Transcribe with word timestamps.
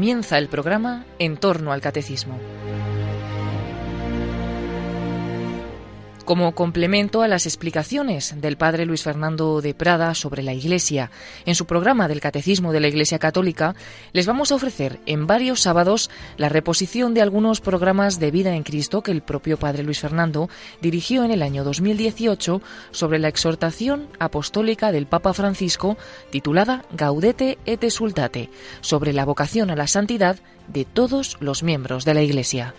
comienza 0.00 0.38
el 0.38 0.48
programa 0.48 1.04
En 1.18 1.36
torno 1.36 1.72
al 1.72 1.82
Catecismo. 1.82 2.40
Como 6.30 6.54
complemento 6.54 7.22
a 7.22 7.26
las 7.26 7.44
explicaciones 7.44 8.40
del 8.40 8.56
padre 8.56 8.86
Luis 8.86 9.02
Fernando 9.02 9.60
de 9.60 9.74
Prada 9.74 10.14
sobre 10.14 10.44
la 10.44 10.54
Iglesia. 10.54 11.10
En 11.44 11.56
su 11.56 11.66
programa 11.66 12.06
del 12.06 12.20
Catecismo 12.20 12.70
de 12.72 12.78
la 12.78 12.86
Iglesia 12.86 13.18
Católica 13.18 13.74
les 14.12 14.26
vamos 14.26 14.52
a 14.52 14.54
ofrecer 14.54 15.00
en 15.06 15.26
varios 15.26 15.60
sábados 15.60 16.08
la 16.36 16.48
reposición 16.48 17.14
de 17.14 17.22
algunos 17.22 17.60
programas 17.60 18.20
de 18.20 18.30
vida 18.30 18.54
en 18.54 18.62
Cristo 18.62 19.02
que 19.02 19.10
el 19.10 19.22
propio 19.22 19.56
padre 19.56 19.82
Luis 19.82 19.98
Fernando 19.98 20.48
dirigió 20.80 21.24
en 21.24 21.32
el 21.32 21.42
año 21.42 21.64
2018 21.64 22.62
sobre 22.92 23.18
la 23.18 23.26
exhortación 23.26 24.06
apostólica 24.20 24.92
del 24.92 25.06
Papa 25.06 25.32
Francisco 25.32 25.98
titulada 26.30 26.84
Gaudete 26.92 27.58
et 27.66 27.82
Exultate, 27.82 28.50
sobre 28.82 29.12
la 29.12 29.24
vocación 29.24 29.68
a 29.72 29.74
la 29.74 29.88
santidad 29.88 30.38
de 30.68 30.84
todos 30.84 31.38
los 31.40 31.64
miembros 31.64 32.04
de 32.04 32.14
la 32.14 32.22
Iglesia. 32.22 32.72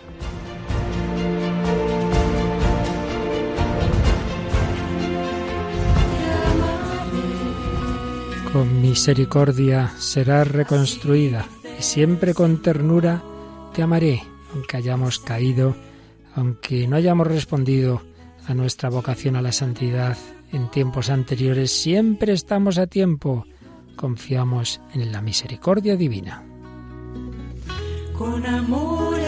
Con 8.52 8.82
misericordia 8.82 9.92
serás 9.96 10.46
reconstruida 10.46 11.46
y 11.78 11.82
siempre 11.82 12.34
con 12.34 12.60
ternura 12.60 13.22
te 13.72 13.82
amaré, 13.82 14.22
aunque 14.52 14.76
hayamos 14.76 15.20
caído, 15.20 15.74
aunque 16.36 16.86
no 16.86 16.96
hayamos 16.96 17.26
respondido 17.26 18.02
a 18.46 18.52
nuestra 18.52 18.90
vocación 18.90 19.36
a 19.36 19.42
la 19.42 19.52
santidad 19.52 20.18
en 20.52 20.70
tiempos 20.70 21.08
anteriores, 21.08 21.72
siempre 21.72 22.34
estamos 22.34 22.76
a 22.76 22.86
tiempo. 22.86 23.46
Confiamos 23.96 24.82
en 24.92 25.12
la 25.12 25.22
misericordia 25.22 25.96
divina. 25.96 26.42
Con 28.12 28.44
amor 28.44 29.18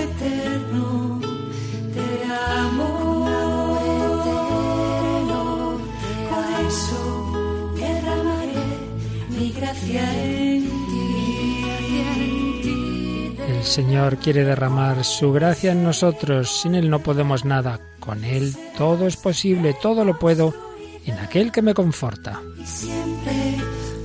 El 13.49 13.63
Señor 13.63 14.19
quiere 14.19 14.45
derramar 14.45 15.05
su 15.05 15.33
gracia 15.33 15.73
en 15.73 15.83
nosotros. 15.83 16.61
Sin 16.61 16.75
Él 16.75 16.91
no 16.91 16.99
podemos 17.01 17.45
nada. 17.45 17.81
Con 17.99 18.25
Él 18.25 18.55
todo 18.77 19.07
es 19.07 19.17
posible, 19.17 19.75
todo 19.81 20.05
lo 20.05 20.19
puedo 20.19 20.55
en 21.07 21.19
aquel 21.19 21.51
que 21.51 21.63
me 21.63 21.75
conforta. 21.75 22.41
siempre 22.65 23.57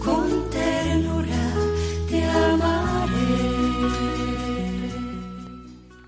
con 0.04 0.50
ternura 0.50 1.54
te 2.10 2.24
amaré. 2.24 3.20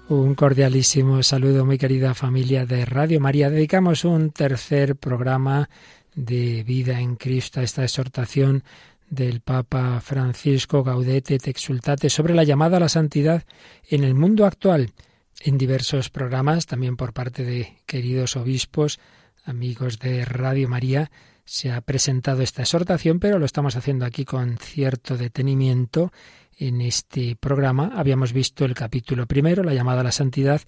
Un 0.10 0.36
cordialísimo 0.36 1.22
saludo, 1.24 1.66
muy 1.66 1.78
querida 1.78 2.14
familia 2.14 2.66
de 2.66 2.86
Radio 2.86 3.20
María. 3.20 3.50
Dedicamos 3.50 4.06
un 4.06 4.32
tercer 4.32 4.96
programa 4.96 5.70
de 6.16 6.64
vida 6.64 7.00
en 7.00 7.16
Cristo 7.16 7.60
a 7.60 7.64
esta 7.64 7.84
exhortación 7.84 8.64
del 9.12 9.42
Papa 9.42 10.00
Francisco 10.00 10.84
Gaudete 10.84 11.36
et 11.36 11.48
Exultate 11.48 12.10
sobre 12.10 12.34
la 12.34 12.46
llamada 12.46 12.78
a 12.78 12.80
la 12.80 12.90
santidad 12.90 13.44
en 13.90 14.06
el 14.06 14.16
mundo 14.16 14.46
actual, 14.46 14.94
en 15.42 15.58
diversos 15.58 16.10
programas, 16.10 16.66
también 16.66 16.96
por 16.96 17.12
parte 17.12 17.44
de 17.44 17.78
queridos 17.86 18.38
obispos, 18.38 19.00
amigos 19.44 20.00
de 20.00 20.24
Radio 20.24 20.70
María, 20.70 21.12
se 21.44 21.72
ha 21.72 21.82
presentado 21.82 22.42
esta 22.42 22.62
exhortación, 22.62 23.20
pero 23.20 23.38
lo 23.38 23.46
estamos 23.46 23.76
haciendo 23.76 24.06
aquí 24.06 24.24
con 24.24 24.58
cierto 24.58 25.18
detenimiento. 25.18 26.14
En 26.58 26.80
este 26.80 27.36
programa 27.36 27.92
habíamos 27.96 28.32
visto 28.32 28.64
el 28.64 28.76
capítulo 28.76 29.28
primero, 29.28 29.64
la 29.64 29.74
llamada 29.74 30.02
a 30.02 30.06
la 30.06 30.14
santidad, 30.14 30.62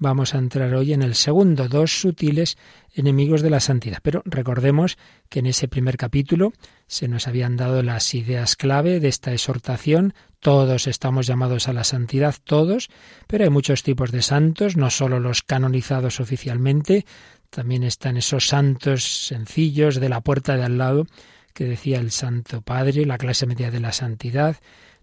vamos 0.00 0.34
a 0.34 0.38
entrar 0.38 0.74
hoy 0.74 0.92
en 0.92 1.02
el 1.02 1.14
segundo, 1.14 1.68
dos 1.68 2.00
sutiles 2.00 2.58
enemigos 2.94 3.42
de 3.42 3.50
la 3.50 3.60
santidad. 3.60 3.98
Pero 4.02 4.22
recordemos 4.24 4.98
que 5.28 5.38
en 5.38 5.46
ese 5.46 5.68
primer 5.68 5.96
capítulo 5.96 6.52
se 6.88 7.06
nos 7.06 7.28
habían 7.28 7.56
dado 7.56 7.82
las 7.82 8.12
ideas 8.14 8.56
clave 8.56 8.98
de 8.98 9.08
esta 9.08 9.32
exhortación. 9.32 10.14
Todos 10.40 10.88
estamos 10.88 11.26
llamados 11.26 11.68
a 11.68 11.72
la 11.72 11.84
santidad, 11.84 12.34
todos, 12.42 12.88
pero 13.28 13.44
hay 13.44 13.50
muchos 13.50 13.82
tipos 13.82 14.10
de 14.10 14.22
santos, 14.22 14.76
no 14.76 14.90
solo 14.90 15.20
los 15.20 15.42
canonizados 15.42 16.18
oficialmente, 16.18 17.04
también 17.50 17.82
están 17.82 18.16
esos 18.16 18.46
santos 18.46 19.26
sencillos 19.26 20.00
de 20.00 20.08
la 20.08 20.22
puerta 20.22 20.56
de 20.56 20.64
al 20.64 20.78
lado 20.78 21.06
que 21.52 21.64
decía 21.64 21.98
el 21.98 22.10
Santo 22.10 22.62
Padre, 22.62 23.04
la 23.04 23.18
clase 23.18 23.46
media 23.46 23.70
de 23.70 23.80
la 23.80 23.92
santidad. 23.92 24.56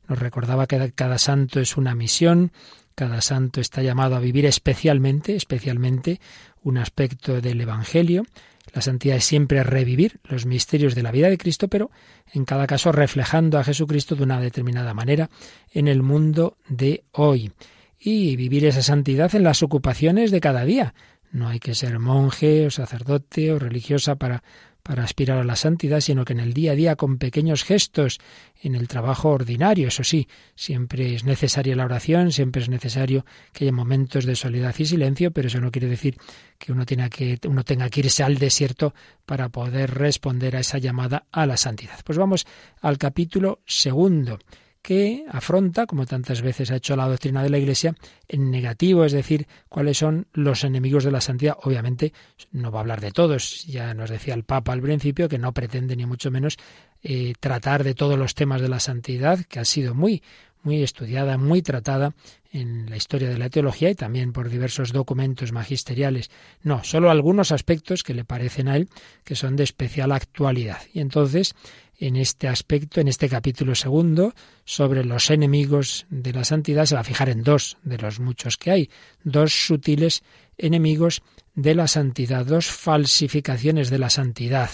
Nos 0.07 0.17
recordaba 0.17 0.65
que 0.65 0.91
cada 0.93 1.17
santo 1.17 1.59
es 1.59 1.77
una 1.77 1.93
misión, 1.93 2.51
cada 2.97 3.21
santo 3.21 3.61
está 3.61 3.83
llamado 3.83 4.15
a 4.15 4.19
vivir 4.19 4.47
especialmente, 4.47 5.35
especialmente 5.35 6.19
un 6.63 6.79
aspecto 6.79 7.39
del 7.41 7.61
Evangelio. 7.61 8.25
La 8.73 8.81
santidad 8.81 9.17
es 9.17 9.23
siempre 9.23 9.61
revivir 9.61 10.19
los 10.23 10.47
misterios 10.47 10.95
de 10.95 11.03
la 11.03 11.11
vida 11.11 11.29
de 11.29 11.37
Cristo, 11.37 11.67
pero 11.67 11.91
en 12.33 12.43
cada 12.43 12.65
caso 12.65 12.91
reflejando 12.91 13.59
a 13.59 13.63
Jesucristo 13.63 14.15
de 14.15 14.23
una 14.23 14.41
determinada 14.41 14.95
manera 14.95 15.29
en 15.71 15.87
el 15.87 16.01
mundo 16.01 16.57
de 16.69 17.03
hoy. 17.11 17.51
Y 17.99 18.35
vivir 18.35 18.65
esa 18.65 18.81
santidad 18.81 19.35
en 19.35 19.43
las 19.43 19.61
ocupaciones 19.61 20.31
de 20.31 20.41
cada 20.41 20.65
día. 20.65 20.95
No 21.31 21.49
hay 21.49 21.59
que 21.59 21.75
ser 21.75 21.99
monje 21.99 22.65
o 22.65 22.71
sacerdote 22.71 23.51
o 23.51 23.59
religiosa 23.59 24.15
para 24.15 24.41
para 24.87 25.03
aspirar 25.03 25.39
a 25.39 25.43
la 25.43 25.57
santidad, 25.57 25.99
sino 25.99 26.23
que 26.23 26.31
en 26.31 26.39
el 26.39 26.53
día 26.53 26.71
a 26.71 26.75
día 26.75 26.95
con 26.95 27.17
pequeños 27.17 27.65
gestos, 27.65 28.19
en 28.61 28.73
el 28.73 28.87
trabajo 28.87 29.31
ordinario, 29.31 29.89
eso 29.89 30.05
sí, 30.05 30.29
siempre 30.55 31.13
es 31.13 31.25
necesaria 31.25 31.75
la 31.75 31.83
oración, 31.83 32.31
siempre 32.31 32.61
es 32.61 32.69
necesario 32.69 33.25
que 33.51 33.65
haya 33.65 33.73
momentos 33.73 34.23
de 34.23 34.37
soledad 34.37 34.73
y 34.77 34.85
silencio, 34.85 35.31
pero 35.31 35.49
eso 35.49 35.59
no 35.59 35.71
quiere 35.71 35.89
decir 35.89 36.15
que 36.57 36.71
uno 36.71 36.85
tenga 36.85 37.09
que, 37.09 37.37
uno 37.49 37.65
tenga 37.65 37.89
que 37.89 37.99
irse 37.99 38.23
al 38.23 38.37
desierto 38.37 38.93
para 39.25 39.49
poder 39.49 39.93
responder 39.93 40.55
a 40.55 40.61
esa 40.61 40.77
llamada 40.77 41.25
a 41.33 41.45
la 41.45 41.57
santidad. 41.57 41.99
Pues 42.05 42.17
vamos 42.17 42.47
al 42.79 42.97
capítulo 42.97 43.59
segundo 43.65 44.39
que 44.87 45.25
afronta, 45.29 45.85
como 45.85 46.05
tantas 46.05 46.41
veces 46.41 46.71
ha 46.71 46.77
hecho 46.77 46.95
la 46.95 47.09
doctrina 47.09 47.43
de 47.43 47.49
la 47.49 47.57
Iglesia, 47.57 47.93
en 48.29 48.49
negativo, 48.49 49.03
es 49.03 49.11
decir, 49.11 49.45
cuáles 49.67 49.97
son 49.97 50.27
los 50.31 50.63
enemigos 50.63 51.03
de 51.03 51.11
la 51.11 51.19
santidad. 51.19 51.57
Obviamente 51.63 52.13
no 52.53 52.71
va 52.71 52.79
a 52.79 52.81
hablar 52.83 53.01
de 53.01 53.11
todos, 53.11 53.65
ya 53.65 53.93
nos 53.93 54.09
decía 54.09 54.33
el 54.33 54.45
Papa 54.45 54.71
al 54.71 54.81
principio 54.81 55.27
que 55.27 55.39
no 55.39 55.53
pretende 55.53 55.97
ni 55.97 56.05
mucho 56.05 56.31
menos 56.31 56.55
eh, 57.03 57.33
tratar 57.37 57.83
de 57.83 57.95
todos 57.95 58.17
los 58.17 58.33
temas 58.33 58.61
de 58.61 58.69
la 58.69 58.79
santidad, 58.79 59.43
que 59.49 59.59
ha 59.59 59.65
sido 59.65 59.93
muy, 59.93 60.23
muy 60.63 60.81
estudiada, 60.81 61.37
muy 61.37 61.61
tratada 61.61 62.13
en 62.53 62.89
la 62.89 62.95
historia 62.95 63.27
de 63.27 63.37
la 63.37 63.49
teología 63.49 63.89
y 63.89 63.95
también 63.95 64.31
por 64.31 64.49
diversos 64.49 64.93
documentos 64.93 65.51
magisteriales. 65.51 66.31
No, 66.63 66.85
solo 66.85 67.11
algunos 67.11 67.51
aspectos 67.51 68.03
que 68.03 68.13
le 68.13 68.23
parecen 68.23 68.69
a 68.69 68.77
él 68.77 68.87
que 69.25 69.35
son 69.35 69.57
de 69.57 69.65
especial 69.65 70.13
actualidad. 70.13 70.79
Y 70.93 71.01
entonces 71.01 71.55
en 71.97 72.15
este 72.15 72.47
aspecto, 72.47 73.01
en 73.01 73.07
este 73.07 73.27
capítulo 73.27 73.73
segundo, 73.73 74.33
sobre 74.65 75.03
los 75.03 75.29
enemigos 75.31 76.05
de 76.09 76.31
la 76.31 76.43
santidad, 76.43 76.85
se 76.85 76.95
va 76.95 77.01
a 77.01 77.05
fijar 77.05 77.29
en 77.29 77.43
dos 77.43 77.77
de 77.83 77.97
los 77.97 78.19
muchos 78.19 78.57
que 78.57 78.71
hay, 78.71 78.89
dos 79.23 79.53
sutiles 79.53 80.23
enemigos 80.57 81.23
de 81.55 81.73
la 81.73 81.87
santidad, 81.87 82.45
dos 82.45 82.67
falsificaciones 82.67 83.89
de 83.89 83.99
la 83.99 84.09
santidad, 84.09 84.69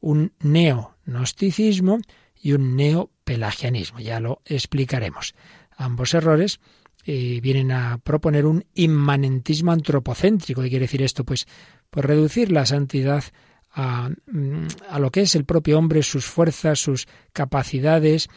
un 0.00 0.32
neo-gnosticismo 0.40 1.98
y 2.40 2.52
un 2.52 2.76
neo-pelagianismo. 2.76 4.00
Ya 4.00 4.20
lo 4.20 4.40
explicaremos. 4.44 5.34
Ambos 5.76 6.14
errores 6.14 6.60
eh, 7.04 7.40
vienen 7.42 7.72
a 7.72 7.98
proponer 7.98 8.46
un 8.46 8.64
inmanentismo 8.74 9.72
antropocéntrico. 9.72 10.62
¿Qué 10.62 10.68
quiere 10.68 10.84
decir 10.84 11.02
esto? 11.02 11.24
Pues, 11.24 11.46
pues 11.90 12.06
reducir 12.06 12.52
la 12.52 12.66
santidad 12.66 13.24
a, 13.74 14.10
lo 14.98 15.10
que 15.10 15.22
es 15.22 15.34
el 15.34 15.44
propio 15.44 15.78
hombre, 15.78 16.02
sus 16.02 16.26
fuerzas, 16.26 16.78
sus 16.78 17.06
capacidades, 17.32 18.28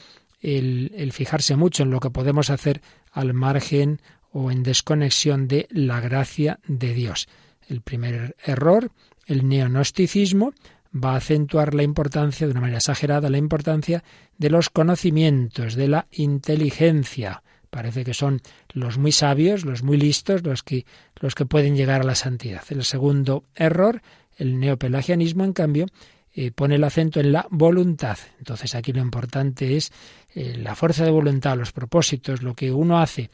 el, 0.42 0.92
el 0.96 1.12
fijarse 1.12 1.56
mucho 1.56 1.84
en 1.84 1.92
lo 1.92 2.00
que 2.00 2.10
podemos 2.10 2.50
hacer 2.50 2.82
al 3.12 3.34
margen 3.34 4.02
o 4.32 4.52
en 4.52 4.64
desconexión 4.64 5.48
de 5.48 5.68
la 5.72 6.00
gracia 6.00 6.60
de 6.68 6.94
Dios. 6.94 7.28
El 7.68 7.82
primer 7.82 8.36
error, 8.44 8.92
el 9.26 9.48
neonosticismo, 9.48 10.54
va 10.96 11.14
a 11.14 11.18
acentuar 11.18 11.74
la 11.74 11.84
importancia, 11.84 12.48
de 12.48 12.52
una 12.52 12.62
manera 12.62 12.78
exagerada, 12.78 13.30
la 13.30 13.38
importancia 13.38 14.04
de 14.38 14.50
los 14.50 14.70
conocimientos, 14.70 15.76
de 15.76 15.88
la 15.88 16.08
inteligencia. 16.12 17.44
Parece 17.70 18.06
que 18.06 18.14
son 18.14 18.42
los 18.70 18.98
muy 18.98 19.12
sabios, 19.12 19.66
los 19.66 19.84
muy 19.84 19.98
listos, 19.98 20.44
los 20.44 20.64
que, 20.64 20.86
los 21.16 21.36
que 21.36 21.46
pueden 21.46 21.76
llegar 21.76 22.02
a 22.02 22.06
la 22.06 22.16
santidad. 22.16 22.64
El 22.70 22.86
segundo 22.86 23.44
error 23.56 24.02
el 24.38 24.60
neopelagianismo, 24.60 25.44
en 25.44 25.54
cambio, 25.54 25.86
eh, 26.34 26.52
pone 26.52 26.76
el 26.76 26.84
acento 26.84 27.20
en 27.20 27.32
la 27.32 27.48
voluntad. 27.50 28.18
Entonces 28.40 28.76
aquí 28.76 28.92
lo 28.92 29.02
importante 29.02 29.78
es 29.78 29.92
eh, 30.34 30.58
la 30.58 30.76
fuerza 30.76 31.06
de 31.06 31.12
voluntad, 31.12 31.58
los 31.58 31.72
propósitos, 31.72 32.44
lo 32.44 32.54
que 32.56 32.72
uno 32.72 33.00
hace. 33.00 33.30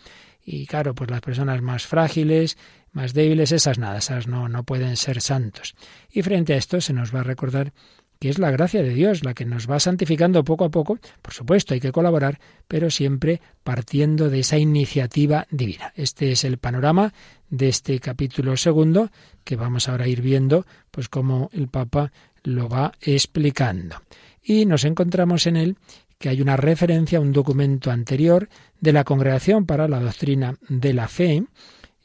Y 0.46 0.66
claro, 0.66 0.94
pues 0.94 1.10
las 1.10 1.22
personas 1.22 1.62
más 1.62 1.88
frágiles, 1.88 2.58
más 2.92 3.14
débiles, 3.14 3.52
esas 3.52 3.80
nada, 3.80 3.98
esas 3.98 4.28
no, 4.28 4.50
no 4.50 4.64
pueden 4.64 4.98
ser 4.98 5.22
santos. 5.22 5.76
Y 6.12 6.22
frente 6.22 6.54
a 6.54 6.58
esto 6.58 6.82
se 6.82 6.94
nos 6.94 7.14
va 7.14 7.22
a 7.22 7.24
recordar 7.24 7.74
que 8.22 8.30
es 8.30 8.38
la 8.38 8.52
gracia 8.52 8.84
de 8.84 8.94
Dios, 8.94 9.26
la 9.26 9.34
que 9.34 9.46
nos 9.46 9.68
va 9.68 9.80
santificando 9.80 10.44
poco 10.44 10.64
a 10.64 10.70
poco. 10.70 11.00
Por 11.24 11.34
supuesto, 11.34 11.74
hay 11.74 11.80
que 11.80 11.92
colaborar, 11.92 12.40
pero 12.68 12.92
siempre 12.92 13.42
partiendo 13.64 14.30
de 14.30 14.42
esa 14.42 14.60
iniciativa 14.60 15.48
divina. 15.50 15.92
Este 15.96 16.32
es 16.32 16.44
el 16.44 16.60
panorama 16.60 17.16
de 17.50 17.70
este 17.70 18.00
capítulo 18.00 18.58
segundo, 18.58 19.10
que 19.44 19.56
vamos 19.56 19.90
ahora 19.90 20.06
a 20.06 20.08
ir 20.08 20.22
viendo, 20.22 20.68
pues 20.92 21.10
cómo 21.10 21.50
el 21.52 21.68
Papa 21.68 22.12
lo 22.44 22.70
va 22.70 22.92
explicando. 23.02 23.96
Y 24.44 24.68
nos 24.68 24.84
encontramos 24.84 25.48
en 25.48 25.58
él 25.58 25.78
que 26.20 26.30
hay 26.30 26.44
una 26.44 26.58
referencia 26.58 27.18
a 27.18 27.22
un 27.22 27.34
documento 27.34 27.90
anterior 27.90 28.50
de 28.80 28.94
la 28.94 29.04
Congregación 29.04 29.66
para 29.66 29.88
la 29.88 30.00
Doctrina 30.00 30.60
de 30.70 30.94
la 30.94 31.08
Fe, 31.08 31.44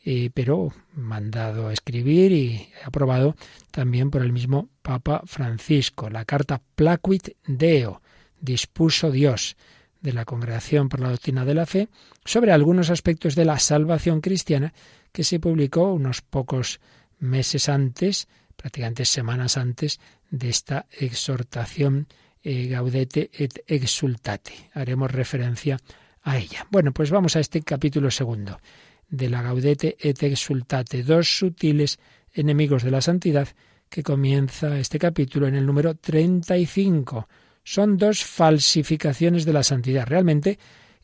eh, 0.03 0.31
pero 0.33 0.73
mandado 0.95 1.69
a 1.69 1.75
escribir 1.75 2.33
y 2.33 2.71
aprobado 2.85 3.37
también 3.71 4.11
por 4.11 4.23
el 4.23 4.33
mismo 4.33 4.71
Papa 4.87 5.23
Francisco, 5.27 6.09
la 6.09 6.25
carta 6.25 6.63
Placuit 6.77 7.31
Deo, 7.45 8.03
dispuso 8.41 9.11
Dios, 9.11 9.57
de 10.01 10.13
la 10.13 10.25
Congregación 10.25 10.89
por 10.89 11.01
la 11.01 11.11
Doctrina 11.11 11.45
de 11.45 11.55
la 11.55 11.67
Fe, 11.67 11.89
sobre 12.25 12.53
algunos 12.53 12.91
aspectos 12.91 13.35
de 13.35 13.45
la 13.45 13.59
salvación 13.59 14.21
cristiana, 14.21 14.73
que 15.11 15.25
se 15.25 15.41
publicó 15.41 15.93
unos 15.93 16.23
pocos 16.23 16.79
meses 17.19 17.69
antes, 17.69 18.29
prácticamente 18.55 19.05
semanas 19.05 19.57
antes, 19.57 19.99
de 20.31 20.51
esta 20.51 20.87
exhortación 20.93 22.07
eh, 22.45 22.69
Gaudete 22.69 23.29
et 23.33 23.65
Exultate. 23.67 24.71
Haremos 24.73 25.11
referencia 25.11 25.79
a 26.23 26.39
ella. 26.39 26.65
Bueno, 26.71 26.93
pues 26.93 27.11
vamos 27.11 27.35
a 27.35 27.41
este 27.41 27.61
capítulo 27.63 28.13
segundo 28.13 28.61
de 29.09 29.31
la 29.31 29.43
Gaudete 29.43 29.97
et 29.99 30.23
Exultate, 30.23 31.03
dos 31.03 31.39
sutiles 31.39 31.99
enemigos 32.33 32.85
de 32.85 32.93
la 32.93 33.01
santidad, 33.01 33.49
que 33.89 34.03
comienza 34.03 34.79
este 34.79 34.99
capítulo 34.99 35.47
en 35.47 35.55
el 35.55 35.67
número 35.67 35.95
35. 35.95 37.29
Son 37.65 37.97
dos 37.97 38.25
falsificaciones 38.25 39.45
de 39.45 39.53
la 39.53 39.63
santidad. 39.63 40.07
Realmente, 40.07 40.59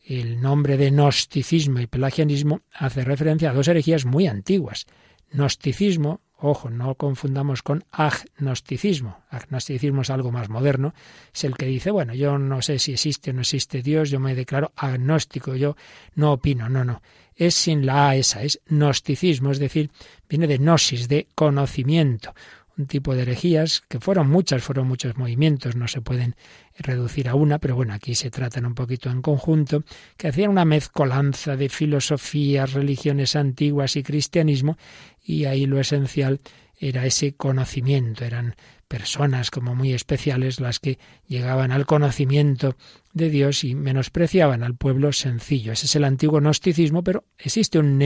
el 0.05 0.41
nombre 0.41 0.77
de 0.77 0.91
gnosticismo 0.91 1.79
y 1.79 1.87
pelagianismo 1.87 2.61
hace 2.73 3.03
referencia 3.03 3.49
a 3.49 3.53
dos 3.53 3.67
herejías 3.67 4.05
muy 4.05 4.27
antiguas. 4.27 4.85
Gnosticismo, 5.31 6.21
ojo, 6.37 6.69
no 6.69 6.95
confundamos 6.95 7.63
con 7.63 7.83
agnosticismo. 7.91 9.23
Agnosticismo 9.29 10.01
es 10.01 10.09
algo 10.09 10.31
más 10.31 10.49
moderno. 10.49 10.93
Es 11.33 11.43
el 11.43 11.55
que 11.55 11.65
dice, 11.65 11.91
bueno, 11.91 12.13
yo 12.13 12.37
no 12.37 12.61
sé 12.61 12.79
si 12.79 12.93
existe 12.93 13.31
o 13.31 13.33
no 13.33 13.41
existe 13.41 13.81
Dios, 13.81 14.09
yo 14.09 14.19
me 14.19 14.35
declaro 14.35 14.71
agnóstico, 14.75 15.55
yo 15.55 15.75
no 16.15 16.33
opino. 16.33 16.69
No, 16.69 16.83
no 16.83 17.01
es 17.35 17.55
sin 17.55 17.85
la 17.85 18.09
A 18.09 18.15
esa, 18.15 18.43
es 18.43 18.59
gnosticismo, 18.67 19.51
es 19.51 19.59
decir, 19.59 19.91
viene 20.29 20.47
de 20.47 20.57
gnosis, 20.57 21.07
de 21.07 21.27
conocimiento, 21.35 22.33
un 22.77 22.87
tipo 22.87 23.13
de 23.15 23.23
herejías 23.23 23.81
que 23.87 23.99
fueron 23.99 24.29
muchas, 24.29 24.63
fueron 24.63 24.87
muchos 24.87 25.17
movimientos, 25.17 25.75
no 25.75 25.87
se 25.87 26.01
pueden 26.01 26.35
reducir 26.77 27.29
a 27.29 27.35
una, 27.35 27.59
pero 27.59 27.75
bueno, 27.75 27.93
aquí 27.93 28.15
se 28.15 28.31
tratan 28.31 28.65
un 28.65 28.73
poquito 28.73 29.09
en 29.09 29.21
conjunto, 29.21 29.83
que 30.17 30.27
hacían 30.27 30.49
una 30.49 30.65
mezcolanza 30.65 31.55
de 31.55 31.69
filosofías, 31.69 32.73
religiones 32.73 33.35
antiguas 33.35 33.95
y 33.95 34.03
cristianismo, 34.03 34.77
y 35.23 35.45
ahí 35.45 35.65
lo 35.65 35.79
esencial 35.79 36.41
era 36.79 37.05
ese 37.05 37.35
conocimiento, 37.35 38.25
eran 38.25 38.55
personas 38.87 39.51
como 39.51 39.73
muy 39.73 39.93
especiales 39.93 40.59
las 40.59 40.79
que 40.79 40.99
llegaban 41.27 41.71
al 41.71 41.85
conocimiento 41.85 42.75
de 43.13 43.29
Dios 43.29 43.63
y 43.63 43.73
menospreciaban 43.73 44.63
al 44.63 44.75
pueblo 44.75 45.11
sencillo. 45.13 45.71
Ese 45.71 45.85
es 45.85 45.95
el 45.95 46.03
antiguo 46.03 46.39
gnosticismo, 46.39 47.03
pero 47.03 47.23
existe 47.37 47.79
un 47.79 47.97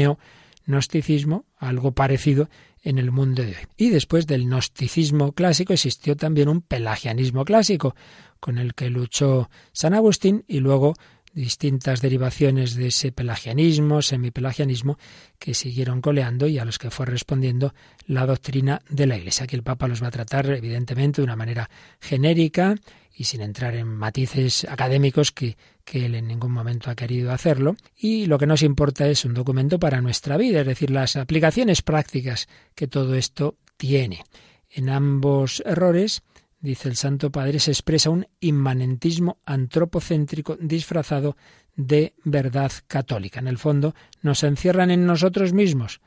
neo-gnosticismo, 0.68 1.46
algo 1.58 1.94
parecido 1.94 2.50
en 2.84 2.98
el 2.98 3.12
mundo 3.12 3.44
de 3.44 3.50
hoy. 3.50 3.68
Y 3.76 3.90
después 3.90 4.28
del 4.28 4.46
gnosticismo 4.46 5.32
clásico 5.32 5.74
existió 5.74 6.16
también 6.16 6.50
un 6.50 6.62
pelagianismo 6.62 7.44
clásico, 7.46 7.96
con 8.40 8.58
el 8.58 8.76
que 8.76 8.90
luchó 8.90 9.50
San 9.72 9.94
Agustín 9.94 10.46
y 10.48 10.60
luego 10.60 10.94
distintas 11.34 12.02
derivaciones 12.02 12.76
de 12.76 12.88
ese 12.88 13.12
pelagianismo, 13.12 14.02
semipelagianismo, 14.02 14.98
que 15.38 15.54
siguieron 15.54 16.02
coleando 16.02 16.48
y 16.48 16.58
a 16.58 16.66
los 16.66 16.80
que 16.80 16.90
fue 16.90 17.06
respondiendo 17.06 17.74
la 18.08 18.26
doctrina 18.26 18.82
de 18.90 19.06
la 19.06 19.18
Iglesia. 19.18 19.44
Aquí 19.44 19.56
el 19.56 19.64
Papa 19.64 19.88
los 19.88 20.02
va 20.02 20.08
a 20.08 20.12
tratar, 20.12 20.50
evidentemente, 20.50 21.22
de 21.22 21.26
una 21.26 21.36
manera 21.36 21.70
genérica 22.02 22.76
y 23.20 23.24
sin 23.24 23.42
entrar 23.42 23.76
en 23.76 23.88
matices 23.88 24.68
académicos 24.70 25.32
que, 25.32 25.58
que 25.84 26.06
él 26.06 26.14
en 26.14 26.28
ningún 26.28 26.52
momento 26.52 26.92
ha 26.92 26.96
querido 26.96 27.32
hacerlo. 27.32 27.76
Y 27.96 28.28
lo 28.28 28.38
que 28.38 28.46
nos 28.46 28.62
importa 28.62 29.08
es 29.08 29.26
un 29.26 29.34
documento 29.34 29.80
para 29.80 30.02
nuestra 30.02 30.38
vida, 30.38 30.62
es 30.62 30.68
decir, 30.68 30.92
las 30.92 31.16
aplicaciones 31.16 31.82
prácticas 31.82 32.48
que 32.76 32.88
todo 32.88 33.16
esto 33.16 33.58
tiene. 33.76 34.24
En 34.70 34.90
ambos 34.90 35.64
errores 35.66 36.22
dice 36.60 36.90
el 36.90 36.96
Santo 36.96 37.32
Padre, 37.32 37.60
se 37.60 37.72
expresa 37.72 38.12
un 38.12 38.28
inmanentismo 38.40 39.40
antropocéntrico 39.46 40.56
disfrazado 40.60 41.38
de 41.76 42.14
verdad 42.24 42.72
católica. 42.88 43.40
En 43.40 43.48
el 43.48 43.58
fondo, 43.58 43.96
nos 44.22 44.44
encierran 44.44 44.92
en 44.92 45.08
nosotros 45.08 45.54
mismos, 45.54 46.02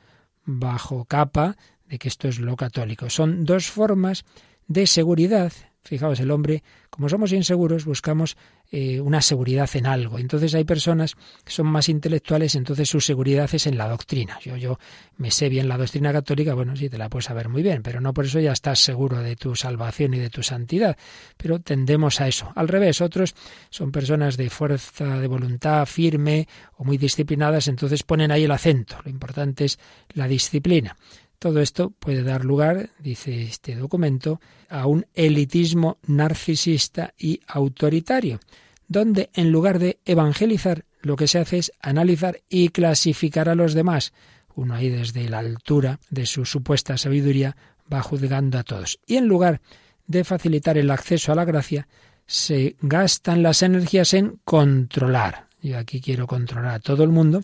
bajo 0.44 1.06
capa 1.06 1.56
de 1.88 1.98
que 1.98 2.06
esto 2.06 2.28
es 2.28 2.38
lo 2.38 2.54
católico. 2.54 3.10
Son 3.10 3.44
dos 3.44 3.68
formas 3.68 4.24
de 4.68 4.86
seguridad 4.86 5.52
Fijaos, 5.82 6.20
el 6.20 6.30
hombre, 6.30 6.62
como 6.90 7.08
somos 7.08 7.32
inseguros, 7.32 7.86
buscamos 7.86 8.36
eh, 8.70 9.00
una 9.00 9.22
seguridad 9.22 9.68
en 9.74 9.86
algo. 9.86 10.18
Entonces 10.18 10.54
hay 10.54 10.64
personas 10.64 11.16
que 11.42 11.52
son 11.52 11.66
más 11.66 11.88
intelectuales, 11.88 12.54
entonces 12.54 12.88
su 12.88 13.00
seguridad 13.00 13.48
es 13.52 13.66
en 13.66 13.78
la 13.78 13.88
doctrina. 13.88 14.38
Yo, 14.40 14.56
yo 14.56 14.78
me 15.16 15.30
sé 15.30 15.48
bien 15.48 15.68
la 15.68 15.78
doctrina 15.78 16.12
católica, 16.12 16.52
bueno, 16.52 16.76
sí, 16.76 16.90
te 16.90 16.98
la 16.98 17.08
puedes 17.08 17.24
saber 17.24 17.48
muy 17.48 17.62
bien, 17.62 17.82
pero 17.82 18.00
no 18.00 18.12
por 18.12 18.26
eso 18.26 18.38
ya 18.40 18.52
estás 18.52 18.80
seguro 18.80 19.22
de 19.22 19.36
tu 19.36 19.56
salvación 19.56 20.12
y 20.12 20.18
de 20.18 20.28
tu 20.28 20.42
santidad. 20.42 20.98
Pero 21.38 21.60
tendemos 21.60 22.20
a 22.20 22.28
eso. 22.28 22.52
Al 22.54 22.68
revés, 22.68 23.00
otros 23.00 23.34
son 23.70 23.90
personas 23.90 24.36
de 24.36 24.50
fuerza 24.50 25.18
de 25.18 25.26
voluntad 25.26 25.86
firme 25.86 26.46
o 26.76 26.84
muy 26.84 26.98
disciplinadas, 26.98 27.68
entonces 27.68 28.02
ponen 28.02 28.30
ahí 28.30 28.44
el 28.44 28.50
acento. 28.50 28.98
Lo 29.02 29.10
importante 29.10 29.64
es 29.64 29.78
la 30.12 30.28
disciplina. 30.28 30.96
Todo 31.40 31.62
esto 31.62 31.88
puede 31.88 32.22
dar 32.22 32.44
lugar, 32.44 32.90
dice 32.98 33.42
este 33.42 33.74
documento, 33.74 34.42
a 34.68 34.86
un 34.86 35.06
elitismo 35.14 35.96
narcisista 36.06 37.14
y 37.18 37.40
autoritario, 37.46 38.40
donde 38.88 39.30
en 39.32 39.50
lugar 39.50 39.78
de 39.78 40.00
evangelizar, 40.04 40.84
lo 41.00 41.16
que 41.16 41.26
se 41.26 41.38
hace 41.38 41.56
es 41.56 41.72
analizar 41.80 42.42
y 42.50 42.68
clasificar 42.68 43.48
a 43.48 43.54
los 43.54 43.72
demás. 43.72 44.12
Uno 44.54 44.74
ahí 44.74 44.90
desde 44.90 45.30
la 45.30 45.38
altura 45.38 45.98
de 46.10 46.26
su 46.26 46.44
supuesta 46.44 46.98
sabiduría 46.98 47.56
va 47.90 48.02
juzgando 48.02 48.58
a 48.58 48.62
todos. 48.62 49.00
Y 49.06 49.16
en 49.16 49.26
lugar 49.26 49.62
de 50.06 50.24
facilitar 50.24 50.76
el 50.76 50.90
acceso 50.90 51.32
a 51.32 51.36
la 51.36 51.46
gracia, 51.46 51.88
se 52.26 52.76
gastan 52.82 53.42
las 53.42 53.62
energías 53.62 54.12
en 54.12 54.38
controlar. 54.44 55.46
Yo 55.62 55.78
aquí 55.78 56.02
quiero 56.02 56.26
controlar 56.26 56.74
a 56.74 56.80
todo 56.80 57.02
el 57.02 57.08
mundo 57.08 57.40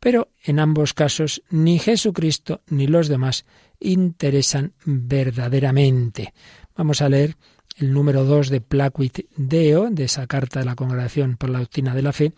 pero 0.00 0.28
en 0.44 0.58
ambos 0.58 0.94
casos 0.94 1.42
ni 1.50 1.78
Jesucristo 1.78 2.62
ni 2.68 2.86
los 2.86 3.08
demás 3.08 3.44
interesan 3.80 4.72
verdaderamente. 4.84 6.32
Vamos 6.76 7.02
a 7.02 7.08
leer 7.08 7.36
el 7.76 7.92
número 7.92 8.24
2 8.24 8.48
de 8.48 8.60
Placuit 8.60 9.26
Deo, 9.36 9.90
de 9.90 10.04
esa 10.04 10.26
carta 10.26 10.60
de 10.60 10.66
la 10.66 10.76
Congregación 10.76 11.36
por 11.36 11.50
la 11.50 11.58
Doctrina 11.58 11.94
de 11.94 12.02
la 12.02 12.12
Fe, 12.12 12.32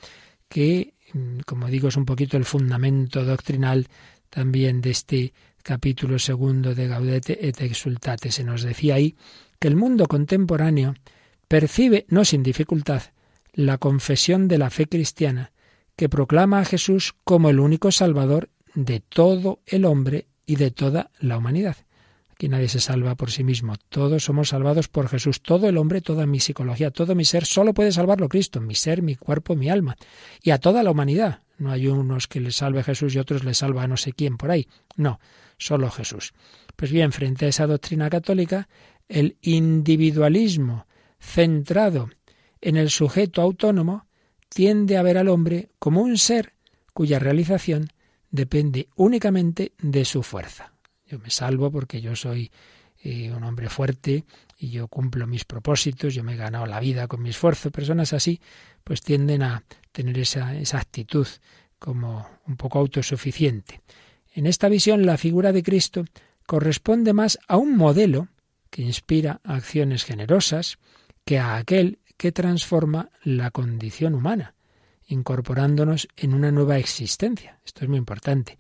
que, 0.49 0.95
mm, 1.13 1.41
como 1.47 1.69
digo, 1.69 1.89
es 1.89 1.97
un 1.97 2.05
poquito 2.05 2.37
el 2.37 2.45
fundamento 2.45 3.25
doctrinal 3.25 3.87
también 4.31 4.81
de 4.81 4.91
este 4.91 5.33
capítulo 5.63 6.19
segundo 6.19 6.75
de 6.75 6.89
Gaudete 6.89 7.47
et 7.47 7.61
Exultate. 7.61 8.33
Se 8.33 8.45
nos 8.45 8.63
decía 8.63 8.95
ahí 8.95 9.17
que 9.59 9.69
el 9.69 9.77
mundo 9.77 10.07
contemporáneo 10.07 10.95
percibe, 11.47 12.07
no 12.09 12.25
sin 12.25 12.43
dificultad, 12.43 13.03
la 13.53 13.79
confesión 13.79 14.49
de 14.49 14.59
la 14.59 14.71
fe 14.71 14.87
cristiana 14.87 15.53
que 15.99 16.09
proclama 16.09 16.61
a 16.61 16.65
Jesús 16.65 17.17
como 17.25 17.51
el 17.51 17.59
único 17.59 17.91
Salvador 17.91 18.51
de 18.73 19.01
todo 19.01 19.59
el 19.67 19.85
hombre 19.85 20.29
y 20.47 20.55
de 20.55 20.71
toda 20.71 21.11
la 21.19 21.37
humanidad. 21.37 21.77
Aquí 22.31 22.49
nadie 22.49 22.69
se 22.69 22.79
salva 22.79 23.17
por 23.17 23.33
sí 23.33 23.43
mismo. 23.43 23.75
Todos 23.89 24.23
somos 24.23 24.51
salvados 24.51 24.87
por 24.87 25.09
Jesús. 25.09 25.43
Todo 25.43 25.69
el 25.69 25.77
hombre, 25.77 26.01
toda 26.01 26.25
mi 26.25 26.39
psicología, 26.39 26.93
todo 26.93 27.17
mi 27.17 27.25
ser, 27.25 27.47
solo 27.47 27.75
puede 27.75 27.91
salvarlo 27.91 28.29
Cristo. 28.29 28.61
Mi 28.61 28.77
ser, 28.77 29.03
mi 29.03 29.17
cuerpo, 29.17 29.57
mi 29.57 29.71
alma. 29.71 29.97
Y 30.41 30.51
a 30.51 30.59
toda 30.59 30.85
la 30.85 30.93
humanidad. 30.93 31.43
No 31.59 31.73
hay 31.73 31.89
unos 31.89 32.29
que 32.29 32.39
le 32.39 32.53
salve 32.53 32.85
Jesús 32.85 33.17
y 33.17 33.19
otros 33.19 33.43
le 33.43 33.53
salva 33.53 33.83
a 33.83 33.89
no 33.89 33.97
sé 33.97 34.13
quién 34.13 34.37
por 34.37 34.53
ahí. 34.53 34.69
No, 34.95 35.19
solo 35.57 35.91
Jesús. 35.91 36.33
Pues 36.77 36.93
bien, 36.93 37.11
frente 37.11 37.47
a 37.47 37.49
esa 37.49 37.67
doctrina 37.67 38.09
católica, 38.09 38.69
el 39.09 39.37
individualismo 39.43 40.87
centrado 41.19 42.09
en 42.61 42.77
el 42.77 42.89
sujeto 42.89 43.43
autónomo 43.43 44.08
tiende 44.49 44.97
a 44.97 45.03
ver 45.03 45.19
al 45.19 45.29
hombre 45.29 45.71
como 45.79 46.03
un 46.03 46.19
ser 46.19 46.55
cuya 46.93 47.19
realización 47.19 47.89
depende 48.31 48.89
únicamente 48.97 49.73
de 49.79 50.05
su 50.05 50.23
fuerza. 50.23 50.73
Yo 51.07 51.19
me 51.19 51.31
salvo 51.31 51.71
porque 51.71 52.01
yo 52.01 52.17
soy 52.17 52.51
eh, 53.03 53.31
un 53.31 53.45
hombre 53.45 53.69
fuerte 53.69 54.25
y 54.59 54.71
yo 54.71 54.89
cumplo 54.89 55.27
mis 55.27 55.45
propósitos, 55.45 56.15
yo 56.15 56.25
me 56.25 56.35
he 56.35 56.37
ganado 56.37 56.67
la 56.67 56.81
vida 56.81 57.07
con 57.07 57.23
mi 57.23 57.31
esfuerzo. 57.31 57.71
Personas 57.71 58.13
así 58.13 58.41
pues 58.85 59.01
tienden 59.03 59.43
a 59.43 59.65
tener 59.93 60.19
esa, 60.19 60.57
esa 60.57 60.79
actitud 60.79 61.27
como 61.79 62.29
un 62.47 62.57
poco 62.57 62.79
autosuficiente. 62.79 63.81
En 64.35 64.47
esta 64.47 64.69
visión 64.69 65.07
la 65.07 65.17
figura 65.17 65.53
de 65.53 65.63
Cristo 65.63 66.05
corresponde 66.47 67.13
más 67.13 67.39
a 67.47 67.57
un 67.57 67.77
modelo 67.77 68.29
que 68.71 68.83
inspira 68.83 69.41
acciones 69.45 70.05
generosas 70.05 70.79
que 71.25 71.39
a 71.39 71.57
aquel 71.57 71.99
que 72.19 72.33
transforma 72.33 73.11
la 73.23 73.51
condición 73.51 74.15
humana, 74.15 74.55
incorporándonos 75.07 76.09
en 76.17 76.35
una 76.35 76.51
nueva 76.51 76.77
existencia. 76.77 77.61
Esto 77.65 77.85
es 77.85 77.89
muy 77.89 77.97
importante. 77.97 78.59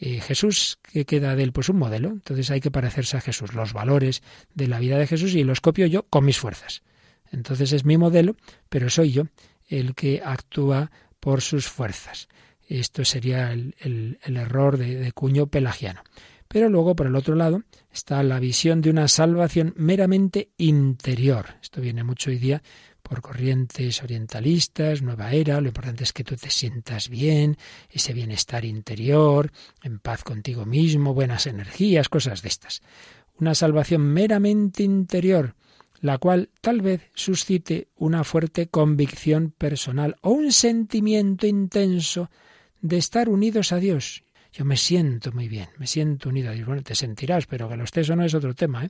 Eh, 0.00 0.20
Jesús, 0.20 0.80
¿qué 0.82 1.04
queda 1.04 1.36
de 1.36 1.44
él? 1.44 1.52
Pues 1.52 1.68
un 1.68 1.78
modelo. 1.78 2.08
Entonces 2.08 2.50
hay 2.50 2.60
que 2.60 2.70
parecerse 2.70 3.16
a 3.16 3.20
Jesús, 3.20 3.54
los 3.54 3.72
valores 3.72 4.22
de 4.54 4.66
la 4.66 4.80
vida 4.80 4.98
de 4.98 5.06
Jesús 5.06 5.34
y 5.34 5.44
los 5.44 5.60
copio 5.60 5.86
yo 5.86 6.04
con 6.04 6.24
mis 6.24 6.38
fuerzas. 6.38 6.82
Entonces 7.30 7.72
es 7.72 7.84
mi 7.84 7.98
modelo, 7.98 8.36
pero 8.68 8.90
soy 8.90 9.12
yo 9.12 9.24
el 9.68 9.94
que 9.94 10.22
actúa 10.24 10.90
por 11.20 11.42
sus 11.42 11.68
fuerzas. 11.68 12.28
Esto 12.66 13.04
sería 13.04 13.52
el, 13.52 14.18
error 14.24 14.78
de, 14.78 14.96
de 14.96 15.12
cuño 15.12 15.46
pelagiano. 15.46 16.02
Pero 16.48 16.68
luego, 16.68 16.94
por 16.94 17.06
el 17.06 17.16
otro 17.16 17.34
lado, 17.34 17.62
está 17.92 18.22
la 18.22 18.38
visión 18.38 18.80
de 18.80 18.90
una 18.90 19.08
salvación 19.08 19.74
meramente 19.76 20.50
interior. 20.56 21.56
Esto 21.62 21.80
viene 21.80 22.04
mucho 22.04 22.30
hoy 22.30 22.38
día 22.38 22.62
por 23.08 23.20
corrientes 23.20 24.02
orientalistas, 24.02 25.02
nueva 25.02 25.32
era, 25.32 25.60
lo 25.60 25.68
importante 25.68 26.04
es 26.04 26.12
que 26.14 26.24
tú 26.24 26.36
te 26.36 26.50
sientas 26.50 27.10
bien, 27.10 27.58
ese 27.90 28.14
bienestar 28.14 28.64
interior, 28.64 29.52
en 29.82 29.98
paz 29.98 30.24
contigo 30.24 30.64
mismo, 30.64 31.12
buenas 31.12 31.46
energías, 31.46 32.08
cosas 32.08 32.40
de 32.40 32.48
estas. 32.48 32.80
Una 33.38 33.54
salvación 33.54 34.00
meramente 34.00 34.82
interior, 34.82 35.54
la 36.00 36.16
cual 36.16 36.48
tal 36.62 36.80
vez 36.80 37.02
suscite 37.14 37.88
una 37.96 38.24
fuerte 38.24 38.68
convicción 38.68 39.50
personal 39.50 40.16
o 40.22 40.30
un 40.30 40.50
sentimiento 40.50 41.46
intenso 41.46 42.30
de 42.80 42.96
estar 42.96 43.28
unidos 43.28 43.72
a 43.72 43.76
Dios. 43.76 44.24
Yo 44.50 44.64
me 44.64 44.78
siento 44.78 45.30
muy 45.32 45.48
bien, 45.48 45.68
me 45.76 45.86
siento 45.86 46.30
unido 46.30 46.50
a 46.50 46.54
Dios. 46.54 46.66
Bueno, 46.66 46.82
te 46.82 46.94
sentirás, 46.94 47.46
pero 47.46 47.68
que 47.68 47.76
lo 47.76 47.84
estés 47.84 48.08
o 48.08 48.16
no 48.16 48.24
es 48.24 48.34
otro 48.34 48.54
tema. 48.54 48.86
¿eh? 48.86 48.88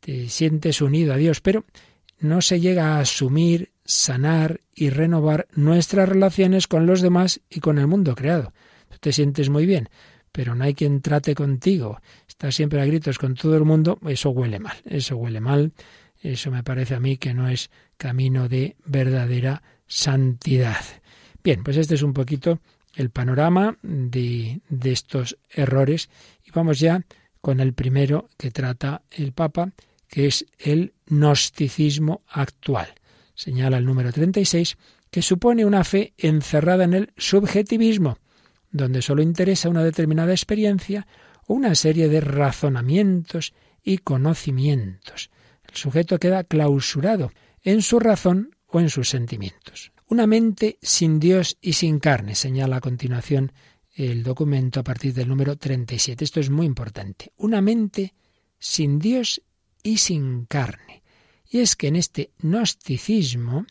Te 0.00 0.28
sientes 0.28 0.82
unido 0.82 1.14
a 1.14 1.16
Dios, 1.16 1.40
pero 1.40 1.64
no 2.22 2.40
se 2.40 2.60
llega 2.60 2.96
a 2.96 3.00
asumir, 3.00 3.72
sanar 3.84 4.60
y 4.74 4.90
renovar 4.90 5.48
nuestras 5.54 6.08
relaciones 6.08 6.66
con 6.66 6.86
los 6.86 7.02
demás 7.02 7.40
y 7.50 7.60
con 7.60 7.78
el 7.78 7.86
mundo 7.86 8.14
creado. 8.14 8.52
Tú 8.88 8.96
te 9.00 9.12
sientes 9.12 9.50
muy 9.50 9.66
bien, 9.66 9.88
pero 10.32 10.54
no 10.54 10.64
hay 10.64 10.74
quien 10.74 11.02
trate 11.02 11.34
contigo. 11.34 12.00
Estás 12.26 12.54
siempre 12.54 12.80
a 12.80 12.86
gritos 12.86 13.18
con 13.18 13.34
todo 13.34 13.56
el 13.56 13.64
mundo, 13.64 13.98
eso 14.06 14.30
huele 14.30 14.58
mal, 14.58 14.76
eso 14.86 15.16
huele 15.16 15.40
mal 15.40 15.72
eso 16.22 16.50
me 16.50 16.62
parece 16.62 16.94
a 16.94 17.00
mí 17.00 17.16
que 17.16 17.34
no 17.34 17.48
es 17.48 17.70
camino 17.96 18.48
de 18.48 18.76
verdadera 18.84 19.62
santidad. 19.86 20.84
Bien, 21.42 21.64
pues 21.64 21.76
este 21.76 21.96
es 21.96 22.02
un 22.02 22.12
poquito 22.12 22.60
el 22.94 23.10
panorama 23.10 23.76
de, 23.82 24.60
de 24.68 24.92
estos 24.92 25.36
errores 25.50 26.08
y 26.46 26.52
vamos 26.52 26.78
ya 26.78 27.04
con 27.40 27.58
el 27.58 27.72
primero 27.72 28.28
que 28.38 28.52
trata 28.52 29.02
el 29.10 29.32
Papa, 29.32 29.72
que 30.12 30.26
es 30.26 30.44
el 30.58 30.92
gnosticismo 31.06 32.20
actual. 32.28 32.86
Señala 33.34 33.78
el 33.78 33.86
número 33.86 34.12
36 34.12 34.76
que 35.10 35.22
supone 35.22 35.64
una 35.64 35.84
fe 35.84 36.12
encerrada 36.18 36.84
en 36.84 36.92
el 36.92 37.12
subjetivismo, 37.16 38.18
donde 38.70 39.00
solo 39.00 39.22
interesa 39.22 39.70
una 39.70 39.82
determinada 39.82 40.32
experiencia 40.32 41.06
o 41.46 41.54
una 41.54 41.74
serie 41.74 42.10
de 42.10 42.20
razonamientos 42.20 43.54
y 43.82 43.98
conocimientos. 43.98 45.30
El 45.66 45.76
sujeto 45.76 46.18
queda 46.18 46.44
clausurado 46.44 47.32
en 47.62 47.80
su 47.80 47.98
razón 47.98 48.54
o 48.66 48.80
en 48.80 48.90
sus 48.90 49.08
sentimientos. 49.08 49.92
Una 50.08 50.26
mente 50.26 50.76
sin 50.82 51.20
Dios 51.20 51.56
y 51.62 51.72
sin 51.72 52.00
carne, 52.00 52.34
señala 52.34 52.76
a 52.76 52.80
continuación 52.82 53.52
el 53.94 54.22
documento 54.22 54.80
a 54.80 54.84
partir 54.84 55.14
del 55.14 55.28
número 55.28 55.56
37. 55.56 56.22
Esto 56.22 56.38
es 56.38 56.50
muy 56.50 56.66
importante. 56.66 57.32
Una 57.38 57.62
mente 57.62 58.12
sin 58.58 58.98
Dios 58.98 59.40
y 59.82 59.98
sin 59.98 60.46
carne. 60.46 61.02
Y 61.50 61.58
es 61.58 61.76
que 61.76 61.88
en 61.88 61.96
este 61.96 62.30
gnosticismo 62.40 63.66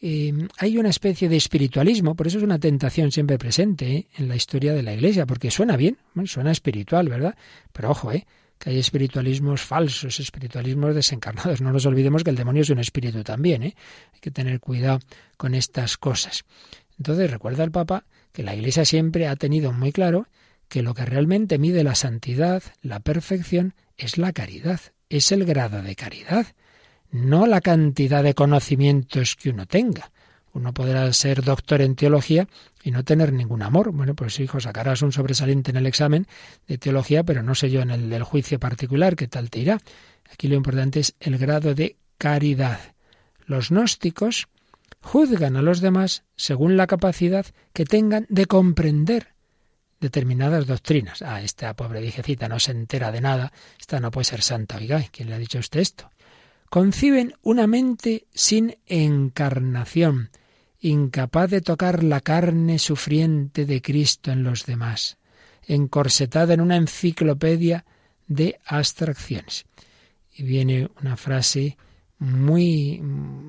eh, 0.00 0.32
hay 0.58 0.76
una 0.78 0.90
especie 0.90 1.28
de 1.28 1.36
espiritualismo, 1.36 2.14
por 2.14 2.26
eso 2.26 2.38
es 2.38 2.44
una 2.44 2.58
tentación 2.58 3.12
siempre 3.12 3.38
presente 3.38 3.96
eh, 3.96 4.08
en 4.16 4.28
la 4.28 4.36
historia 4.36 4.74
de 4.74 4.82
la 4.82 4.92
Iglesia, 4.92 5.24
porque 5.24 5.50
suena 5.50 5.76
bien, 5.76 5.96
suena 6.26 6.50
espiritual, 6.50 7.08
¿verdad? 7.08 7.36
Pero 7.72 7.90
ojo, 7.90 8.12
¿eh? 8.12 8.26
que 8.58 8.70
hay 8.70 8.78
espiritualismos 8.78 9.62
falsos, 9.62 10.20
espiritualismos 10.20 10.94
desencarnados. 10.94 11.60
No 11.60 11.72
nos 11.72 11.86
olvidemos 11.86 12.22
que 12.22 12.30
el 12.30 12.36
demonio 12.36 12.62
es 12.62 12.70
un 12.70 12.78
espíritu 12.78 13.22
también, 13.22 13.62
¿eh? 13.62 13.74
Hay 14.12 14.20
que 14.20 14.30
tener 14.30 14.60
cuidado 14.60 15.00
con 15.36 15.54
estas 15.54 15.96
cosas. 15.96 16.44
Entonces 16.98 17.30
recuerda 17.30 17.64
el 17.64 17.70
Papa 17.70 18.04
que 18.32 18.42
la 18.42 18.54
Iglesia 18.54 18.84
siempre 18.84 19.26
ha 19.26 19.36
tenido 19.36 19.72
muy 19.72 19.92
claro 19.92 20.28
que 20.68 20.82
lo 20.82 20.94
que 20.94 21.04
realmente 21.04 21.58
mide 21.58 21.84
la 21.84 21.94
santidad, 21.94 22.62
la 22.82 23.00
perfección, 23.00 23.74
es 23.96 24.18
la 24.18 24.32
caridad, 24.32 24.80
es 25.08 25.32
el 25.32 25.44
grado 25.44 25.82
de 25.82 25.96
caridad, 25.96 26.46
no 27.10 27.46
la 27.46 27.60
cantidad 27.60 28.22
de 28.22 28.34
conocimientos 28.34 29.36
que 29.36 29.50
uno 29.50 29.66
tenga. 29.66 30.10
Uno 30.52 30.72
podrá 30.72 31.12
ser 31.12 31.42
doctor 31.42 31.80
en 31.80 31.96
teología 31.96 32.46
y 32.82 32.92
no 32.92 33.04
tener 33.04 33.32
ningún 33.32 33.62
amor. 33.62 33.90
Bueno, 33.90 34.14
pues 34.14 34.38
hijo, 34.38 34.60
sacarás 34.60 35.02
un 35.02 35.10
sobresaliente 35.10 35.72
en 35.72 35.76
el 35.76 35.86
examen 35.86 36.28
de 36.68 36.78
teología, 36.78 37.24
pero 37.24 37.42
no 37.42 37.56
sé 37.56 37.70
yo 37.70 37.82
en 37.82 37.90
el 37.90 38.22
juicio 38.22 38.60
particular 38.60 39.16
qué 39.16 39.26
tal 39.26 39.50
te 39.50 39.60
irá. 39.60 39.80
Aquí 40.32 40.46
lo 40.46 40.54
importante 40.54 41.00
es 41.00 41.14
el 41.18 41.38
grado 41.38 41.74
de 41.74 41.96
caridad. 42.18 42.78
Los 43.46 43.70
gnósticos 43.70 44.48
juzgan 45.00 45.56
a 45.56 45.62
los 45.62 45.80
demás 45.80 46.24
según 46.36 46.76
la 46.76 46.86
capacidad 46.86 47.46
que 47.72 47.84
tengan 47.84 48.26
de 48.28 48.46
comprender 48.46 49.33
determinadas 50.04 50.66
doctrinas. 50.66 51.22
Ah, 51.22 51.40
esta 51.40 51.74
pobre 51.74 52.02
viejecita 52.02 52.46
no 52.46 52.60
se 52.60 52.72
entera 52.72 53.10
de 53.10 53.22
nada, 53.22 53.52
esta 53.80 54.00
no 54.00 54.10
puede 54.10 54.26
ser 54.26 54.42
santa. 54.42 54.76
Oiga, 54.76 55.02
¿quién 55.10 55.30
le 55.30 55.34
ha 55.34 55.38
dicho 55.38 55.56
a 55.56 55.60
usted 55.60 55.80
esto? 55.80 56.10
Conciben 56.68 57.34
una 57.42 57.66
mente 57.66 58.26
sin 58.34 58.76
encarnación, 58.86 60.28
incapaz 60.80 61.50
de 61.50 61.62
tocar 61.62 62.04
la 62.04 62.20
carne 62.20 62.78
sufriente 62.78 63.64
de 63.64 63.80
Cristo 63.80 64.30
en 64.30 64.42
los 64.42 64.66
demás, 64.66 65.16
encorsetada 65.66 66.52
en 66.52 66.60
una 66.60 66.76
enciclopedia 66.76 67.86
de 68.26 68.60
abstracciones. 68.66 69.64
Y 70.36 70.42
viene 70.42 70.90
una 71.00 71.16
frase 71.16 71.78
muy, 72.18 73.00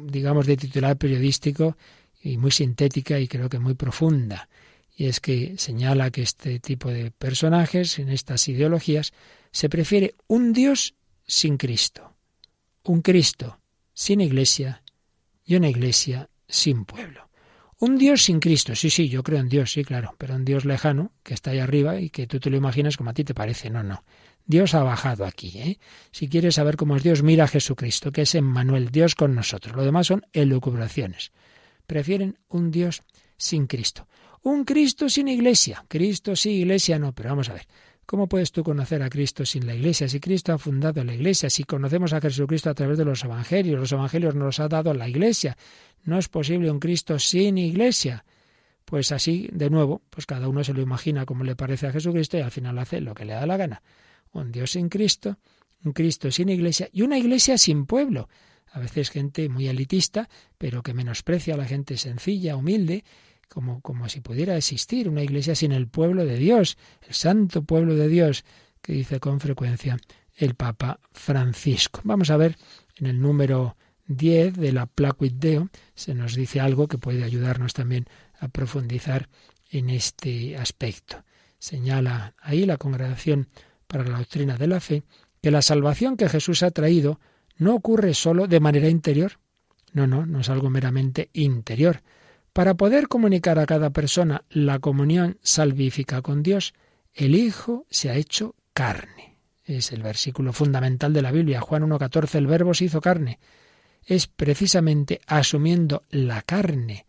digamos, 0.05 0.45
de 0.45 0.55
titular 0.55 0.95
periodístico 0.95 1.75
y 2.21 2.38
muy 2.38 2.51
sintética 2.51 3.19
y 3.19 3.27
creo 3.27 3.50
que 3.50 3.59
muy 3.59 3.74
profunda. 3.74 4.47
Y 4.96 5.08
es 5.08 5.20
que 5.20 5.56
señala 5.58 6.10
que 6.10 6.22
este 6.22 6.60
tipo 6.60 6.90
de 6.90 7.12
personajes, 7.12 8.00
en 8.00 8.10
estas 8.10 8.48
ideologías, 8.48 9.14
se 9.52 9.70
prefiere 9.70 10.16
un 10.28 10.54
Dios 10.54 10.96
sin 11.28 11.58
Cristo, 11.58 12.14
un 12.84 13.02
Cristo 13.02 13.60
sin 13.94 14.22
iglesia 14.22 14.84
y 15.44 15.56
una 15.56 15.70
iglesia 15.70 16.30
sin 16.48 16.86
pueblo. 16.86 17.30
Un 17.78 17.98
Dios 17.98 18.24
sin 18.24 18.40
Cristo, 18.40 18.74
sí, 18.74 18.90
sí, 18.90 19.10
yo 19.10 19.22
creo 19.22 19.40
en 19.40 19.50
Dios, 19.50 19.74
sí, 19.74 19.84
claro, 19.84 20.16
pero 20.18 20.36
un 20.36 20.46
Dios 20.46 20.64
lejano 20.64 21.12
que 21.24 21.34
está 21.34 21.52
ahí 21.52 21.60
arriba 21.60 22.00
y 22.00 22.10
que 22.10 22.25
tú 22.25 22.40
te 22.40 22.50
lo 22.50 22.56
imaginas 22.56 22.96
como 22.96 23.10
a 23.10 23.14
ti 23.14 23.25
te 23.25 23.34
parece. 23.34 23.70
No, 23.70 23.84
no. 23.84 24.04
Dios 24.46 24.74
ha 24.75 24.84
bajado 24.84 25.25
aquí. 25.25 25.58
¿eh? 25.60 25.80
Si 26.12 26.30
quieres 26.30 26.56
saber 26.56 26.78
cómo 26.78 26.96
es 26.96 27.04
Dios, 27.04 27.22
mira 27.22 27.46
a 27.46 27.48
Jesucristo, 27.48 28.12
que 28.12 28.22
es 28.22 28.36
Emmanuel, 28.36 28.92
Dios 28.92 29.16
con 29.16 29.36
nosotros. 29.36 29.75
Lo 29.75 29.84
demás 29.84 30.08
son 30.08 30.25
elucubraciones. 30.32 31.32
Prefieren 31.86 32.40
un 32.48 32.72
Dios 32.72 33.04
sin 33.38 33.68
Cristo. 33.68 34.08
Un 34.46 34.64
Cristo 34.64 35.10
sin 35.10 35.28
iglesia. 35.28 35.84
Cristo 35.88 36.36
sí, 36.36 36.52
iglesia 36.62 37.00
no. 37.00 37.14
Pero 37.14 37.30
vamos 37.30 37.50
a 37.50 37.54
ver. 37.54 37.66
¿Cómo 38.06 38.28
puedes 38.28 38.52
tú 38.52 38.64
conocer 38.64 39.02
a 39.02 39.10
Cristo 39.10 39.44
sin 39.44 39.66
la 39.66 39.74
Iglesia? 39.74 40.08
Si 40.08 40.20
Cristo 40.20 40.54
ha 40.54 40.60
fundado 40.60 41.04
la 41.04 41.16
Iglesia, 41.16 41.50
si 41.50 41.64
conocemos 41.64 42.14
a 42.14 42.22
Jesucristo 42.22 42.70
a 42.70 42.75
través 42.75 43.00
de 43.00 43.06
los 43.06 43.24
Evangelios, 43.24 43.80
los 43.80 43.92
Evangelios 43.92 44.36
nos 44.36 44.46
los 44.46 44.60
ha 44.60 44.68
dado 44.68 44.94
la 44.94 45.10
Iglesia. 45.10 45.58
No 46.04 46.20
es 46.20 46.30
posible 46.30 46.70
un 46.70 46.80
Cristo 46.80 47.18
sin 47.18 47.58
Iglesia. 47.58 48.24
Pues 48.86 49.12
así, 49.12 49.50
de 49.52 49.72
nuevo, 49.72 50.04
pues 50.12 50.28
cada 50.28 50.48
uno 50.48 50.64
se 50.64 50.74
lo 50.74 50.82
imagina 50.82 51.25
como 51.25 51.44
le 51.44 51.56
parece 51.56 51.88
a 51.88 51.92
Jesucristo 51.92 52.38
y 52.38 52.42
al 52.42 52.52
final 52.52 52.78
hace 52.78 53.02
lo 53.02 53.16
que 53.16 53.25
le 53.25 53.34
da 53.34 53.48
la 53.48 53.58
gana. 53.58 53.82
Un 54.32 54.52
Dios 54.52 54.74
sin 54.74 54.90
Cristo, 54.90 55.40
un 55.84 55.94
Cristo 55.94 56.30
sin 56.30 56.50
Iglesia 56.50 56.88
y 56.94 57.02
una 57.02 57.18
Iglesia 57.18 57.58
sin 57.58 57.88
pueblo. 57.88 58.30
A 58.72 58.80
veces 58.80 59.10
gente 59.10 59.50
muy 59.50 59.68
elitista, 59.68 60.30
pero 60.60 60.84
que 60.84 60.94
menosprecia 60.94 61.56
a 61.56 61.58
la 61.58 61.66
gente 61.66 61.98
sencilla, 61.98 62.56
humilde, 62.56 63.04
como, 63.50 63.82
como 63.82 64.10
si 64.10 64.22
pudiera 64.22 64.58
existir 64.58 65.10
una 65.10 65.24
iglesia 65.24 65.56
sin 65.56 65.72
el 65.72 65.88
pueblo 65.88 66.25
de 66.25 66.38
Dios, 66.38 66.78
el 67.08 67.14
santo 67.14 67.64
pueblo 67.64 67.96
de 67.96 68.08
Dios, 68.08 68.44
que 68.82 68.94
dice 68.94 69.20
con 69.20 69.40
frecuencia 69.40 69.98
el 70.36 70.56
Papa 70.56 71.00
Francisco. 71.12 72.02
Vamos 72.04 72.30
a 72.30 72.38
ver 72.38 72.58
en 72.98 73.08
el 73.08 73.22
número 73.22 73.78
10 74.08 74.58
de 74.58 74.72
la 74.72 74.86
Placuit 74.86 75.34
Deo, 75.34 75.70
se 75.96 76.14
nos 76.14 76.36
dice 76.36 76.60
algo 76.60 76.88
que 76.88 76.98
puede 76.98 77.24
ayudarnos 77.24 77.74
también 77.74 78.06
a 78.40 78.48
profundizar 78.48 79.30
en 79.70 79.90
este 79.90 80.58
aspecto. 80.58 81.24
Señala 81.58 82.36
ahí 82.42 82.66
la 82.66 82.78
Congregación 82.78 83.48
para 83.88 84.04
la 84.04 84.20
Doctrina 84.20 84.58
de 84.58 84.68
la 84.68 84.80
Fe 84.80 85.04
que 85.42 85.52
la 85.52 85.62
salvación 85.62 86.18
que 86.18 86.30
Jesús 86.30 86.64
ha 86.64 86.72
traído 86.72 87.20
no 87.58 87.75
ocurre 87.75 88.14
sólo 88.14 88.48
de 88.48 88.60
manera 88.60 88.90
interior. 88.90 89.40
No, 89.94 90.08
no, 90.08 90.25
no 90.25 90.42
es 90.42 90.50
algo 90.50 90.70
meramente 90.70 91.30
interior, 91.34 92.02
para 92.55 92.75
poder 92.75 93.09
comunicar 93.09 93.59
a 93.59 93.65
cada 93.65 93.89
persona 93.89 94.45
la 94.50 94.79
comunión 94.79 95.38
salvífica 95.43 96.21
con 96.21 96.41
Dios, 96.41 96.74
el 97.13 97.35
Hijo 97.35 97.85
se 97.89 98.09
ha 98.09 98.15
hecho 98.15 98.55
carne. 98.74 99.35
es 99.65 99.91
el 99.91 100.01
versículo 100.01 100.53
fundamental 100.53 101.12
de 101.12 101.21
la 101.21 101.33
Biblia. 101.33 101.59
Juan 101.59 101.83
1.14, 101.83 102.35
el 102.35 102.47
verbo 102.47 102.74
se 102.74 102.85
hizo 102.85 103.01
carne. 103.01 103.39
Es 104.05 104.27
precisamente 104.27 105.19
asumiendo 105.27 106.03
la 106.12 106.43
carne, 106.43 107.05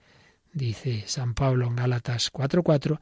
dice 0.52 1.04
San 1.06 1.34
Pablo 1.34 1.68
en 1.68 1.76
Gálatas 1.76 2.32
4.4, 2.32 2.98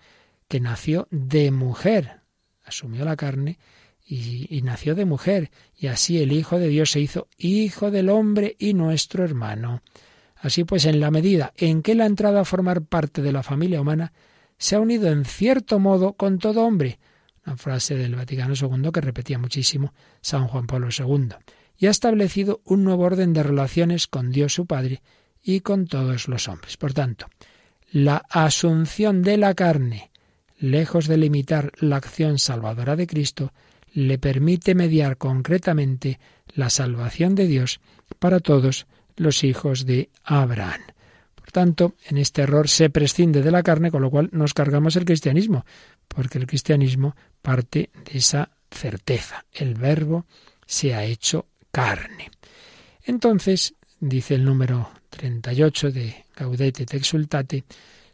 que 0.46 0.60
nació 0.60 1.08
de 1.10 1.50
mujer. 1.50 2.20
Asumió 2.62 3.06
la 3.06 3.16
carne 3.16 3.58
y, 4.04 4.54
y, 4.54 4.60
nació 4.60 4.94
de 4.94 5.06
mujer, 5.06 5.50
y 5.78 5.86
así 5.86 6.22
el 6.22 6.30
Hijo 6.30 6.58
de 6.58 6.68
Dios 6.68 6.90
se 6.90 7.00
hizo 7.00 7.26
Hijo 7.38 7.90
del 7.90 8.10
hombre 8.10 8.54
y 8.58 8.74
nuestro 8.74 9.24
hermano. 9.24 9.80
Así 10.44 10.64
pues, 10.64 10.84
en 10.84 11.00
la 11.00 11.10
medida 11.10 11.54
en 11.56 11.80
que 11.80 11.94
la 11.94 12.04
entrada 12.04 12.42
a 12.42 12.44
formar 12.44 12.82
parte 12.82 13.22
de 13.22 13.32
la 13.32 13.42
familia 13.42 13.80
humana 13.80 14.12
se 14.58 14.76
ha 14.76 14.80
unido 14.80 15.10
en 15.10 15.24
cierto 15.24 15.78
modo 15.78 16.12
con 16.12 16.38
todo 16.38 16.66
hombre, 16.66 16.98
una 17.46 17.56
frase 17.56 17.94
del 17.96 18.14
Vaticano 18.14 18.52
II 18.54 18.90
que 18.92 19.00
repetía 19.00 19.38
muchísimo 19.38 19.94
San 20.20 20.46
Juan 20.46 20.66
Pablo 20.66 20.88
II, 20.90 21.28
y 21.78 21.86
ha 21.86 21.90
establecido 21.90 22.60
un 22.66 22.84
nuevo 22.84 23.04
orden 23.04 23.32
de 23.32 23.42
relaciones 23.42 24.06
con 24.06 24.32
Dios 24.32 24.52
su 24.52 24.66
Padre 24.66 25.00
y 25.42 25.60
con 25.60 25.86
todos 25.86 26.28
los 26.28 26.46
hombres. 26.46 26.76
Por 26.76 26.92
tanto, 26.92 27.26
la 27.90 28.22
asunción 28.28 29.22
de 29.22 29.38
la 29.38 29.54
carne, 29.54 30.10
lejos 30.58 31.08
de 31.08 31.16
limitar 31.16 31.72
la 31.80 31.96
acción 31.96 32.38
salvadora 32.38 32.96
de 32.96 33.06
Cristo, 33.06 33.54
le 33.94 34.18
permite 34.18 34.74
mediar 34.74 35.16
concretamente 35.16 36.20
la 36.48 36.68
salvación 36.68 37.34
de 37.34 37.46
Dios 37.46 37.80
para 38.18 38.40
todos 38.40 38.86
los 39.16 39.44
hijos 39.44 39.86
de 39.86 40.10
Abraham. 40.24 40.80
Por 41.34 41.50
tanto, 41.52 41.94
en 42.06 42.18
este 42.18 42.42
error 42.42 42.68
se 42.68 42.90
prescinde 42.90 43.42
de 43.42 43.50
la 43.50 43.62
carne, 43.62 43.90
con 43.90 44.02
lo 44.02 44.10
cual 44.10 44.28
nos 44.32 44.54
cargamos 44.54 44.96
el 44.96 45.04
cristianismo, 45.04 45.64
porque 46.08 46.38
el 46.38 46.46
cristianismo 46.46 47.14
parte 47.42 47.90
de 48.04 48.18
esa 48.18 48.50
certeza. 48.70 49.44
El 49.52 49.74
verbo 49.74 50.26
se 50.66 50.94
ha 50.94 51.04
hecho 51.04 51.46
carne. 51.70 52.30
Entonces, 53.04 53.74
dice 54.00 54.34
el 54.34 54.44
número 54.44 54.90
38 55.10 55.90
de 55.90 56.24
Gaudete 56.34 56.84
et 56.84 56.94
Exultate, 56.94 57.64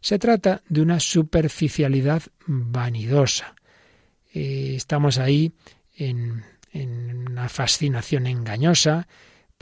se 0.00 0.18
trata 0.18 0.62
de 0.68 0.80
una 0.82 0.98
superficialidad 0.98 2.22
vanidosa. 2.46 3.54
Eh, 4.32 4.74
estamos 4.76 5.18
ahí 5.18 5.52
en 5.96 6.42
una 7.28 7.48
fascinación 7.48 8.26
engañosa, 8.26 9.06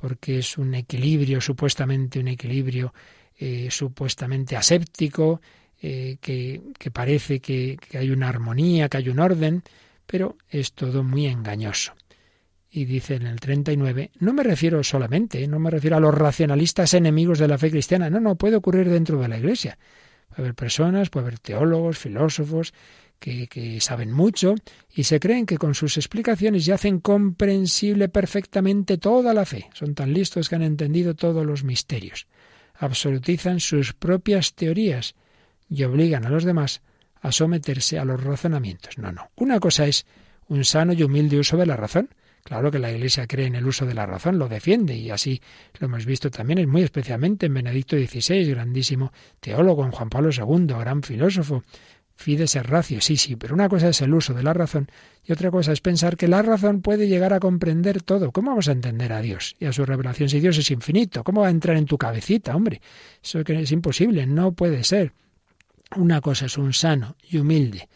porque 0.00 0.38
es 0.38 0.56
un 0.58 0.76
equilibrio, 0.76 1.40
supuestamente 1.40 2.20
un 2.20 2.28
equilibrio 2.28 2.94
eh, 3.36 3.66
supuestamente 3.68 4.54
aséptico, 4.56 5.40
eh, 5.82 6.18
que, 6.20 6.62
que, 6.78 6.90
parece 6.92 7.40
que, 7.40 7.76
que 7.76 7.98
hay 7.98 8.10
una 8.10 8.28
armonía, 8.28 8.88
que 8.88 8.98
hay 8.98 9.08
un 9.08 9.18
orden, 9.18 9.64
pero 10.06 10.36
es 10.48 10.72
todo 10.72 11.02
muy 11.02 11.26
engañoso. 11.26 11.94
Y 12.70 12.84
dice 12.84 13.16
en 13.16 13.26
el 13.26 13.40
39, 13.40 14.12
no 14.20 14.32
me 14.32 14.44
refiero 14.44 14.84
solamente, 14.84 15.44
no 15.48 15.58
me 15.58 15.70
refiero 15.70 15.96
a 15.96 16.00
los 16.00 16.14
racionalistas 16.14 16.94
enemigos 16.94 17.40
de 17.40 17.48
la 17.48 17.58
fe 17.58 17.68
cristiana, 17.68 18.08
no, 18.08 18.20
no, 18.20 18.36
puede 18.36 18.54
ocurrir 18.54 18.88
dentro 18.88 19.20
de 19.20 19.26
la 19.26 19.38
Iglesia. 19.38 19.78
Puede 20.28 20.42
haber 20.42 20.54
personas, 20.54 21.10
puede 21.10 21.26
haber 21.26 21.38
teólogos, 21.40 21.98
filósofos, 21.98 22.72
que, 23.18 23.78
saben 23.80 24.12
mucho 24.12 24.54
y 24.94 25.04
se 25.04 25.20
creen 25.20 25.46
que 25.46 25.58
con 25.58 25.74
sus 25.74 25.96
explicaciones 25.96 26.64
ya 26.64 26.74
hacen 26.74 27.00
comprensible 27.00 28.08
perfectamente 28.08 28.98
toda 28.98 29.34
la 29.34 29.44
fe. 29.44 29.68
Son 29.74 29.94
tan 29.94 30.12
listos 30.12 30.48
que 30.48 30.56
han 30.56 30.62
entendido 30.62 31.14
todos 31.14 31.44
los 31.44 31.64
misterios. 31.64 32.26
Absolutizan 32.74 33.60
sus 33.60 33.92
propias 33.92 34.54
teorías 34.54 35.14
y 35.68 35.82
obligan 35.84 36.24
a 36.24 36.30
los 36.30 36.44
demás 36.44 36.82
a 37.20 37.32
someterse 37.32 37.98
a 37.98 38.04
los 38.04 38.22
razonamientos. 38.22 38.98
No, 38.98 39.12
no. 39.12 39.30
Una 39.36 39.58
cosa 39.58 39.86
es 39.86 40.06
un 40.46 40.64
sano 40.64 40.92
y 40.92 41.02
humilde 41.02 41.38
uso 41.38 41.56
de 41.56 41.66
la 41.66 41.76
razón. 41.76 42.10
Claro 42.44 42.70
que 42.70 42.78
la 42.78 42.90
Iglesia 42.90 43.26
cree 43.26 43.46
en 43.46 43.56
el 43.56 43.66
uso 43.66 43.84
de 43.84 43.92
la 43.92 44.06
razón, 44.06 44.38
lo 44.38 44.48
defiende 44.48 44.96
y 44.96 45.10
así 45.10 45.42
lo 45.78 45.86
hemos 45.86 46.06
visto 46.06 46.30
también, 46.30 46.66
muy 46.68 46.82
especialmente 46.82 47.44
en 47.46 47.52
Benedicto 47.52 47.96
XVI, 47.96 48.48
grandísimo 48.50 49.12
teólogo, 49.40 49.84
en 49.84 49.90
Juan 49.90 50.08
Pablo 50.08 50.30
II, 50.30 50.66
gran 50.78 51.02
filósofo, 51.02 51.62
Fides 52.20 52.56
es 52.56 52.66
ratio, 52.66 53.00
sí, 53.00 53.16
sí, 53.16 53.36
pero 53.36 53.54
una 53.54 53.68
cosa 53.68 53.90
es 53.90 54.02
el 54.02 54.12
uso 54.12 54.34
de 54.34 54.42
la 54.42 54.52
razón 54.52 54.90
y 55.24 55.30
otra 55.30 55.52
cosa 55.52 55.70
es 55.70 55.80
pensar 55.80 56.16
que 56.16 56.26
la 56.26 56.42
razón 56.42 56.82
puede 56.82 57.06
llegar 57.06 57.32
a 57.32 57.38
comprender 57.38 58.02
todo. 58.02 58.32
¿Cómo 58.32 58.50
vamos 58.50 58.66
a 58.68 58.72
entender 58.72 59.12
a 59.12 59.20
Dios 59.20 59.54
y 59.60 59.66
a 59.66 59.72
su 59.72 59.86
revelación 59.86 60.28
si 60.28 60.40
Dios 60.40 60.58
es 60.58 60.68
infinito? 60.72 61.22
¿Cómo 61.22 61.42
va 61.42 61.46
a 61.46 61.50
entrar 61.50 61.76
en 61.76 61.86
tu 61.86 61.96
cabecita, 61.96 62.56
hombre? 62.56 62.82
Eso 63.22 63.38
es 63.40 63.70
imposible, 63.70 64.26
no 64.26 64.50
puede 64.50 64.82
ser. 64.82 65.12
Una 65.96 66.20
cosa 66.20 66.46
es 66.46 66.58
un 66.58 66.72
sano 66.72 67.14
y 67.30 67.38
humilde 67.38 67.88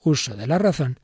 uso 0.00 0.34
de 0.34 0.46
la 0.46 0.58
razón 0.58 0.98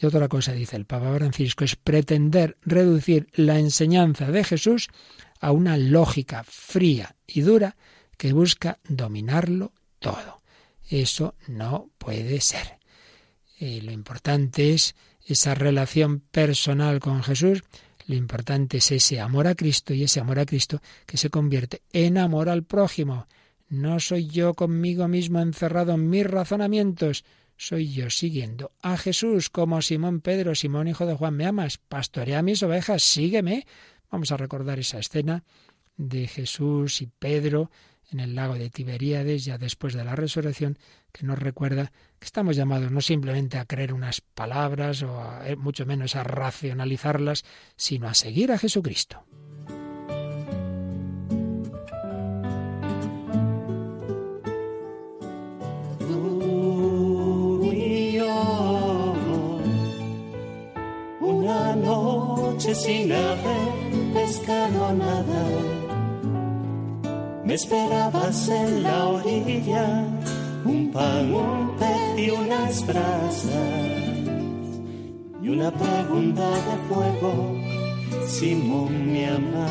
y 0.00 0.06
otra 0.06 0.28
cosa, 0.28 0.52
dice 0.52 0.76
el 0.76 0.84
Papa 0.84 1.14
Francisco, 1.14 1.64
es 1.64 1.76
pretender 1.76 2.58
reducir 2.62 3.28
la 3.34 3.58
enseñanza 3.58 4.30
de 4.30 4.44
Jesús 4.44 4.88
a 5.40 5.52
una 5.52 5.76
lógica 5.76 6.44
fría 6.44 7.14
y 7.26 7.42
dura 7.42 7.76
que 8.18 8.32
busca 8.32 8.78
dominarlo 8.88 9.72
todo. 10.00 10.42
Eso 10.88 11.34
no 11.48 11.90
puede 11.98 12.40
ser. 12.40 12.78
Y 13.58 13.80
lo 13.80 13.92
importante 13.92 14.72
es 14.72 14.94
esa 15.24 15.54
relación 15.54 16.20
personal 16.20 17.00
con 17.00 17.22
Jesús, 17.22 17.62
lo 18.06 18.14
importante 18.14 18.76
es 18.76 18.92
ese 18.92 19.20
amor 19.20 19.48
a 19.48 19.56
Cristo 19.56 19.92
y 19.92 20.04
ese 20.04 20.20
amor 20.20 20.38
a 20.38 20.46
Cristo 20.46 20.80
que 21.06 21.16
se 21.16 21.30
convierte 21.30 21.82
en 21.92 22.18
amor 22.18 22.48
al 22.48 22.62
prójimo. 22.62 23.26
No 23.68 23.98
soy 23.98 24.28
yo 24.28 24.54
conmigo 24.54 25.08
mismo 25.08 25.40
encerrado 25.40 25.94
en 25.94 26.08
mis 26.08 26.24
razonamientos, 26.24 27.24
soy 27.56 27.92
yo 27.92 28.10
siguiendo 28.10 28.70
a 28.80 28.96
Jesús 28.96 29.50
como 29.50 29.82
Simón 29.82 30.20
Pedro, 30.20 30.54
Simón 30.54 30.86
hijo 30.86 31.04
de 31.06 31.14
Juan, 31.14 31.34
¿me 31.34 31.46
amas? 31.46 31.78
Pastorea 31.78 32.42
mis 32.42 32.62
ovejas, 32.62 33.02
sígueme. 33.02 33.66
Vamos 34.10 34.30
a 34.30 34.36
recordar 34.36 34.78
esa 34.78 35.00
escena 35.00 35.42
de 35.96 36.28
Jesús 36.28 37.02
y 37.02 37.06
Pedro 37.06 37.70
en 38.10 38.20
el 38.20 38.34
lago 38.34 38.54
de 38.54 38.70
Tiberíades, 38.70 39.44
ya 39.44 39.58
después 39.58 39.94
de 39.94 40.04
la 40.04 40.16
resurrección, 40.16 40.78
que 41.12 41.26
nos 41.26 41.38
recuerda 41.38 41.92
que 42.18 42.26
estamos 42.26 42.56
llamados 42.56 42.90
no 42.90 43.00
simplemente 43.00 43.58
a 43.58 43.64
creer 43.64 43.92
unas 43.92 44.20
palabras 44.20 45.02
o 45.02 45.42
eh, 45.44 45.56
mucho 45.56 45.86
menos 45.86 46.16
a 46.16 46.24
racionalizarlas, 46.24 47.44
sino 47.76 48.08
a 48.08 48.14
seguir 48.14 48.52
a 48.52 48.58
Jesucristo. 48.58 49.24
sin 62.76 63.10
haber 63.12 64.12
pescado 64.12 64.92
nada. 64.94 65.75
Me 67.46 67.54
esperabas 67.54 68.48
en 68.48 68.82
la 68.82 69.06
orilla, 69.06 70.04
un 70.64 70.90
pan, 70.92 71.32
un 71.32 71.76
pez 71.78 72.18
y 72.18 72.30
unas 72.30 72.84
brasas. 72.84 73.52
Y 75.40 75.48
una 75.48 75.70
pregunta 75.70 76.50
de 76.50 76.76
fuego, 76.88 77.54
Simón 78.26 79.12
mi 79.12 79.24
ama. 79.26 79.68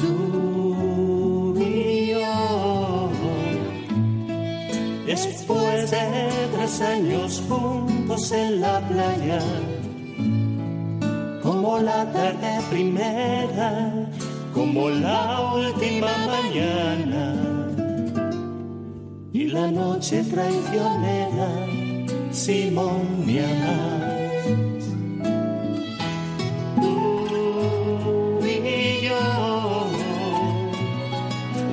Tú 0.00 1.54
y 1.60 2.12
yo, 2.12 3.10
después 5.06 5.90
de 5.90 6.30
tres 6.56 6.80
años 6.80 7.42
juntos 7.46 8.32
en 8.32 8.62
la 8.62 8.80
playa 8.88 9.42
como 11.46 11.78
la 11.78 12.10
tarde 12.12 12.60
primera, 12.70 13.92
como 14.56 14.88
la 14.88 15.52
última 15.54 16.12
mañana 16.26 17.34
y 19.30 19.48
la 19.48 19.70
noche 19.70 20.24
traicionera, 20.24 21.50
Simón 22.30 23.26
amas. 23.50 24.84
Tú 26.80 28.46
y 28.46 29.06
yo, 29.06 29.88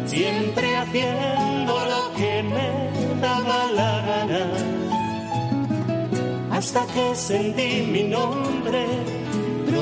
siempre 0.05 0.75
haciendo 0.75 1.73
lo 1.93 2.13
que 2.17 2.43
me 2.43 2.69
daba 3.21 3.71
la 3.71 3.91
gana, 4.09 4.45
hasta 6.51 6.85
que 6.87 7.15
sentí 7.15 7.87
mi 7.89 8.03
nombre 8.03 9.12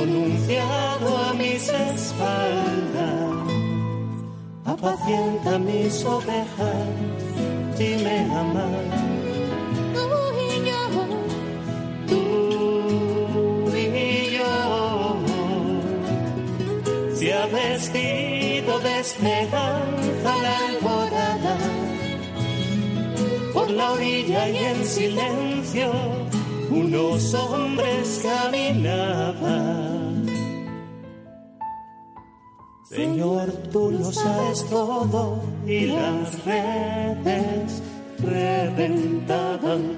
pronunciado 0.01 1.17
a 1.17 1.33
mis 1.33 1.69
espaldas. 1.69 3.31
Apacienta 4.65 5.59
mis 5.59 6.03
ovejas, 6.05 6.87
dime 7.77 8.19
amar. 8.41 8.85
Tú 9.93 10.05
y 10.47 10.51
yo, 10.69 10.81
tú 12.07 12.23
y 13.75 14.37
yo, 14.37 14.53
se 17.15 17.33
ha 17.33 17.45
vestido 17.47 18.79
de 18.79 18.99
esperanza 18.99 20.35
la 20.45 20.57
alborada. 20.67 21.57
Por 23.53 23.69
la 23.69 23.91
orilla 23.91 24.49
y 24.49 24.57
en 24.57 24.85
silencio 24.85 26.20
unos 26.71 27.33
hombres 27.33 28.21
caminaban. 28.23 30.25
Señor, 32.89 33.51
tú 33.71 33.91
lo 33.91 34.11
sabes 34.11 34.65
todo 34.69 35.41
y 35.65 35.85
las 35.87 36.45
redes 36.45 37.81
reventaban. 38.19 39.97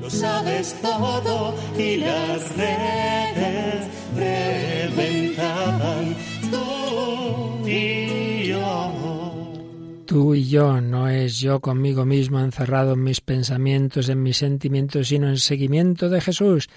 Lo 0.00 0.10
sabes 0.10 0.76
todo 0.82 1.54
y 1.78 1.98
las 1.98 2.56
redes 2.56 3.86
reventaban. 4.16 5.21
Tú 10.12 10.34
y 10.34 10.46
yo 10.46 10.82
no 10.82 11.08
es 11.08 11.38
yo 11.38 11.60
conmigo 11.60 12.04
mismo 12.04 12.38
encerrado 12.38 12.92
en 12.92 13.02
mis 13.02 13.22
pensamientos, 13.22 14.10
en 14.10 14.22
mis 14.22 14.36
sentimientos, 14.36 15.08
sino 15.08 15.26
en 15.26 15.38
seguimiento 15.38 16.10
de 16.10 16.20
Jesús. 16.20 16.68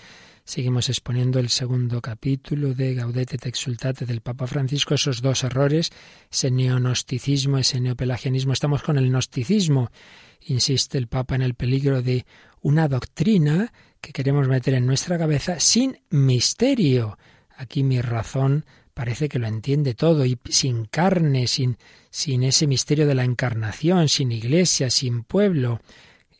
Seguimos 0.46 0.88
exponiendo 0.88 1.38
el 1.38 1.50
segundo 1.50 2.02
capítulo 2.02 2.74
de 2.74 2.94
Gaudete 2.94 3.38
te 3.38 3.50
exultate 3.50 4.06
del 4.06 4.22
Papa 4.22 4.48
Francisco, 4.48 4.94
esos 4.94 5.22
dos 5.22 5.44
errores, 5.44 5.92
ese 6.32 6.50
neonosticismo, 6.50 7.58
ese 7.58 7.82
neopelagianismo. 7.82 8.54
Estamos 8.54 8.82
con 8.84 8.98
el 8.98 9.10
gnosticismo. 9.10 9.92
Insiste 10.40 10.98
el 10.98 11.08
Papa 11.08 11.36
en 11.36 11.42
el 11.42 11.56
peligro 11.56 12.02
de 12.02 12.26
una 12.62 12.88
doctrina 12.88 13.74
que 14.00 14.14
queremos 14.14 14.48
meter 14.48 14.76
en 14.76 14.86
nuestra 14.86 15.18
cabeza 15.18 15.60
sin 15.60 16.00
misterio. 16.10 17.18
Aquí 17.58 17.84
mi 17.84 18.00
razón 18.00 18.64
parece 18.96 19.30
que 19.30 19.40
lo 19.40 19.46
entiende 19.46 19.94
todo 19.94 20.26
y 20.26 20.40
sin 20.50 20.86
carne, 20.86 21.46
sin, 21.48 21.78
sin 22.10 22.44
ese 22.44 22.66
misterio 22.66 23.06
de 23.06 23.14
la 23.14 23.26
encarnación, 23.26 24.10
sin 24.10 24.32
iglesia, 24.32 24.90
sin 24.90 25.24
pueblo. 25.24 25.82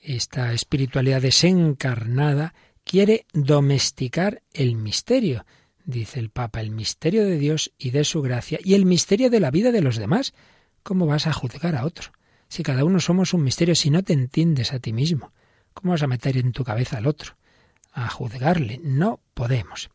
Esta 0.02 0.54
espiritualidad 0.54 1.22
desencarnada 1.22 2.56
quiere 2.86 3.26
domesticar 3.34 4.42
el 4.54 4.78
misterio, 4.78 5.46
dice 5.84 6.20
el 6.20 6.30
Papa, 6.30 6.62
el 6.62 6.72
misterio 6.72 7.26
de 7.26 7.38
Dios 7.38 7.74
y 7.78 7.92
de 7.92 8.06
su 8.06 8.22
gracia 8.22 8.58
y 8.64 8.74
el 8.74 8.86
misterio 8.86 9.30
de 9.30 9.42
la 9.42 9.52
vida 9.52 9.72
de 9.74 9.82
los 9.82 9.98
demás. 9.98 10.34
¿Cómo 10.82 11.06
vas 11.06 11.28
a 11.28 11.34
juzgar 11.34 11.76
a 11.76 11.86
otro? 11.86 12.12
Si 12.48 12.64
cada 12.64 12.86
uno 12.86 13.02
somos 13.02 13.34
un 13.34 13.44
misterio, 13.44 13.76
si 13.76 13.90
no 13.90 14.02
te 14.02 14.14
entiendes 14.14 14.72
a 14.72 14.80
ti 14.80 14.94
mismo, 14.94 15.34
¿cómo 15.74 15.92
vas 15.92 16.04
a 16.04 16.08
meter 16.08 16.38
en 16.38 16.54
tu 16.54 16.64
cabeza 16.64 16.98
al 16.98 17.08
otro? 17.08 17.36
A 17.92 18.08
juzgarle. 18.08 18.80
No 18.82 19.20
podemos. 19.34 19.90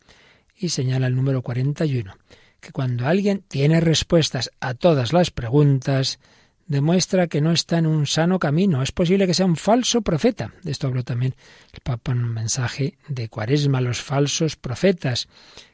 Y 0.57 0.69
señala 0.69 1.07
el 1.07 1.17
número 1.17 1.41
41, 1.41 2.15
que 2.61 2.73
cuando 2.73 3.07
alguien 3.07 3.43
tiene 3.49 3.81
respuestas 3.81 4.51
a 4.61 4.75
todas 4.75 5.13
las 5.13 5.31
preguntas, 5.31 6.19
demuestra 6.67 7.27
que 7.27 7.41
no 7.41 7.51
está 7.51 7.79
en 7.79 7.87
un 7.87 8.07
sano 8.07 8.39
camino. 8.39 8.83
Es 8.83 8.93
posible 8.93 9.27
que 9.27 9.35
sea 9.35 9.47
un 9.47 9.57
falso 9.57 10.03
profeta. 10.03 10.55
De 10.63 10.71
esto 10.71 10.87
habló 10.87 11.03
también 11.03 11.35
el 11.73 11.81
Papa 11.81 12.13
en 12.13 12.23
un 12.23 12.33
mensaje 12.33 12.97
de 13.09 13.29
Cuaresma, 13.29 13.81
los 13.81 14.01
falsos 14.01 14.55
profetas, 14.55 15.29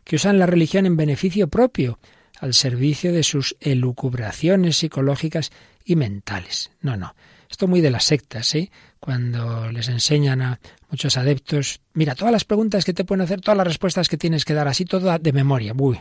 que 0.05 0.17
usan 0.17 0.39
la 0.39 0.47
religión 0.47 0.87
en 0.87 0.97
beneficio 0.97 1.49
propio, 1.49 1.99
al 2.41 2.55
servicio 2.55 3.13
de 3.13 3.23
sus 3.23 3.57
elucubraciones 3.61 4.79
psicológicas 4.79 5.53
y 5.85 5.97
mentales. 5.97 6.71
No, 6.81 6.97
no. 6.97 7.15
Esto 7.51 7.69
muy 7.69 7.81
de 7.81 7.91
las 7.91 8.05
sectas, 8.05 8.55
¿eh? 8.55 8.71
Cuando 9.07 9.71
les 9.71 9.89
enseñan 9.89 10.43
a 10.43 10.59
muchos 10.91 11.17
adeptos, 11.17 11.81
mira, 11.95 12.17
todas 12.17 12.33
las 12.33 12.45
preguntas 12.45 12.85
que 12.85 12.93
te 12.93 13.05
pueden 13.05 13.23
hacer, 13.23 13.41
todas 13.41 13.57
las 13.57 13.69
respuestas 13.69 14.09
que 14.09 14.17
tienes 14.17 14.45
que 14.45 14.53
dar, 14.53 14.67
así 14.67 14.85
todo 14.85 15.17
de 15.17 15.33
memoria. 15.33 15.73
Uy, 15.79 16.01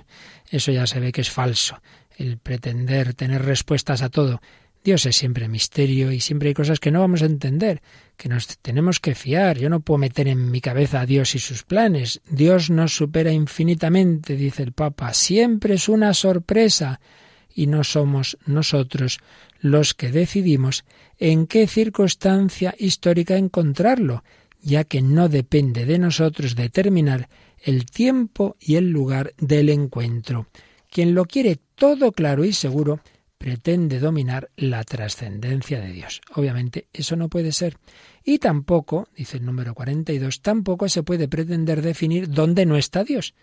eso 0.50 0.72
ya 0.72 0.88
se 0.88 1.00
ve 1.00 1.12
que 1.12 1.22
es 1.22 1.30
falso. 1.30 1.80
El 2.18 2.40
pretender 2.40 3.14
tener 3.14 3.46
respuestas 3.46 4.02
a 4.02 4.10
todo 4.10 4.42
Dios 4.84 5.06
es 5.06 5.18
siempre 5.18 5.48
misterio 5.48 6.12
y 6.12 6.20
siempre 6.20 6.48
hay 6.48 6.56
cosas 6.56 6.80
que 6.80 6.90
no 6.90 7.02
vamos 7.02 7.22
a 7.22 7.28
entender, 7.28 7.84
que 8.18 8.28
nos 8.28 8.48
tenemos 8.58 9.00
que 9.00 9.14
fiar. 9.14 9.60
Yo 9.60 9.70
no 9.70 9.82
puedo 9.82 10.00
meter 10.00 10.28
en 10.28 10.50
mi 10.50 10.60
cabeza 10.60 11.02
a 11.02 11.06
Dios 11.06 11.36
y 11.36 11.40
sus 11.40 11.62
planes. 11.62 12.22
Dios 12.28 12.72
nos 12.72 12.96
supera 12.96 13.32
infinitamente, 13.32 14.36
dice 14.36 14.64
el 14.64 14.72
Papa. 14.72 15.14
Siempre 15.14 15.76
es 15.76 15.90
una 15.90 16.16
sorpresa 16.16 17.00
y 17.54 17.68
no 17.68 17.84
somos 17.84 18.38
nosotros 18.48 19.20
los 19.72 19.94
que 19.94 20.12
decidimos 20.12 20.86
en 21.18 21.48
qué 21.48 21.68
circunstancia 21.68 22.76
histórica 22.78 23.38
encontrarlo, 23.38 24.24
ya 24.62 24.84
que 24.84 25.02
no 25.02 25.30
depende 25.30 25.86
de 25.86 26.00
nosotros 26.00 26.56
determinar 26.56 27.30
el 27.62 27.86
tiempo 27.86 28.56
y 28.60 28.76
el 28.76 28.90
lugar 28.90 29.34
del 29.38 29.70
encuentro. 29.70 30.48
Quien 30.90 31.16
lo 31.16 31.26
quiere 31.26 31.60
todo 31.76 32.12
claro 32.12 32.46
y 32.46 32.54
seguro, 32.54 33.02
pretende 33.38 34.00
dominar 34.00 34.50
la 34.56 34.84
trascendencia 34.84 35.80
de 35.80 35.92
Dios. 35.92 36.22
Obviamente 36.34 36.88
eso 36.94 37.16
no 37.16 37.30
puede 37.30 37.52
ser. 37.52 37.78
Y 38.24 38.40
tampoco, 38.40 39.10
dice 39.16 39.38
el 39.38 39.46
número 39.46 39.74
42, 39.74 40.42
tampoco 40.42 40.88
se 40.90 41.04
puede 41.04 41.28
pretender 41.28 41.82
definir 41.82 42.30
dónde 42.30 42.66
no 42.66 42.78
está 42.78 43.04
Dios, 43.04 43.34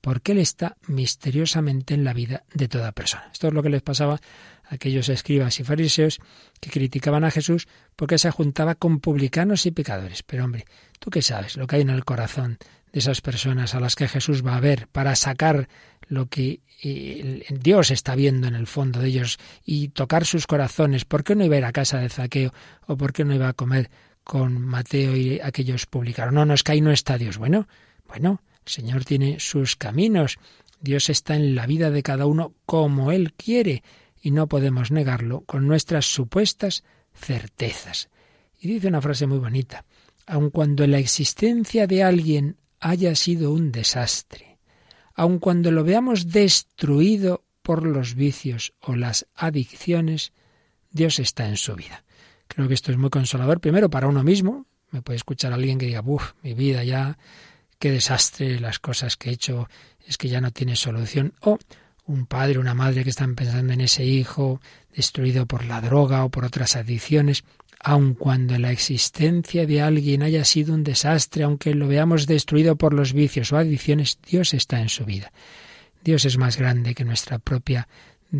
porque 0.00 0.32
Él 0.32 0.38
está 0.38 0.76
misteriosamente 0.86 1.94
en 1.94 2.04
la 2.04 2.12
vida 2.12 2.44
de 2.52 2.68
toda 2.68 2.92
persona. 2.92 3.28
Esto 3.32 3.48
es 3.48 3.54
lo 3.54 3.62
que 3.62 3.70
les 3.70 3.82
pasaba 3.82 4.20
aquellos 4.68 5.08
escribas 5.08 5.58
y 5.60 5.64
fariseos 5.64 6.20
que 6.60 6.70
criticaban 6.70 7.24
a 7.24 7.30
Jesús 7.30 7.68
porque 7.96 8.18
se 8.18 8.30
juntaba 8.30 8.74
con 8.74 9.00
publicanos 9.00 9.66
y 9.66 9.70
pecadores. 9.70 10.22
Pero 10.22 10.44
hombre, 10.44 10.64
¿tú 10.98 11.10
qué 11.10 11.22
sabes 11.22 11.56
lo 11.56 11.66
que 11.66 11.76
hay 11.76 11.82
en 11.82 11.90
el 11.90 12.04
corazón 12.04 12.58
de 12.92 13.00
esas 13.00 13.20
personas 13.20 13.74
a 13.74 13.80
las 13.80 13.96
que 13.96 14.08
Jesús 14.08 14.44
va 14.46 14.56
a 14.56 14.60
ver 14.60 14.88
para 14.88 15.16
sacar 15.16 15.68
lo 16.08 16.26
que 16.26 16.60
eh, 16.82 17.44
Dios 17.50 17.90
está 17.90 18.14
viendo 18.14 18.46
en 18.46 18.54
el 18.54 18.66
fondo 18.66 19.00
de 19.00 19.08
ellos 19.08 19.38
y 19.64 19.88
tocar 19.88 20.24
sus 20.24 20.46
corazones. 20.46 21.04
¿Por 21.04 21.24
qué 21.24 21.34
no 21.34 21.44
iba 21.44 21.56
a 21.56 21.58
ir 21.58 21.64
a 21.64 21.72
casa 21.72 21.98
de 21.98 22.08
Zaqueo 22.08 22.52
o 22.86 22.96
por 22.96 23.12
qué 23.12 23.24
no 23.24 23.34
iba 23.34 23.48
a 23.48 23.52
comer 23.52 23.90
con 24.22 24.60
Mateo 24.60 25.16
y 25.16 25.40
aquellos 25.40 25.86
publicaron? 25.86 26.34
No, 26.34 26.44
no 26.44 26.54
es 26.54 26.62
que 26.62 26.72
ahí 26.72 26.80
no 26.80 26.92
está 26.92 27.18
Dios. 27.18 27.38
Bueno, 27.38 27.68
bueno, 28.06 28.42
el 28.64 28.72
Señor 28.72 29.04
tiene 29.04 29.40
sus 29.40 29.76
caminos. 29.76 30.38
Dios 30.80 31.08
está 31.08 31.34
en 31.34 31.54
la 31.54 31.66
vida 31.66 31.90
de 31.90 32.02
cada 32.02 32.26
uno 32.26 32.54
como 32.66 33.10
Él 33.10 33.32
quiere 33.32 33.82
y 34.24 34.30
no 34.30 34.48
podemos 34.48 34.90
negarlo 34.90 35.42
con 35.42 35.68
nuestras 35.68 36.06
supuestas 36.06 36.82
certezas. 37.12 38.08
Y 38.58 38.68
dice 38.68 38.88
una 38.88 39.02
frase 39.02 39.26
muy 39.26 39.36
bonita, 39.36 39.84
aun 40.24 40.48
cuando 40.48 40.86
la 40.86 40.98
existencia 40.98 41.86
de 41.86 42.02
alguien 42.02 42.56
haya 42.80 43.14
sido 43.16 43.52
un 43.52 43.70
desastre, 43.70 44.58
aun 45.14 45.38
cuando 45.38 45.70
lo 45.70 45.84
veamos 45.84 46.30
destruido 46.30 47.44
por 47.60 47.84
los 47.84 48.14
vicios 48.14 48.72
o 48.80 48.96
las 48.96 49.26
adicciones, 49.34 50.32
Dios 50.90 51.18
está 51.18 51.46
en 51.46 51.58
su 51.58 51.76
vida. 51.76 52.02
Creo 52.48 52.66
que 52.66 52.74
esto 52.74 52.92
es 52.92 52.96
muy 52.96 53.10
consolador, 53.10 53.60
primero 53.60 53.90
para 53.90 54.08
uno 54.08 54.24
mismo. 54.24 54.66
Me 54.90 55.02
puede 55.02 55.18
escuchar 55.18 55.52
alguien 55.52 55.76
que 55.76 55.86
diga, 55.86 56.02
uff, 56.02 56.32
mi 56.42 56.54
vida 56.54 56.82
ya, 56.82 57.18
qué 57.78 57.90
desastre, 57.90 58.58
las 58.58 58.78
cosas 58.78 59.18
que 59.18 59.28
he 59.28 59.32
hecho, 59.34 59.68
es 60.06 60.16
que 60.16 60.28
ya 60.30 60.40
no 60.40 60.50
tiene 60.50 60.76
solución. 60.76 61.34
O 61.40 61.58
un 62.06 62.26
padre, 62.26 62.58
una 62.58 62.74
madre 62.74 63.04
que 63.04 63.10
están 63.10 63.34
pensando 63.34 63.72
en 63.72 63.80
ese 63.80 64.04
hijo 64.04 64.60
destruido 64.94 65.46
por 65.46 65.64
la 65.64 65.80
droga 65.80 66.24
o 66.24 66.30
por 66.30 66.44
otras 66.44 66.76
adicciones 66.76 67.44
aun 67.84 68.14
cuando 68.14 68.58
la 68.58 68.72
existencia 68.72 69.66
de 69.66 69.82
alguien 69.82 70.22
haya 70.22 70.44
sido 70.44 70.72
un 70.72 70.84
desastre, 70.84 71.44
aunque 71.44 71.74
lo 71.74 71.86
veamos 71.86 72.26
destruido 72.26 72.76
por 72.76 72.94
los 72.94 73.12
vicios 73.12 73.52
o 73.52 73.58
adicciones, 73.58 74.18
Dios 74.26 74.54
está 74.54 74.80
en 74.80 74.88
su 74.88 75.04
vida. 75.04 75.32
Dios 76.02 76.24
es 76.24 76.38
más 76.38 76.56
grande 76.56 76.94
que 76.94 77.04
nuestra 77.04 77.38
propia 77.38 77.86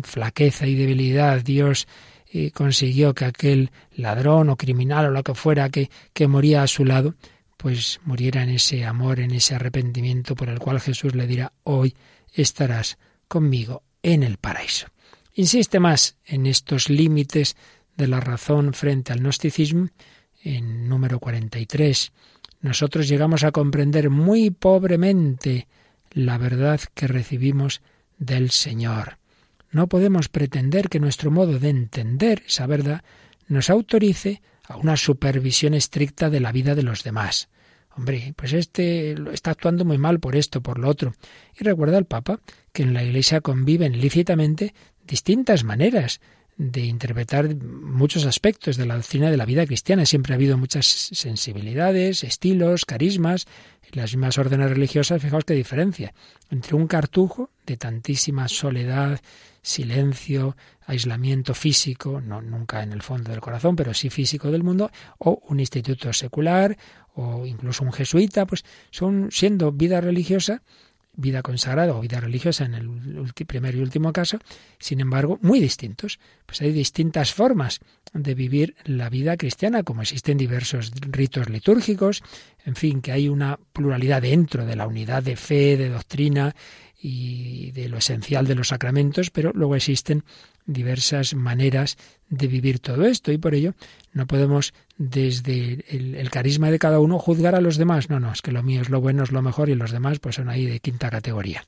flaqueza 0.01 0.65
y 0.65 0.73
debilidad. 0.73 1.43
Dios 1.43 1.87
eh, 2.33 2.49
consiguió 2.51 3.13
que 3.13 3.25
aquel 3.25 3.71
ladrón 3.95 4.49
o 4.49 4.57
criminal 4.57 5.05
o 5.05 5.11
lo 5.11 5.23
que 5.23 5.35
fuera 5.35 5.69
que, 5.69 5.91
que 6.11 6.27
moría 6.27 6.63
a 6.63 6.67
su 6.67 6.83
lado, 6.83 7.13
pues 7.55 7.99
muriera 8.03 8.41
en 8.41 8.49
ese 8.49 8.83
amor, 8.83 9.19
en 9.19 9.29
ese 9.29 9.53
arrepentimiento 9.53 10.35
por 10.35 10.49
el 10.49 10.57
cual 10.57 10.79
Jesús 10.79 11.13
le 11.13 11.27
dirá, 11.27 11.53
hoy 11.63 11.95
estarás 12.33 12.97
conmigo 13.35 13.83
en 14.01 14.23
el 14.23 14.37
paraíso. 14.37 14.87
Insiste 15.33 15.81
más 15.81 16.15
en 16.23 16.45
estos 16.45 16.89
límites 16.89 17.57
de 17.97 18.07
la 18.07 18.21
razón 18.21 18.73
frente 18.73 19.11
al 19.11 19.19
gnosticismo, 19.19 19.89
en 20.41 20.87
número 20.87 21.19
43, 21.19 22.13
nosotros 22.61 23.09
llegamos 23.09 23.43
a 23.43 23.51
comprender 23.51 24.09
muy 24.09 24.51
pobremente 24.51 25.67
la 26.11 26.37
verdad 26.37 26.79
que 26.93 27.07
recibimos 27.07 27.81
del 28.17 28.51
Señor. 28.51 29.17
No 29.69 29.87
podemos 29.87 30.29
pretender 30.29 30.87
que 30.87 31.01
nuestro 31.01 31.29
modo 31.29 31.59
de 31.59 31.67
entender 31.67 32.43
esa 32.47 32.67
verdad 32.67 33.03
nos 33.49 33.69
autorice 33.69 34.41
a 34.63 34.77
una 34.77 34.95
supervisión 34.95 35.73
estricta 35.73 36.29
de 36.29 36.39
la 36.39 36.53
vida 36.53 36.73
de 36.73 36.83
los 36.83 37.03
demás. 37.03 37.49
Hombre, 37.97 38.33
pues 38.37 38.53
este 38.53 39.13
está 39.33 39.51
actuando 39.51 39.83
muy 39.83 39.97
mal 39.97 40.21
por 40.21 40.37
esto, 40.37 40.61
por 40.61 40.79
lo 40.79 40.87
otro. 40.87 41.13
Y 41.59 41.65
recuerda 41.65 41.97
al 41.97 42.05
Papa 42.05 42.39
que 42.75 42.83
en 42.83 42.93
la 42.93 43.03
Iglesia 43.03 43.39
conviven 43.39 43.99
lícitamente 43.99 44.75
distintas 45.07 45.63
maneras 45.63 46.19
de 46.57 46.81
interpretar 46.81 47.55
muchos 47.55 48.25
aspectos 48.25 48.75
de 48.75 48.85
la 48.85 48.95
doctrina 48.95 49.31
de 49.31 49.37
la 49.37 49.45
vida 49.45 49.65
cristiana. 49.65 50.05
Siempre 50.05 50.33
ha 50.33 50.35
habido 50.35 50.57
muchas 50.57 50.85
sensibilidades, 50.85 52.23
estilos, 52.23 52.85
carismas. 52.85 53.47
En 53.83 54.01
las 54.01 54.11
mismas 54.11 54.37
órdenes 54.37 54.69
religiosas, 54.69 55.21
fijaos 55.21 55.45
qué 55.45 55.53
diferencia 55.53 56.13
entre 56.49 56.75
un 56.75 56.87
cartujo 56.87 57.49
de 57.65 57.77
tantísima 57.77 58.47
soledad, 58.49 59.21
silencio, 59.61 60.57
aislamiento 60.85 61.53
físico, 61.53 62.19
no 62.19 62.41
nunca 62.41 62.83
en 62.83 62.91
el 62.91 63.01
fondo 63.01 63.31
del 63.31 63.41
corazón, 63.41 63.75
pero 63.75 63.93
sí 63.93 64.09
físico 64.09 64.51
del 64.51 64.63
mundo, 64.63 64.91
o 65.17 65.41
un 65.47 65.61
instituto 65.61 66.11
secular, 66.11 66.77
o 67.13 67.45
incluso 67.45 67.83
un 67.83 67.93
jesuita, 67.93 68.45
pues 68.45 68.65
son 68.91 69.29
siendo 69.31 69.71
vida 69.71 70.01
religiosa, 70.01 70.61
vida 71.15 71.41
consagrada 71.41 71.95
o 71.95 72.01
vida 72.01 72.19
religiosa 72.19 72.65
en 72.65 72.73
el 72.73 72.89
primer 73.47 73.75
y 73.75 73.79
último 73.79 74.13
caso, 74.13 74.39
sin 74.79 74.99
embargo, 74.99 75.39
muy 75.41 75.59
distintos. 75.59 76.19
Pues 76.45 76.61
hay 76.61 76.71
distintas 76.71 77.33
formas 77.33 77.79
de 78.13 78.33
vivir 78.33 78.75
la 78.85 79.09
vida 79.09 79.37
cristiana, 79.37 79.83
como 79.83 80.01
existen 80.01 80.37
diversos 80.37 80.91
ritos 81.01 81.49
litúrgicos, 81.49 82.23
en 82.65 82.75
fin, 82.75 83.01
que 83.01 83.11
hay 83.11 83.29
una 83.29 83.59
pluralidad 83.73 84.21
dentro 84.21 84.65
de 84.65 84.75
la 84.75 84.87
unidad 84.87 85.23
de 85.23 85.35
fe, 85.35 85.77
de 85.77 85.89
doctrina 85.89 86.55
y 86.99 87.71
de 87.71 87.89
lo 87.89 87.97
esencial 87.97 88.47
de 88.47 88.55
los 88.55 88.69
sacramentos, 88.69 89.29
pero 89.29 89.51
luego 89.53 89.75
existen 89.75 90.23
diversas 90.65 91.33
maneras 91.33 91.97
de 92.29 92.47
vivir 92.47 92.79
todo 92.79 93.05
esto 93.05 93.31
y 93.31 93.37
por 93.37 93.53
ello 93.53 93.75
no 94.13 94.25
podemos 94.27 94.73
desde 94.97 95.85
el, 95.89 96.29
carisma 96.29 96.71
de 96.71 96.79
cada 96.79 96.99
uno 96.99 97.19
juzgar 97.19 97.55
a 97.55 97.61
los 97.61 97.77
demás. 97.77 98.09
No, 98.09 98.19
no, 98.19 98.31
es 98.31 98.41
que 98.41 98.51
lo 98.51 98.63
mío 98.63 98.81
es 98.81 98.89
lo 98.89 99.01
bueno, 99.01 99.23
es 99.23 99.31
lo 99.31 99.41
mejor 99.41 99.69
y 99.69 99.75
los 99.75 99.91
demás 99.91 100.19
pues 100.19 100.35
son 100.35 100.49
ahí 100.49 100.65
de 100.65 100.79
quinta 100.79 101.09
categoría. 101.09 101.65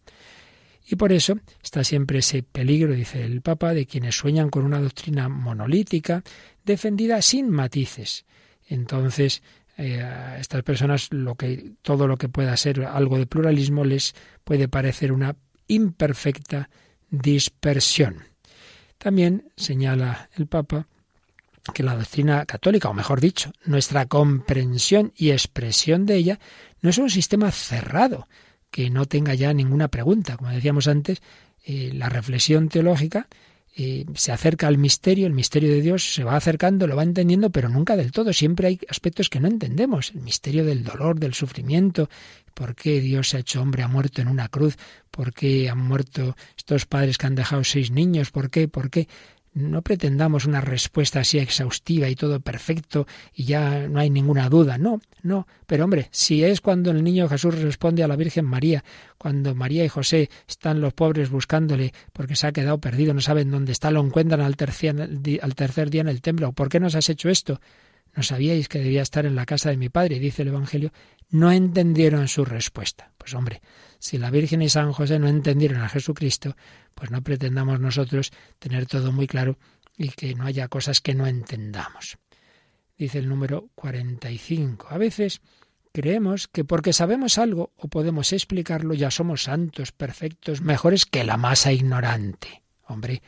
Y 0.89 0.95
por 0.95 1.11
eso 1.11 1.37
está 1.61 1.83
siempre 1.83 2.19
ese 2.19 2.43
peligro, 2.43 2.93
dice 2.93 3.23
el 3.23 3.41
Papa, 3.41 3.73
de 3.73 3.85
quienes 3.85 4.15
sueñan 4.15 4.49
con 4.49 4.63
una 4.63 4.79
doctrina 4.79 5.27
monolítica, 5.27 6.23
defendida 6.63 7.21
sin 7.21 7.49
matices. 7.49 8.25
Entonces, 8.69 9.43
eh, 9.77 10.01
a 10.01 10.39
estas 10.39 10.63
personas 10.63 11.11
lo 11.11 11.35
que 11.35 11.73
todo 11.81 12.07
lo 12.07 12.17
que 12.17 12.29
pueda 12.29 12.55
ser 12.55 12.85
algo 12.85 13.17
de 13.17 13.27
pluralismo 13.27 13.83
les 13.83 14.15
puede 14.43 14.69
parecer 14.69 15.11
una 15.11 15.35
imperfecta 15.67 16.69
dispersión. 17.09 18.23
También 18.97 19.51
señala 19.55 20.29
el 20.35 20.47
Papa 20.47 20.87
que 21.73 21.83
la 21.83 21.95
doctrina 21.95 22.45
católica, 22.45 22.89
o 22.89 22.93
mejor 22.93 23.19
dicho, 23.19 23.51
nuestra 23.65 24.05
comprensión 24.05 25.11
y 25.15 25.31
expresión 25.31 26.05
de 26.05 26.15
ella, 26.15 26.39
no 26.81 26.89
es 26.89 26.97
un 26.97 27.09
sistema 27.09 27.51
cerrado, 27.51 28.27
que 28.71 28.89
no 28.89 29.05
tenga 29.05 29.33
ya 29.33 29.53
ninguna 29.53 29.87
pregunta. 29.87 30.37
Como 30.37 30.51
decíamos 30.51 30.87
antes, 30.87 31.21
eh, 31.65 31.91
la 31.93 32.09
reflexión 32.09 32.69
teológica 32.69 33.27
se 34.15 34.31
acerca 34.31 34.67
al 34.67 34.79
misterio, 34.79 35.27
el 35.27 35.33
misterio 35.33 35.69
de 35.69 35.81
Dios 35.81 36.15
se 36.15 36.23
va 36.23 36.35
acercando, 36.35 36.87
lo 36.87 36.95
va 36.95 37.03
entendiendo, 37.03 37.51
pero 37.51 37.69
nunca 37.69 37.95
del 37.95 38.11
todo. 38.11 38.33
Siempre 38.33 38.67
hay 38.67 38.79
aspectos 38.89 39.29
que 39.29 39.39
no 39.39 39.47
entendemos. 39.47 40.11
El 40.15 40.21
misterio 40.21 40.65
del 40.65 40.83
dolor, 40.83 41.19
del 41.19 41.35
sufrimiento, 41.35 42.09
por 42.55 42.75
qué 42.75 43.01
Dios 43.01 43.29
se 43.29 43.37
ha 43.37 43.39
hecho 43.41 43.61
hombre, 43.61 43.83
ha 43.83 43.87
muerto 43.87 44.21
en 44.21 44.29
una 44.29 44.47
cruz, 44.47 44.77
por 45.11 45.31
qué 45.31 45.69
han 45.69 45.77
muerto 45.77 46.35
estos 46.57 46.87
padres 46.87 47.19
que 47.19 47.27
han 47.27 47.35
dejado 47.35 47.63
seis 47.63 47.91
niños, 47.91 48.31
por 48.31 48.49
qué, 48.49 48.67
por 48.67 48.89
qué. 48.89 49.07
No 49.57 49.81
pretendamos 49.81 50.45
una 50.45 50.61
respuesta 50.61 51.21
así 51.21 51.39
exhaustiva 51.39 52.07
y 52.07 52.15
todo 52.15 52.39
perfecto 52.39 53.07
y 53.33 53.45
ya 53.45 53.87
no 53.87 53.99
hay 53.99 54.11
ninguna 54.11 54.49
duda. 54.49 54.77
No, 54.77 55.01
no. 55.23 55.47
Pero 55.65 55.83
hombre, 55.83 56.09
si 56.11 56.43
es 56.43 56.61
cuando 56.61 56.91
el 56.91 57.03
niño 57.03 57.27
Jesús 57.27 57.59
responde 57.59 58.03
a 58.03 58.07
la 58.07 58.15
Virgen 58.15 58.45
María, 58.45 58.83
cuando 59.17 59.55
María 59.55 59.83
y 59.83 59.87
José 59.87 60.29
están 60.47 60.79
los 60.79 60.93
pobres 60.93 61.31
buscándole 61.31 61.91
porque 62.13 62.35
se 62.35 62.45
ha 62.45 62.51
quedado 62.51 62.77
perdido, 62.77 63.15
no 63.15 63.21
saben 63.21 63.49
dónde 63.49 63.71
está, 63.71 63.89
lo 63.89 64.01
encuentran 64.01 64.41
al 64.41 64.55
tercer, 64.55 64.95
al 65.41 65.55
tercer 65.55 65.89
día 65.89 66.01
en 66.01 66.09
el 66.09 66.21
templo. 66.21 66.51
¿Por 66.51 66.69
qué 66.69 66.79
nos 66.79 66.93
has 66.93 67.09
hecho 67.09 67.27
esto? 67.27 67.59
No 68.17 68.23
sabíais 68.23 68.67
que 68.67 68.79
debía 68.79 69.03
estar 69.03 69.27
en 69.27 69.35
la 69.35 69.45
casa 69.45 69.69
de 69.69 69.77
mi 69.77 69.89
padre, 69.89 70.17
dice 70.17 70.41
el 70.41 70.47
Evangelio. 70.47 70.91
No 71.29 71.51
entendieron 71.51 72.27
su 72.27 72.45
respuesta. 72.45 73.11
Pues 73.15 73.35
hombre, 73.35 73.61
si 73.99 74.17
la 74.17 74.31
Virgen 74.31 74.63
y 74.63 74.69
San 74.69 74.91
José 74.91 75.19
no 75.19 75.27
entendieron 75.27 75.83
a 75.83 75.87
Jesucristo, 75.87 76.57
pues 76.95 77.11
no 77.11 77.21
pretendamos 77.21 77.79
nosotros 77.79 78.31
tener 78.57 78.87
todo 78.87 79.11
muy 79.11 79.27
claro 79.27 79.59
y 79.95 80.09
que 80.09 80.33
no 80.33 80.47
haya 80.47 80.67
cosas 80.67 80.99
que 80.99 81.13
no 81.13 81.27
entendamos. 81.27 82.17
Dice 82.97 83.19
el 83.19 83.29
número 83.29 83.69
45. 83.75 84.87
A 84.89 84.97
veces 84.97 85.41
creemos 85.93 86.47
que 86.47 86.65
porque 86.65 86.93
sabemos 86.93 87.37
algo 87.37 87.71
o 87.77 87.87
podemos 87.87 88.33
explicarlo 88.33 88.95
ya 88.95 89.11
somos 89.11 89.43
santos, 89.43 89.91
perfectos, 89.91 90.61
mejores 90.61 91.05
que 91.05 91.23
la 91.23 91.37
masa 91.37 91.71
ignorante. 91.71 92.63
Hombre, 92.87 93.21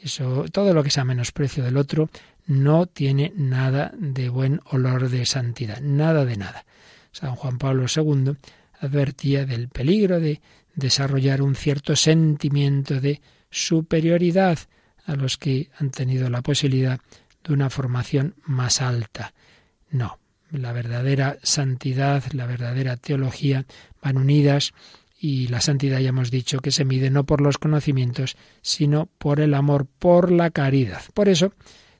eso, 0.00 0.44
todo 0.52 0.72
lo 0.74 0.84
que 0.84 0.90
sea 0.90 1.04
menosprecio 1.04 1.64
del 1.64 1.76
otro 1.76 2.08
no 2.48 2.86
tiene 2.86 3.32
nada 3.36 3.92
de 3.96 4.30
buen 4.30 4.60
olor 4.64 5.10
de 5.10 5.26
santidad, 5.26 5.80
nada 5.80 6.24
de 6.24 6.38
nada. 6.38 6.64
San 7.12 7.36
Juan 7.36 7.58
Pablo 7.58 7.84
II 7.94 8.36
advertía 8.80 9.44
del 9.44 9.68
peligro 9.68 10.18
de 10.18 10.40
desarrollar 10.74 11.42
un 11.42 11.54
cierto 11.54 11.94
sentimiento 11.94 13.00
de 13.00 13.20
superioridad 13.50 14.58
a 15.04 15.14
los 15.14 15.36
que 15.36 15.68
han 15.78 15.90
tenido 15.90 16.30
la 16.30 16.42
posibilidad 16.42 16.98
de 17.44 17.52
una 17.52 17.68
formación 17.68 18.34
más 18.44 18.80
alta. 18.80 19.34
No, 19.90 20.18
la 20.50 20.72
verdadera 20.72 21.36
santidad, 21.42 22.24
la 22.32 22.46
verdadera 22.46 22.96
teología 22.96 23.66
van 24.02 24.16
unidas 24.16 24.72
y 25.20 25.48
la 25.48 25.60
santidad 25.60 25.98
ya 25.98 26.10
hemos 26.10 26.30
dicho 26.30 26.60
que 26.60 26.70
se 26.70 26.86
mide 26.86 27.10
no 27.10 27.24
por 27.24 27.42
los 27.42 27.58
conocimientos, 27.58 28.36
sino 28.62 29.06
por 29.18 29.40
el 29.40 29.52
amor, 29.52 29.86
por 29.98 30.30
la 30.30 30.50
caridad. 30.50 31.02
Por 31.12 31.28
eso 31.28 31.52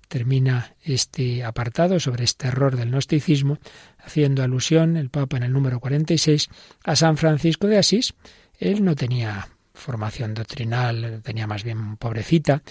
termina 0.09 0.75
este 0.83 1.45
apartado 1.45 2.01
sobre 2.01 2.25
este 2.25 2.49
error 2.49 2.77
del 2.77 2.91
gnosticismo, 2.91 3.59
haciendo 3.99 4.43
alusión 4.43 4.97
el 4.97 5.11
Papa 5.11 5.37
en 5.37 5.45
el 5.45 5.53
número 5.53 5.81
46 5.81 6.49
a 6.85 6.97
San 6.97 7.17
Francisco 7.17 7.67
de 7.67 7.79
Asís. 7.79 8.15
Él 8.59 8.85
no 8.85 8.97
tenía 8.97 9.49
formación 9.75 10.35
doctrinal, 10.35 11.21
tenía 11.23 11.47
más 11.47 11.63
bien 11.63 11.97
pobrecita, 11.97 12.63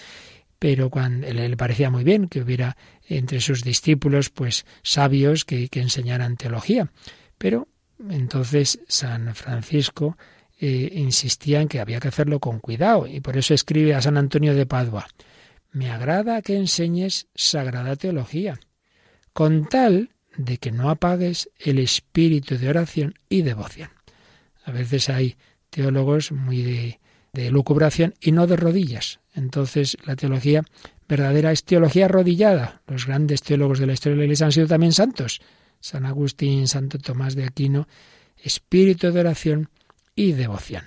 pero 0.59 0.91
le 1.21 1.57
parecía 1.57 1.89
muy 1.89 2.03
bien 2.03 2.27
que 2.27 2.41
hubiera 2.41 2.75
entre 3.07 3.39
sus 3.39 3.63
discípulos 3.63 4.29
pues 4.29 4.65
sabios 4.81 5.45
que, 5.45 5.69
enseñaran 5.71 6.35
teología. 6.35 6.91
Pero 7.37 7.67
entonces 8.09 8.79
San 8.87 9.33
Francisco 9.35 10.17
eh, 10.59 10.89
insistía 10.93 11.61
en 11.61 11.67
que 11.67 11.79
había 11.79 11.99
que 11.99 12.07
hacerlo 12.07 12.39
con 12.39 12.59
cuidado 12.59 13.05
y 13.05 13.21
por 13.21 13.37
eso 13.37 13.53
escribe 13.53 13.93
a 13.93 14.01
San 14.01 14.17
Antonio 14.17 14.55
de 14.55 14.65
Padua 14.65 15.07
me 15.71 15.91
agrada 15.91 16.41
que 16.41 16.55
enseñes 16.55 17.27
sagrada 17.35 17.95
teología, 17.95 18.59
con 19.33 19.65
tal 19.65 20.11
de 20.37 20.57
que 20.57 20.71
no 20.71 20.89
apagues 20.89 21.49
el 21.57 21.79
espíritu 21.79 22.57
de 22.57 22.69
oración 22.69 23.15
y 23.29 23.41
devoción. 23.41 23.89
A 24.63 24.71
veces 24.71 25.09
hay 25.09 25.35
teólogos 25.69 26.31
muy 26.31 26.61
de, 27.33 27.51
lucubración 27.51 28.15
y 28.19 28.31
no 28.31 28.47
de 28.47 28.55
rodillas. 28.55 29.19
Entonces 29.33 29.97
la 30.05 30.15
teología 30.15 30.63
verdadera 31.07 31.51
es 31.51 31.63
teología 31.63 32.05
arrodillada. 32.05 32.81
Los 32.87 33.05
grandes 33.05 33.43
teólogos 33.43 33.79
de 33.79 33.85
la 33.85 33.93
historia 33.93 34.15
de 34.15 34.19
la 34.19 34.25
Iglesia 34.25 34.47
han 34.47 34.51
sido 34.51 34.67
también 34.67 34.91
santos. 34.91 35.39
San 35.79 36.05
Agustín, 36.05 36.67
Santo 36.67 36.97
Tomás 36.97 37.35
de 37.35 37.45
Aquino, 37.45 37.87
espíritu 38.37 39.11
de 39.11 39.19
oración 39.19 39.69
y 40.15 40.31
devoción. 40.31 40.85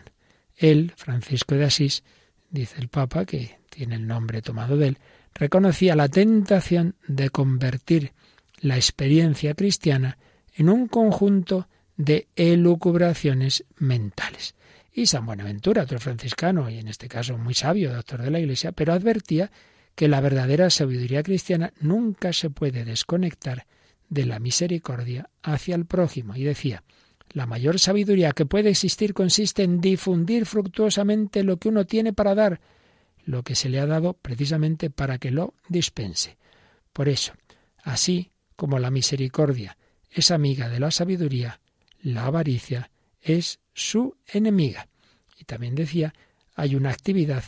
Él, 0.57 0.93
Francisco 0.97 1.55
de 1.55 1.65
Asís, 1.65 2.03
dice 2.51 2.81
el 2.81 2.89
Papa, 2.89 3.25
que 3.25 3.59
tiene 3.71 3.97
el 3.97 4.07
nombre 4.07 4.43
tomado 4.43 4.77
de 4.77 4.89
él, 4.89 4.99
reconocía 5.35 5.97
la 5.97 6.09
tentación 6.09 6.97
de 7.07 7.31
convertir 7.31 8.13
la 8.61 8.77
experiencia 8.77 9.55
cristiana 9.55 10.19
en 10.55 10.69
un 10.69 10.89
conjunto 10.89 11.69
de 11.97 12.29
elucubraciones 12.37 13.65
mentales. 13.79 14.55
Y 14.93 15.07
San 15.07 15.25
Buenaventura, 15.25 15.83
otro 15.83 16.01
franciscano, 16.01 16.69
y 16.69 16.79
en 16.79 16.89
este 16.89 17.09
caso 17.09 17.39
muy 17.39 17.55
sabio, 17.55 17.93
doctor 17.93 18.23
de 18.23 18.31
la 18.31 18.41
Iglesia, 18.41 18.73
pero 18.73 18.93
advertía 18.93 19.51
que 19.95 20.09
la 20.09 20.21
verdadera 20.21 20.71
sabiduría 20.71 21.23
cristiana 21.23 21.73
nunca 21.81 22.33
se 22.33 22.51
puede 22.51 22.85
desconectar 22.85 23.67
de 24.09 24.27
la 24.27 24.41
misericordia 24.41 25.31
hacia 25.43 25.77
el 25.77 25.87
prójimo. 25.87 26.35
Y 26.35 26.45
decía, 26.45 26.83
la 27.33 27.47
mayor 27.47 27.79
sabiduría 27.79 28.33
que 28.33 28.47
puede 28.47 28.71
existir 28.71 29.15
consiste 29.15 29.63
en 29.63 29.81
difundir 29.81 30.47
fructuosamente 30.47 31.45
lo 31.45 31.59
que 31.59 31.69
uno 31.69 31.87
tiene 31.87 32.13
para 32.13 32.35
dar, 32.35 32.61
lo 33.25 33.43
que 33.43 33.55
se 33.55 33.69
le 33.69 33.79
ha 33.79 33.87
dado 33.87 34.15
precisamente 34.15 34.91
para 34.91 35.19
que 35.19 35.31
lo 35.31 35.55
dispense. 35.69 36.37
Por 36.93 37.09
eso, 37.09 37.33
así 37.83 38.31
como 38.57 38.79
la 38.79 38.91
misericordia 38.91 39.79
es 40.11 40.31
amiga 40.31 40.69
de 40.69 40.81
la 40.81 40.91
sabiduría, 40.91 41.61
la 42.03 42.27
avaricia 42.27 42.91
es 43.21 43.61
su 43.75 44.17
enemiga. 44.27 44.89
Y 45.39 45.45
también 45.45 45.75
decía, 45.75 46.13
hay 46.55 46.75
una 46.75 46.91
actividad 46.91 47.45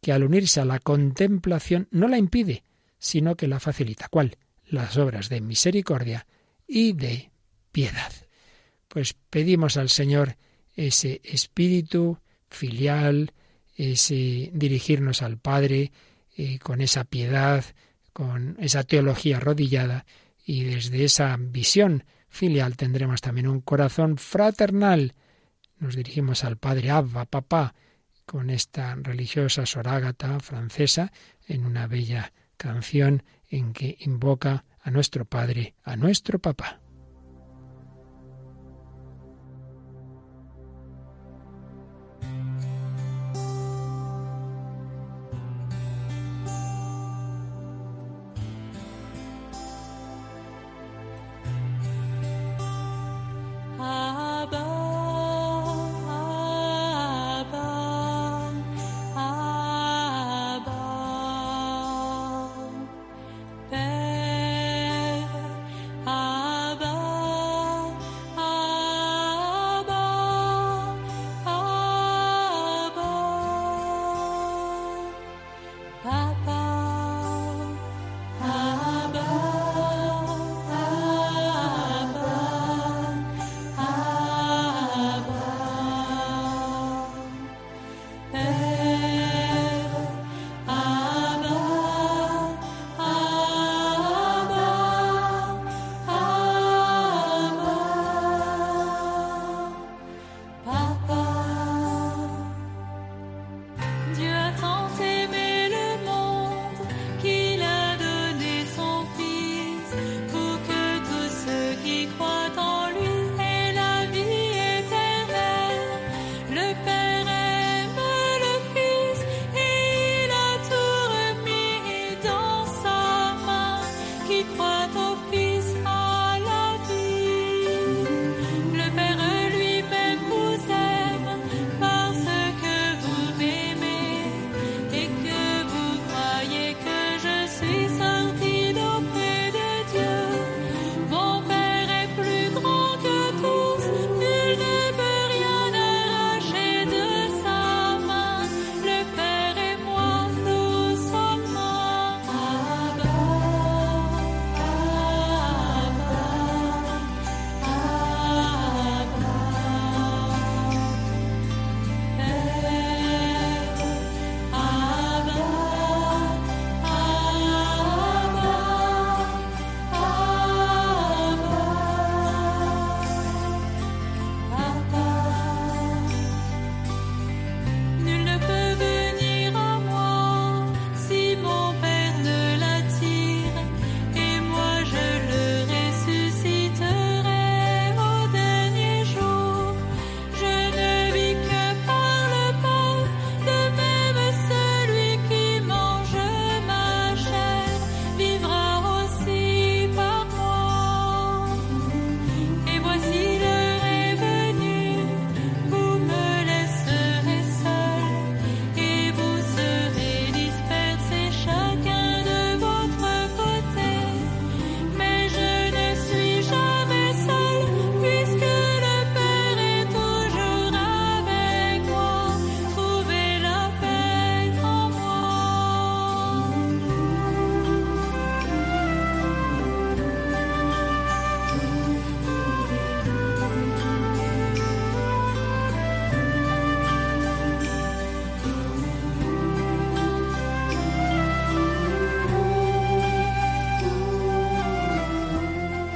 que 0.00 0.12
al 0.12 0.24
unirse 0.24 0.60
a 0.60 0.64
la 0.64 0.78
contemplación 0.78 1.88
no 1.90 2.08
la 2.08 2.18
impide, 2.18 2.62
sino 2.98 3.36
que 3.36 3.48
la 3.48 3.60
facilita. 3.60 4.08
¿Cuál? 4.08 4.38
Las 4.64 4.96
obras 4.96 5.28
de 5.28 5.40
misericordia 5.40 6.26
y 6.66 6.92
de 6.94 7.30
piedad. 7.70 8.25
Pues 8.96 9.12
pedimos 9.12 9.76
al 9.76 9.90
Señor 9.90 10.38
ese 10.74 11.20
espíritu 11.22 12.18
filial, 12.48 13.34
ese 13.74 14.50
dirigirnos 14.54 15.20
al 15.20 15.36
Padre 15.36 15.92
eh, 16.34 16.58
con 16.60 16.80
esa 16.80 17.04
piedad, 17.04 17.62
con 18.14 18.56
esa 18.58 18.84
teología 18.84 19.36
arrodillada 19.36 20.06
y 20.46 20.64
desde 20.64 21.04
esa 21.04 21.36
visión 21.38 22.04
filial 22.30 22.78
tendremos 22.78 23.20
también 23.20 23.48
un 23.48 23.60
corazón 23.60 24.16
fraternal. 24.16 25.12
Nos 25.78 25.94
dirigimos 25.94 26.42
al 26.42 26.56
Padre 26.56 26.88
Abba, 26.88 27.26
papá, 27.26 27.74
con 28.24 28.48
esta 28.48 28.94
religiosa 28.94 29.66
sorágata 29.66 30.40
francesa 30.40 31.12
en 31.46 31.66
una 31.66 31.86
bella 31.86 32.32
canción 32.56 33.24
en 33.50 33.74
que 33.74 33.98
invoca 34.00 34.64
a 34.80 34.90
nuestro 34.90 35.26
Padre, 35.26 35.74
a 35.84 35.96
nuestro 35.96 36.38
papá. 36.38 36.80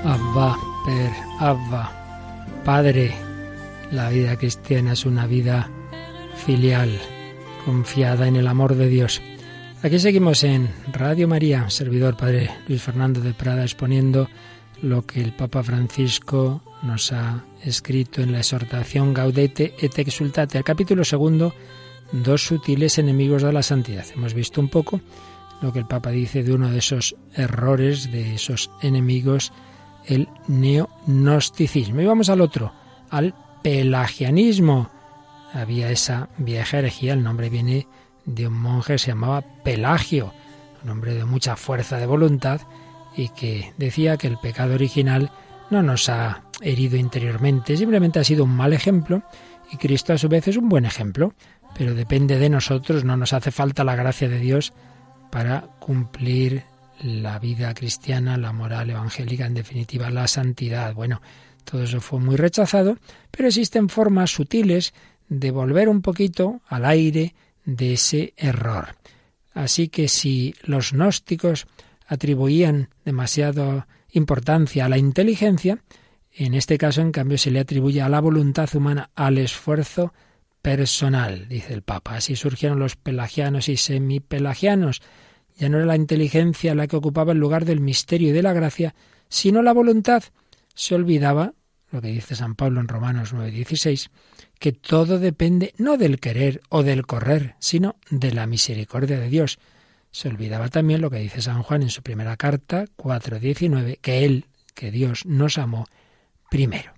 Abba, 0.04 0.56
per 0.86 1.12
Abba, 1.40 1.92
Padre. 2.64 3.12
La 3.92 4.08
vida 4.08 4.36
cristiana 4.36 4.94
es 4.94 5.04
una 5.04 5.26
vida 5.26 5.70
filial, 6.46 6.98
confiada 7.66 8.26
en 8.26 8.36
el 8.36 8.46
amor 8.46 8.76
de 8.76 8.88
Dios. 8.88 9.20
Aquí 9.82 9.98
seguimos 9.98 10.42
en 10.42 10.70
Radio 10.92 11.28
María, 11.28 11.68
servidor 11.68 12.16
Padre 12.16 12.50
Luis 12.66 12.80
Fernando 12.80 13.20
de 13.20 13.34
Prada, 13.34 13.62
exponiendo 13.62 14.28
lo 14.80 15.04
que 15.04 15.20
el 15.20 15.34
Papa 15.34 15.62
Francisco 15.62 16.62
nos 16.82 17.12
ha 17.12 17.44
escrito 17.62 18.22
en 18.22 18.32
la 18.32 18.38
exhortación 18.38 19.12
Gaudete 19.12 19.74
et 19.80 19.98
Exultate, 19.98 20.56
el 20.56 20.64
capítulo 20.64 21.04
segundo, 21.04 21.54
dos 22.12 22.44
sutiles 22.46 22.98
enemigos 22.98 23.42
de 23.42 23.52
la 23.52 23.62
santidad. 23.62 24.06
Hemos 24.14 24.32
visto 24.32 24.62
un 24.62 24.68
poco 24.68 25.02
lo 25.60 25.74
que 25.74 25.80
el 25.80 25.86
Papa 25.86 26.10
dice 26.10 26.42
de 26.42 26.54
uno 26.54 26.70
de 26.70 26.78
esos 26.78 27.16
errores, 27.34 28.10
de 28.10 28.36
esos 28.36 28.70
enemigos 28.80 29.52
el 30.06 30.28
neognosticismo. 30.48 32.00
Y 32.00 32.06
vamos 32.06 32.28
al 32.28 32.40
otro, 32.40 32.72
al 33.10 33.34
pelagianismo. 33.62 34.90
Había 35.52 35.90
esa 35.90 36.28
vieja 36.38 36.78
herejía, 36.78 37.12
el 37.12 37.22
nombre 37.22 37.48
viene 37.48 37.86
de 38.24 38.46
un 38.46 38.54
monje 38.54 38.98
se 38.98 39.08
llamaba 39.08 39.42
Pelagio, 39.64 40.32
un 40.84 40.90
hombre 40.90 41.14
de 41.14 41.24
mucha 41.24 41.56
fuerza 41.56 41.98
de 41.98 42.06
voluntad 42.06 42.60
y 43.16 43.28
que 43.30 43.72
decía 43.76 44.16
que 44.16 44.28
el 44.28 44.38
pecado 44.38 44.74
original 44.74 45.30
no 45.70 45.82
nos 45.82 46.08
ha 46.08 46.42
herido 46.60 46.96
interiormente, 46.96 47.76
simplemente 47.76 48.20
ha 48.20 48.24
sido 48.24 48.44
un 48.44 48.54
mal 48.54 48.72
ejemplo 48.72 49.22
y 49.70 49.76
Cristo 49.76 50.12
a 50.12 50.18
su 50.18 50.28
vez 50.28 50.48
es 50.48 50.56
un 50.56 50.68
buen 50.68 50.84
ejemplo, 50.84 51.34
pero 51.76 51.94
depende 51.94 52.38
de 52.38 52.50
nosotros, 52.50 53.04
no 53.04 53.16
nos 53.16 53.32
hace 53.32 53.50
falta 53.50 53.84
la 53.84 53.96
gracia 53.96 54.28
de 54.28 54.38
Dios 54.38 54.72
para 55.30 55.62
cumplir 55.78 56.64
la 57.02 57.38
vida 57.38 57.74
cristiana, 57.74 58.36
la 58.36 58.52
moral 58.52 58.90
evangélica, 58.90 59.46
en 59.46 59.54
definitiva 59.54 60.10
la 60.10 60.28
santidad. 60.28 60.94
Bueno, 60.94 61.20
todo 61.64 61.82
eso 61.82 62.00
fue 62.00 62.20
muy 62.20 62.36
rechazado, 62.36 62.98
pero 63.30 63.48
existen 63.48 63.88
formas 63.88 64.30
sutiles 64.30 64.94
de 65.28 65.50
volver 65.50 65.88
un 65.88 66.02
poquito 66.02 66.60
al 66.66 66.84
aire 66.84 67.34
de 67.64 67.94
ese 67.94 68.34
error. 68.36 68.96
Así 69.52 69.88
que 69.88 70.08
si 70.08 70.54
los 70.62 70.92
gnósticos 70.92 71.66
atribuían 72.06 72.88
demasiada 73.04 73.86
importancia 74.12 74.84
a 74.84 74.88
la 74.88 74.98
inteligencia, 74.98 75.78
en 76.32 76.54
este 76.54 76.78
caso, 76.78 77.00
en 77.00 77.12
cambio, 77.12 77.38
se 77.38 77.50
le 77.50 77.60
atribuye 77.60 78.02
a 78.02 78.08
la 78.08 78.20
voluntad 78.20 78.68
humana, 78.74 79.10
al 79.14 79.38
esfuerzo 79.38 80.12
personal, 80.62 81.48
dice 81.48 81.72
el 81.74 81.82
Papa. 81.82 82.16
Así 82.16 82.36
surgieron 82.36 82.78
los 82.78 82.96
pelagianos 82.96 83.68
y 83.68 83.76
semipelagianos, 83.76 85.02
ya 85.60 85.68
no 85.68 85.76
era 85.76 85.86
la 85.86 85.96
inteligencia 85.96 86.74
la 86.74 86.86
que 86.86 86.96
ocupaba 86.96 87.32
el 87.32 87.38
lugar 87.38 87.66
del 87.66 87.80
misterio 87.80 88.30
y 88.30 88.32
de 88.32 88.42
la 88.42 88.54
gracia, 88.54 88.94
sino 89.28 89.60
la 89.62 89.74
voluntad. 89.74 90.24
Se 90.74 90.94
olvidaba, 90.94 91.52
lo 91.90 92.00
que 92.00 92.08
dice 92.08 92.34
San 92.34 92.54
Pablo 92.54 92.80
en 92.80 92.88
Romanos 92.88 93.34
9:16, 93.34 94.08
que 94.58 94.72
todo 94.72 95.18
depende 95.18 95.74
no 95.76 95.98
del 95.98 96.18
querer 96.18 96.62
o 96.70 96.82
del 96.82 97.04
correr, 97.04 97.56
sino 97.58 97.96
de 98.08 98.32
la 98.32 98.46
misericordia 98.46 99.20
de 99.20 99.28
Dios. 99.28 99.58
Se 100.10 100.28
olvidaba 100.28 100.70
también 100.70 101.02
lo 101.02 101.10
que 101.10 101.18
dice 101.18 101.42
San 101.42 101.62
Juan 101.62 101.82
en 101.82 101.90
su 101.90 102.02
primera 102.02 102.38
carta 102.38 102.86
4:19, 102.96 103.98
que 104.00 104.24
Él, 104.24 104.46
que 104.74 104.90
Dios 104.90 105.26
nos 105.26 105.58
amó 105.58 105.84
primero. 106.48 106.94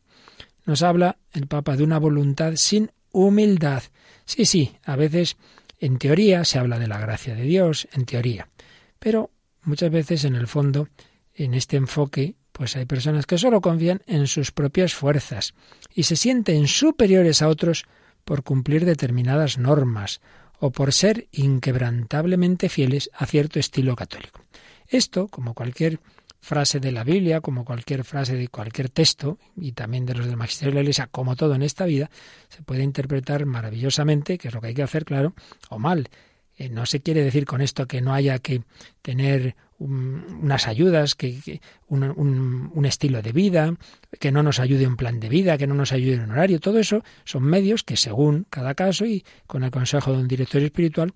Nos 0.66 0.82
habla 0.82 1.18
el 1.32 1.48
Papa 1.48 1.76
de 1.76 1.82
una 1.82 1.98
voluntad 1.98 2.52
sin 2.54 2.92
humildad. 3.10 3.82
Sí, 4.24 4.44
sí, 4.44 4.76
a 4.84 4.94
veces 4.94 5.36
en 5.80 5.98
teoría 5.98 6.44
se 6.44 6.60
habla 6.60 6.78
de 6.78 6.86
la 6.86 7.00
gracia 7.00 7.34
de 7.34 7.42
Dios, 7.42 7.88
en 7.92 8.04
teoría. 8.04 8.48
Pero 9.03 9.30
muchas 9.64 9.90
veces 9.90 10.24
en 10.24 10.36
el 10.36 10.46
fondo, 10.46 10.88
en 11.34 11.55
este 11.55 11.76
enfoque, 11.76 12.36
pues 12.53 12.76
hay 12.76 12.86
personas 12.86 13.26
que 13.26 13.36
solo 13.36 13.61
confían 13.61 14.00
en 14.07 14.28
sus 14.28 14.53
propias 14.53 14.94
fuerzas 14.94 15.55
y 15.92 16.05
se 16.05 16.14
sienten 16.14 16.68
superiores 16.68 17.42
a 17.42 17.48
otros 17.48 17.84
por 18.24 18.44
cumplir 18.44 18.84
determinadas 18.84 19.59
normas 19.59 20.20
o 20.61 20.70
por 20.70 20.92
ser 20.92 21.26
inquebrantablemente 21.32 22.68
fieles 22.68 23.11
a 23.12 23.26
cierto 23.26 23.59
estilo 23.59 23.96
católico. 23.96 24.44
Esto, 24.86 25.26
como 25.26 25.55
cualquier 25.55 25.98
frase 26.40 26.78
de 26.78 26.92
la 26.92 27.03
Biblia, 27.03 27.40
como 27.40 27.64
cualquier 27.64 28.05
frase 28.05 28.36
de 28.36 28.46
cualquier 28.46 28.88
texto, 28.88 29.38
y 29.57 29.72
también 29.72 30.07
de 30.07 30.14
los 30.14 30.26
del 30.26 30.36
Magisterio 30.36 30.70
de 30.70 30.74
la 30.76 30.80
Iglesia, 30.82 31.09
como 31.11 31.34
todo 31.34 31.57
en 31.57 31.62
esta 31.62 31.86
vida, 31.86 32.09
se 32.48 32.62
puede 32.62 32.84
interpretar 32.84 33.46
maravillosamente, 33.46 34.38
que 34.38 34.48
es 34.48 34.55
lo 34.55 34.61
que 34.61 34.68
hay 34.68 34.74
que 34.74 34.82
hacer, 34.84 35.05
claro, 35.05 35.34
o 35.70 35.80
mal. 35.80 36.09
Eh, 36.57 36.68
no 36.68 36.86
se 36.86 37.00
quiere 37.00 37.24
decir 37.24 37.46
con 37.46 37.61
esto 37.61 37.86
que 37.86 38.00
no 38.00 38.12
haya 38.12 38.38
que 38.38 38.62
tener 39.00 39.57
unas 39.78 40.68
ayudas, 40.68 41.16
que, 41.16 41.61
un, 41.88 42.05
un, 42.05 42.84
estilo 42.84 43.20
de 43.20 43.32
vida, 43.32 43.74
que 44.20 44.30
no 44.30 44.44
nos 44.44 44.61
ayude 44.61 44.86
un 44.86 44.96
plan 44.96 45.18
de 45.18 45.28
vida, 45.28 45.59
que 45.59 45.66
no 45.66 45.74
nos 45.74 45.92
ayude 45.92 46.22
un 46.22 46.30
horario. 46.30 46.61
Todo 46.61 46.78
eso 46.78 47.03
son 47.24 47.42
medios 47.42 47.82
que 47.82 47.96
según 47.96 48.46
cada 48.48 48.74
caso 48.74 49.07
y 49.07 49.24
con 49.48 49.64
el 49.64 49.72
consejo 49.72 50.12
de 50.12 50.18
un 50.18 50.28
director 50.28 50.62
espiritual, 50.62 51.12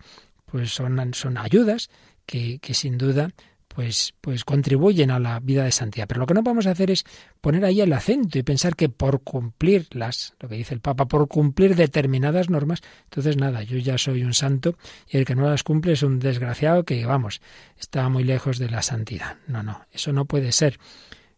pues 0.46 0.74
son, 0.74 1.14
son 1.14 1.38
ayudas 1.38 1.90
que, 2.24 2.58
que 2.58 2.74
sin 2.74 2.98
duda 2.98 3.30
pues, 3.76 4.14
pues 4.22 4.42
contribuyen 4.46 5.10
a 5.10 5.18
la 5.18 5.38
vida 5.38 5.64
de 5.64 5.70
santidad. 5.70 6.06
Pero 6.08 6.20
lo 6.20 6.26
que 6.26 6.32
no 6.32 6.42
a 6.42 6.70
hacer 6.70 6.90
es 6.90 7.04
poner 7.42 7.62
ahí 7.62 7.82
el 7.82 7.92
acento 7.92 8.38
y 8.38 8.42
pensar 8.42 8.74
que 8.74 8.88
por 8.88 9.20
cumplirlas, 9.20 10.32
lo 10.40 10.48
que 10.48 10.54
dice 10.54 10.72
el 10.72 10.80
Papa, 10.80 11.04
por 11.04 11.28
cumplir 11.28 11.76
determinadas 11.76 12.48
normas, 12.48 12.80
entonces 13.04 13.36
nada, 13.36 13.62
yo 13.64 13.76
ya 13.76 13.98
soy 13.98 14.24
un 14.24 14.32
santo 14.32 14.78
y 15.10 15.18
el 15.18 15.26
que 15.26 15.34
no 15.34 15.46
las 15.46 15.62
cumple 15.62 15.92
es 15.92 16.02
un 16.02 16.20
desgraciado 16.20 16.84
que, 16.84 17.04
vamos, 17.04 17.42
está 17.78 18.08
muy 18.08 18.24
lejos 18.24 18.58
de 18.58 18.70
la 18.70 18.80
santidad. 18.80 19.36
No, 19.46 19.62
no, 19.62 19.82
eso 19.92 20.10
no 20.10 20.24
puede 20.24 20.52
ser. 20.52 20.78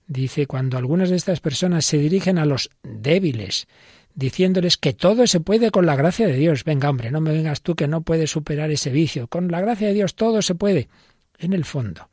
Dice, 0.07 0.47
cuando 0.47 0.79
algunas 0.79 1.11
de 1.11 1.17
estas 1.17 1.41
personas 1.41 1.87
se 1.87 1.99
dirigen 1.99 2.39
a 2.39 2.47
los 2.47 2.71
débiles, 2.85 3.67
diciéndoles 4.15 4.77
que 4.77 4.93
todo 4.93 5.27
se 5.27 5.41
puede 5.41 5.73
con 5.73 5.87
la 5.87 5.97
gracia 5.97 6.29
de 6.29 6.37
Dios. 6.37 6.63
Venga, 6.63 6.89
hombre, 6.89 7.11
no 7.11 7.21
me 7.21 7.33
vengas 7.33 7.63
tú 7.63 7.75
que 7.75 7.89
no 7.89 8.03
puedes 8.03 8.31
superar 8.31 8.71
ese 8.71 8.91
vicio. 8.91 9.27
Con 9.27 9.49
la 9.51 9.61
gracia 9.61 9.89
de 9.89 9.95
Dios 9.95 10.15
todo 10.15 10.41
se 10.41 10.55
puede. 10.55 10.89
En 11.41 11.53
el 11.53 11.65
fondo, 11.65 12.09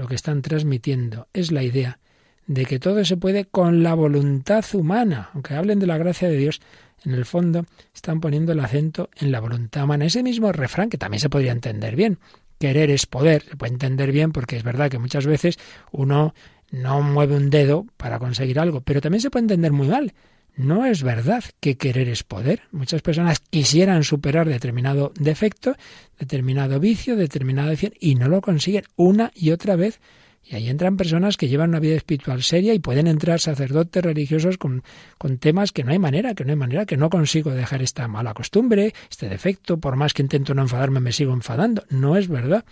lo 0.00 0.08
que 0.08 0.14
están 0.14 0.40
transmitiendo 0.40 1.28
es 1.34 1.52
la 1.52 1.62
idea 1.62 1.98
de 2.46 2.64
que 2.64 2.78
todo 2.78 3.04
se 3.04 3.18
puede 3.18 3.44
con 3.44 3.82
la 3.82 3.92
voluntad 3.92 4.64
humana. 4.72 5.28
Aunque 5.34 5.52
hablen 5.52 5.78
de 5.78 5.86
la 5.86 5.98
gracia 5.98 6.26
de 6.26 6.38
Dios, 6.38 6.62
en 7.04 7.12
el 7.12 7.26
fondo 7.26 7.66
están 7.94 8.18
poniendo 8.18 8.52
el 8.52 8.60
acento 8.60 9.10
en 9.16 9.30
la 9.30 9.40
voluntad 9.40 9.84
humana. 9.84 10.06
Ese 10.06 10.22
mismo 10.22 10.52
refrán 10.52 10.88
que 10.88 10.96
también 10.96 11.20
se 11.20 11.28
podría 11.28 11.52
entender 11.52 11.96
bien. 11.96 12.18
Querer 12.58 12.90
es 12.90 13.04
poder. 13.04 13.42
Se 13.42 13.56
puede 13.56 13.74
entender 13.74 14.10
bien 14.10 14.32
porque 14.32 14.56
es 14.56 14.62
verdad 14.62 14.90
que 14.90 14.98
muchas 14.98 15.26
veces 15.26 15.58
uno 15.92 16.32
no 16.70 17.02
mueve 17.02 17.36
un 17.36 17.50
dedo 17.50 17.84
para 17.98 18.18
conseguir 18.18 18.58
algo, 18.58 18.80
pero 18.80 19.02
también 19.02 19.20
se 19.20 19.28
puede 19.28 19.44
entender 19.44 19.72
muy 19.72 19.88
mal. 19.88 20.14
No 20.56 20.84
es 20.84 21.02
verdad 21.02 21.44
que 21.60 21.76
querer 21.76 22.08
es 22.08 22.22
poder. 22.22 22.62
Muchas 22.70 23.02
personas 23.02 23.40
quisieran 23.40 24.04
superar 24.04 24.48
determinado 24.48 25.12
defecto, 25.18 25.76
determinado 26.18 26.80
vicio, 26.80 27.16
determinada 27.16 27.68
adicción 27.68 27.92
y 27.98 28.14
no 28.14 28.28
lo 28.28 28.40
consiguen 28.40 28.84
una 28.96 29.32
y 29.34 29.50
otra 29.50 29.76
vez. 29.76 30.00
Y 30.42 30.56
ahí 30.56 30.68
entran 30.68 30.96
personas 30.96 31.36
que 31.36 31.48
llevan 31.48 31.70
una 31.70 31.80
vida 31.80 31.96
espiritual 31.96 32.42
seria 32.42 32.74
y 32.74 32.78
pueden 32.78 33.06
entrar 33.06 33.40
sacerdotes 33.40 34.02
religiosos 34.02 34.58
con, 34.58 34.82
con 35.18 35.38
temas 35.38 35.70
que 35.70 35.84
no 35.84 35.92
hay 35.92 35.98
manera, 35.98 36.34
que 36.34 36.44
no 36.44 36.50
hay 36.50 36.56
manera, 36.56 36.86
que 36.86 36.96
no 36.96 37.10
consigo 37.10 37.50
dejar 37.50 37.82
esta 37.82 38.08
mala 38.08 38.34
costumbre, 38.34 38.94
este 39.10 39.28
defecto, 39.28 39.78
por 39.78 39.96
más 39.96 40.14
que 40.14 40.22
intento 40.22 40.54
no 40.54 40.62
enfadarme 40.62 41.00
me 41.00 41.12
sigo 41.12 41.32
enfadando. 41.32 41.84
No 41.90 42.16
es 42.16 42.28
verdad. 42.28 42.64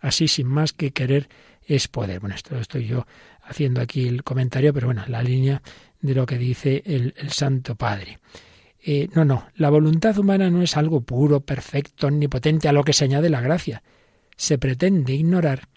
Así 0.00 0.28
sin 0.28 0.46
más 0.46 0.72
que 0.72 0.92
querer 0.92 1.28
es 1.66 1.88
poder. 1.88 2.20
Bueno, 2.20 2.34
esto 2.34 2.54
lo 2.54 2.60
estoy 2.60 2.86
yo 2.86 3.06
haciendo 3.42 3.80
aquí 3.80 4.08
el 4.08 4.24
comentario, 4.24 4.72
pero 4.72 4.88
bueno, 4.88 5.04
la 5.06 5.22
línea 5.22 5.62
de 6.00 6.14
lo 6.14 6.26
que 6.26 6.38
dice 6.38 6.82
el, 6.86 7.14
Santo 7.30 7.74
Padre. 7.74 8.18
Eh, 8.82 9.08
no, 9.14 9.24
no, 9.24 9.46
la 9.56 9.70
voluntad 9.70 10.18
humana 10.18 10.50
no 10.50 10.62
es 10.62 10.76
algo 10.76 11.02
puro, 11.02 11.40
perfecto, 11.40 12.06
omnipotente 12.06 12.68
a 12.68 12.72
lo 12.72 12.84
que 12.84 12.92
se 12.92 13.04
añade 13.04 13.28
la 13.28 13.40
gracia. 13.40 13.82
Se 14.36 14.58
pretende 14.58 15.12
ignorar, 15.12 15.68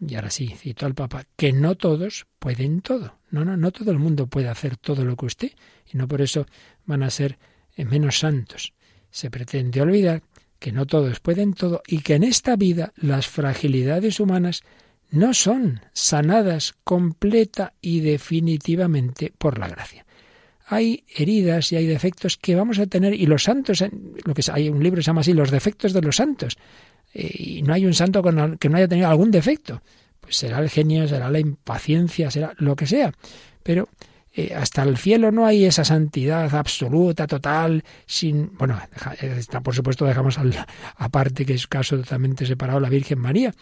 y 0.00 0.14
ahora 0.14 0.30
sí, 0.30 0.48
cito 0.48 0.86
al 0.86 0.94
Papa, 0.94 1.24
que 1.36 1.52
no 1.52 1.74
todos 1.76 2.26
pueden 2.38 2.80
todo. 2.80 3.18
No, 3.30 3.44
no, 3.44 3.56
no 3.56 3.72
todo 3.72 3.90
el 3.90 3.98
mundo 3.98 4.26
puede 4.28 4.48
hacer 4.48 4.76
todo 4.76 5.04
lo 5.04 5.16
que 5.16 5.26
usted, 5.26 5.52
y 5.92 5.96
no 5.96 6.06
por 6.06 6.20
eso 6.20 6.46
van 6.84 7.02
a 7.02 7.10
ser 7.10 7.38
eh, 7.76 7.84
menos 7.84 8.18
santos. 8.18 8.74
Se 9.10 9.30
pretende 9.30 9.80
olvidar 9.80 10.22
que 10.62 10.70
no 10.70 10.86
todos 10.86 11.18
pueden 11.18 11.54
todo 11.54 11.82
y 11.88 12.02
que 12.02 12.14
en 12.14 12.22
esta 12.22 12.54
vida 12.54 12.92
las 12.96 13.26
fragilidades 13.26 14.20
humanas 14.20 14.62
no 15.12 15.34
son 15.34 15.80
sanadas 15.92 16.74
completa 16.84 17.74
y 17.80 18.00
definitivamente 18.00 19.32
por 19.36 19.58
la 19.58 19.68
gracia. 19.68 20.04
Hay 20.66 21.04
heridas 21.14 21.70
y 21.70 21.76
hay 21.76 21.86
defectos 21.86 22.38
que 22.38 22.54
vamos 22.54 22.78
a 22.78 22.86
tener 22.86 23.12
y 23.12 23.26
los 23.26 23.44
santos, 23.44 23.84
lo 24.24 24.34
que 24.34 24.42
hay 24.50 24.70
un 24.70 24.82
libro 24.82 24.96
que 24.96 25.02
se 25.02 25.08
llama 25.08 25.20
así, 25.20 25.34
los 25.34 25.50
defectos 25.50 25.92
de 25.92 26.00
los 26.00 26.16
santos. 26.16 26.56
Eh, 27.12 27.30
y 27.34 27.62
no 27.62 27.74
hay 27.74 27.84
un 27.84 27.92
santo 27.92 28.22
que 28.22 28.68
no 28.68 28.76
haya 28.76 28.88
tenido 28.88 29.08
algún 29.08 29.30
defecto. 29.30 29.82
Pues 30.18 30.36
será 30.36 30.60
el 30.60 30.70
genio, 30.70 31.06
será 31.06 31.30
la 31.30 31.40
impaciencia, 31.40 32.30
será 32.30 32.54
lo 32.56 32.74
que 32.74 32.86
sea. 32.86 33.12
Pero 33.62 33.88
eh, 34.34 34.54
hasta 34.56 34.82
el 34.82 34.96
cielo 34.96 35.30
no 35.30 35.44
hay 35.44 35.66
esa 35.66 35.84
santidad 35.84 36.54
absoluta, 36.54 37.26
total, 37.26 37.84
sin... 38.06 38.56
Bueno, 38.56 38.80
está, 39.20 39.60
por 39.60 39.74
supuesto 39.74 40.06
dejamos 40.06 40.38
aparte 40.96 41.44
que 41.44 41.52
es 41.52 41.66
caso 41.66 41.96
totalmente 41.98 42.46
separado 42.46 42.80
la 42.80 42.88
Virgen 42.88 43.18
María, 43.18 43.52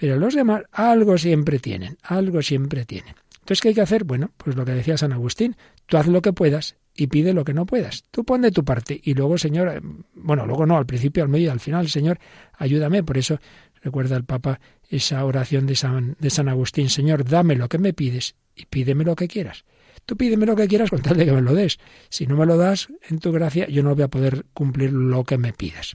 pero 0.00 0.16
los 0.16 0.34
demás 0.34 0.62
algo 0.72 1.18
siempre 1.18 1.58
tienen, 1.58 1.98
algo 2.02 2.40
siempre 2.40 2.86
tienen. 2.86 3.14
Entonces, 3.40 3.60
¿qué 3.60 3.68
hay 3.68 3.74
que 3.74 3.82
hacer? 3.82 4.04
Bueno, 4.04 4.30
pues 4.38 4.56
lo 4.56 4.64
que 4.64 4.72
decía 4.72 4.96
San 4.96 5.12
Agustín, 5.12 5.56
tú 5.84 5.98
haz 5.98 6.06
lo 6.06 6.22
que 6.22 6.32
puedas 6.32 6.76
y 6.96 7.08
pide 7.08 7.34
lo 7.34 7.44
que 7.44 7.52
no 7.52 7.66
puedas. 7.66 8.04
Tú 8.10 8.24
pon 8.24 8.40
de 8.40 8.50
tu 8.50 8.64
parte 8.64 8.98
y 9.04 9.12
luego, 9.12 9.36
Señor, 9.36 9.68
eh, 9.68 9.80
bueno, 10.14 10.46
luego 10.46 10.64
no, 10.64 10.78
al 10.78 10.86
principio, 10.86 11.22
al 11.22 11.28
medio 11.28 11.48
y 11.48 11.50
al 11.50 11.60
final, 11.60 11.90
Señor, 11.90 12.18
ayúdame. 12.56 13.02
Por 13.02 13.18
eso 13.18 13.40
recuerda 13.82 14.16
el 14.16 14.24
Papa 14.24 14.58
esa 14.88 15.22
oración 15.22 15.66
de 15.66 15.76
San, 15.76 16.16
de 16.18 16.30
San 16.30 16.48
Agustín, 16.48 16.88
Señor, 16.88 17.24
dame 17.24 17.54
lo 17.54 17.68
que 17.68 17.76
me 17.76 17.92
pides 17.92 18.36
y 18.56 18.64
pídeme 18.64 19.04
lo 19.04 19.16
que 19.16 19.28
quieras. 19.28 19.66
Tú 20.06 20.16
pídeme 20.16 20.46
lo 20.46 20.56
que 20.56 20.66
quieras 20.66 20.88
con 20.88 21.02
tal 21.02 21.18
de 21.18 21.26
que 21.26 21.32
me 21.32 21.42
lo 21.42 21.52
des. 21.52 21.78
Si 22.08 22.26
no 22.26 22.38
me 22.38 22.46
lo 22.46 22.56
das 22.56 22.88
en 23.10 23.18
tu 23.18 23.32
gracia, 23.32 23.68
yo 23.68 23.82
no 23.82 23.94
voy 23.94 24.04
a 24.04 24.08
poder 24.08 24.46
cumplir 24.54 24.92
lo 24.92 25.24
que 25.24 25.36
me 25.36 25.52
pidas. 25.52 25.94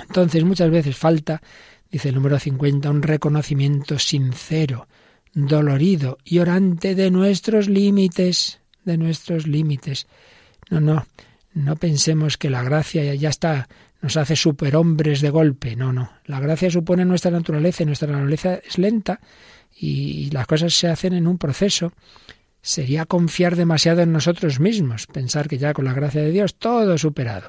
Entonces, 0.00 0.42
muchas 0.44 0.70
veces 0.70 0.96
falta, 0.96 1.42
dice 1.90 2.10
el 2.10 2.14
número 2.14 2.38
50, 2.38 2.90
un 2.90 3.02
reconocimiento 3.02 3.98
sincero, 3.98 4.86
dolorido 5.34 6.18
y 6.24 6.38
orante 6.38 6.94
de 6.94 7.10
nuestros 7.10 7.68
límites, 7.68 8.60
de 8.84 8.96
nuestros 8.96 9.46
límites. 9.46 10.06
No, 10.70 10.80
no, 10.80 11.06
no 11.52 11.76
pensemos 11.76 12.36
que 12.36 12.50
la 12.50 12.62
gracia 12.62 13.14
ya 13.14 13.28
está, 13.28 13.68
nos 14.02 14.16
hace 14.16 14.36
superhombres 14.36 15.20
de 15.20 15.30
golpe. 15.30 15.76
No, 15.76 15.92
no. 15.92 16.10
La 16.24 16.40
gracia 16.40 16.70
supone 16.70 17.04
nuestra 17.04 17.30
naturaleza 17.30 17.82
y 17.82 17.86
nuestra 17.86 18.08
naturaleza 18.08 18.54
es 18.54 18.78
lenta 18.78 19.20
y 19.76 20.30
las 20.30 20.46
cosas 20.46 20.74
se 20.74 20.88
hacen 20.88 21.14
en 21.14 21.26
un 21.26 21.38
proceso. 21.38 21.92
Sería 22.62 23.06
confiar 23.06 23.56
demasiado 23.56 24.02
en 24.02 24.12
nosotros 24.12 24.60
mismos, 24.60 25.06
pensar 25.06 25.48
que 25.48 25.58
ya 25.58 25.72
con 25.72 25.84
la 25.84 25.94
gracia 25.94 26.22
de 26.22 26.30
Dios 26.30 26.56
todo 26.56 26.98
superado. 26.98 27.48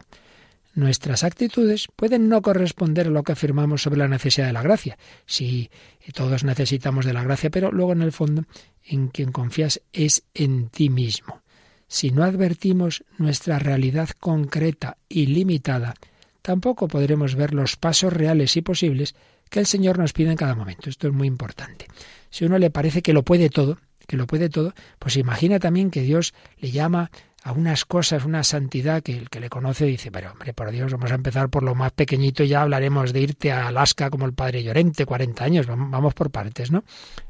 Nuestras 0.73 1.23
actitudes 1.23 1.87
pueden 1.95 2.29
no 2.29 2.41
corresponder 2.41 3.07
a 3.07 3.11
lo 3.11 3.23
que 3.23 3.33
afirmamos 3.33 3.81
sobre 3.81 3.99
la 3.99 4.07
necesidad 4.07 4.47
de 4.47 4.53
la 4.53 4.61
gracia. 4.61 4.97
Sí, 5.25 5.69
todos 6.13 6.43
necesitamos 6.45 7.05
de 7.05 7.13
la 7.13 7.23
gracia, 7.23 7.49
pero 7.49 7.71
luego 7.71 7.91
en 7.91 8.01
el 8.01 8.13
fondo 8.13 8.45
en 8.83 9.09
quien 9.09 9.31
confías 9.31 9.81
es 9.91 10.23
en 10.33 10.69
ti 10.69 10.89
mismo. 10.89 11.41
Si 11.87 12.11
no 12.11 12.23
advertimos 12.23 13.03
nuestra 13.17 13.59
realidad 13.59 14.09
concreta 14.17 14.97
y 15.09 15.25
limitada, 15.25 15.93
tampoco 16.41 16.87
podremos 16.87 17.35
ver 17.35 17.53
los 17.53 17.75
pasos 17.75 18.13
reales 18.13 18.55
y 18.55 18.61
posibles 18.61 19.13
que 19.49 19.59
el 19.59 19.65
Señor 19.65 19.99
nos 19.99 20.13
pide 20.13 20.31
en 20.31 20.37
cada 20.37 20.55
momento. 20.55 20.89
Esto 20.89 21.09
es 21.09 21.13
muy 21.13 21.27
importante. 21.27 21.87
Si 22.29 22.45
a 22.45 22.47
uno 22.47 22.57
le 22.57 22.69
parece 22.69 23.01
que 23.01 23.11
lo 23.11 23.23
puede 23.23 23.49
todo, 23.49 23.77
que 24.07 24.15
lo 24.15 24.25
puede 24.25 24.47
todo, 24.47 24.73
pues 24.99 25.17
imagina 25.17 25.59
también 25.59 25.91
que 25.91 26.01
Dios 26.01 26.33
le 26.59 26.71
llama 26.71 27.11
a 27.43 27.51
unas 27.53 27.85
cosas, 27.85 28.25
una 28.25 28.43
santidad 28.43 29.01
que 29.01 29.17
el 29.17 29.29
que 29.29 29.39
le 29.39 29.49
conoce 29.49 29.85
dice, 29.85 30.11
pero 30.11 30.31
hombre, 30.31 30.53
por 30.53 30.69
Dios, 30.71 30.91
vamos 30.91 31.11
a 31.11 31.15
empezar 31.15 31.49
por 31.49 31.63
lo 31.63 31.73
más 31.73 31.91
pequeñito 31.91 32.43
y 32.43 32.49
ya 32.49 32.61
hablaremos 32.61 33.13
de 33.13 33.21
irte 33.21 33.51
a 33.51 33.67
Alaska 33.67 34.09
como 34.09 34.25
el 34.25 34.33
padre 34.33 34.63
Llorente, 34.63 35.05
40 35.05 35.43
años, 35.43 35.67
vamos 35.67 36.13
por 36.13 36.29
partes, 36.29 36.71
¿no? 36.71 36.83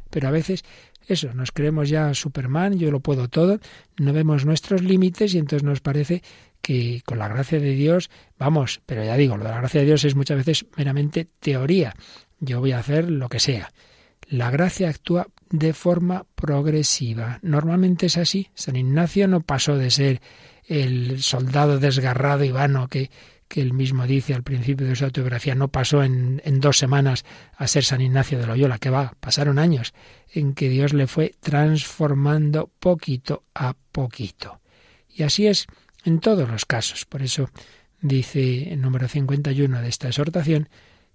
Pero 0.09 0.27
a 0.27 0.31
veces 0.31 0.63
eso, 1.07 1.33
nos 1.33 1.51
creemos 1.51 1.89
ya 1.89 2.13
Superman, 2.13 2.77
yo 2.77 2.91
lo 2.91 2.99
puedo 2.99 3.29
todo, 3.29 3.59
no 3.97 4.13
vemos 4.13 4.45
nuestros 4.45 4.83
límites 4.83 5.33
y 5.33 5.39
entonces 5.39 5.63
nos 5.63 5.79
parece 5.79 6.21
que 6.61 7.01
con 7.05 7.17
la 7.17 7.27
gracia 7.27 7.59
de 7.59 7.71
Dios, 7.71 8.09
vamos, 8.37 8.81
pero 8.85 9.03
ya 9.03 9.15
digo, 9.17 9.37
lo 9.37 9.45
de 9.45 9.49
la 9.49 9.57
gracia 9.57 9.79
de 9.79 9.87
Dios 9.87 10.03
es 10.03 10.15
muchas 10.15 10.37
veces 10.37 10.65
meramente 10.77 11.27
teoría. 11.39 11.95
Yo 12.39 12.59
voy 12.59 12.73
a 12.73 12.79
hacer 12.79 13.09
lo 13.09 13.29
que 13.29 13.39
sea. 13.39 13.71
La 14.27 14.51
gracia 14.51 14.89
actúa 14.89 15.27
de 15.51 15.73
forma 15.73 16.25
progresiva. 16.35 17.39
Normalmente 17.41 18.07
es 18.07 18.17
así. 18.17 18.49
San 18.55 18.75
Ignacio 18.75 19.27
no 19.27 19.41
pasó 19.41 19.77
de 19.77 19.91
ser 19.91 20.21
el 20.65 21.21
soldado 21.21 21.79
desgarrado 21.79 22.43
y 22.43 22.51
vano 22.51 22.87
que, 22.87 23.11
que 23.47 23.61
él 23.61 23.73
mismo 23.73 24.07
dice 24.07 24.33
al 24.33 24.43
principio 24.43 24.87
de 24.87 24.95
su 24.95 25.03
autobiografía, 25.03 25.53
no 25.55 25.67
pasó 25.67 26.03
en, 26.03 26.41
en, 26.45 26.61
dos 26.61 26.77
semanas 26.77 27.25
a 27.57 27.67
ser 27.67 27.83
San 27.83 28.01
Ignacio 28.01 28.39
de 28.39 28.47
Loyola, 28.47 28.79
que 28.79 28.89
va, 28.89 29.13
pasaron 29.19 29.59
años 29.59 29.93
en 30.33 30.53
que 30.53 30.69
Dios 30.69 30.93
le 30.93 31.07
fue 31.07 31.35
transformando 31.41 32.71
poquito 32.79 33.43
a 33.53 33.75
poquito. 33.91 34.61
Y 35.09 35.23
así 35.23 35.47
es 35.47 35.67
en 36.05 36.19
todos 36.19 36.49
los 36.49 36.65
casos. 36.65 37.05
Por 37.05 37.21
eso 37.21 37.49
dice 37.99 38.71
el 38.71 38.81
número 38.81 39.07
51 39.09 39.81
de 39.81 39.89
esta 39.89 40.07
exhortación 40.07 40.69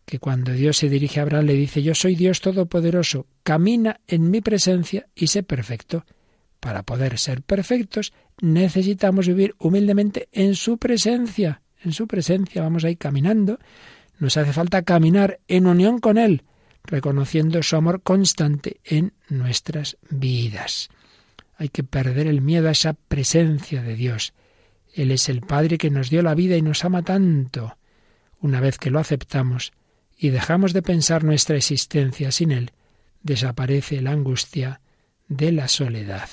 que 0.06 0.20
cuando 0.20 0.52
Dios 0.52 0.78
se 0.78 0.88
dirige 0.88 1.18
a 1.18 1.24
Abraham 1.24 1.46
le 1.46 1.54
dice, 1.54 1.82
yo 1.82 1.94
soy 1.94 2.14
Dios 2.14 2.40
Todopoderoso, 2.40 3.26
camina 3.42 4.00
en 4.06 4.30
mi 4.30 4.40
presencia 4.40 5.08
y 5.14 5.26
sé 5.26 5.42
perfecto. 5.42 6.06
Para 6.60 6.84
poder 6.84 7.18
ser 7.18 7.42
perfectos 7.42 8.12
necesitamos 8.40 9.26
vivir 9.26 9.54
humildemente 9.58 10.28
en 10.32 10.54
su 10.54 10.78
presencia. 10.78 11.60
En 11.82 11.92
su 11.92 12.06
presencia 12.06 12.62
vamos 12.62 12.84
a 12.84 12.90
ir 12.90 12.98
caminando. 12.98 13.58
Nos 14.18 14.36
hace 14.36 14.52
falta 14.52 14.82
caminar 14.82 15.40
en 15.48 15.66
unión 15.66 15.98
con 15.98 16.18
Él, 16.18 16.44
reconociendo 16.84 17.62
su 17.62 17.74
amor 17.76 18.02
constante 18.02 18.80
en 18.84 19.12
nuestras 19.28 19.98
vidas. 20.08 20.88
Hay 21.56 21.68
que 21.68 21.82
perder 21.82 22.28
el 22.28 22.42
miedo 22.42 22.68
a 22.68 22.72
esa 22.72 22.92
presencia 22.92 23.82
de 23.82 23.96
Dios. 23.96 24.34
Él 24.94 25.10
es 25.10 25.28
el 25.28 25.40
Padre 25.40 25.78
que 25.78 25.90
nos 25.90 26.10
dio 26.10 26.22
la 26.22 26.34
vida 26.34 26.56
y 26.56 26.62
nos 26.62 26.84
ama 26.84 27.02
tanto. 27.02 27.76
Una 28.40 28.60
vez 28.60 28.78
que 28.78 28.90
lo 28.90 29.00
aceptamos 29.00 29.72
y 30.16 30.30
dejamos 30.30 30.72
de 30.72 30.82
pensar 30.82 31.24
nuestra 31.24 31.56
existencia 31.56 32.32
sin 32.32 32.50
Él, 32.50 32.72
desaparece 33.22 34.00
la 34.00 34.12
angustia 34.12 34.80
de 35.28 35.52
la 35.52 35.68
soledad. 35.68 36.28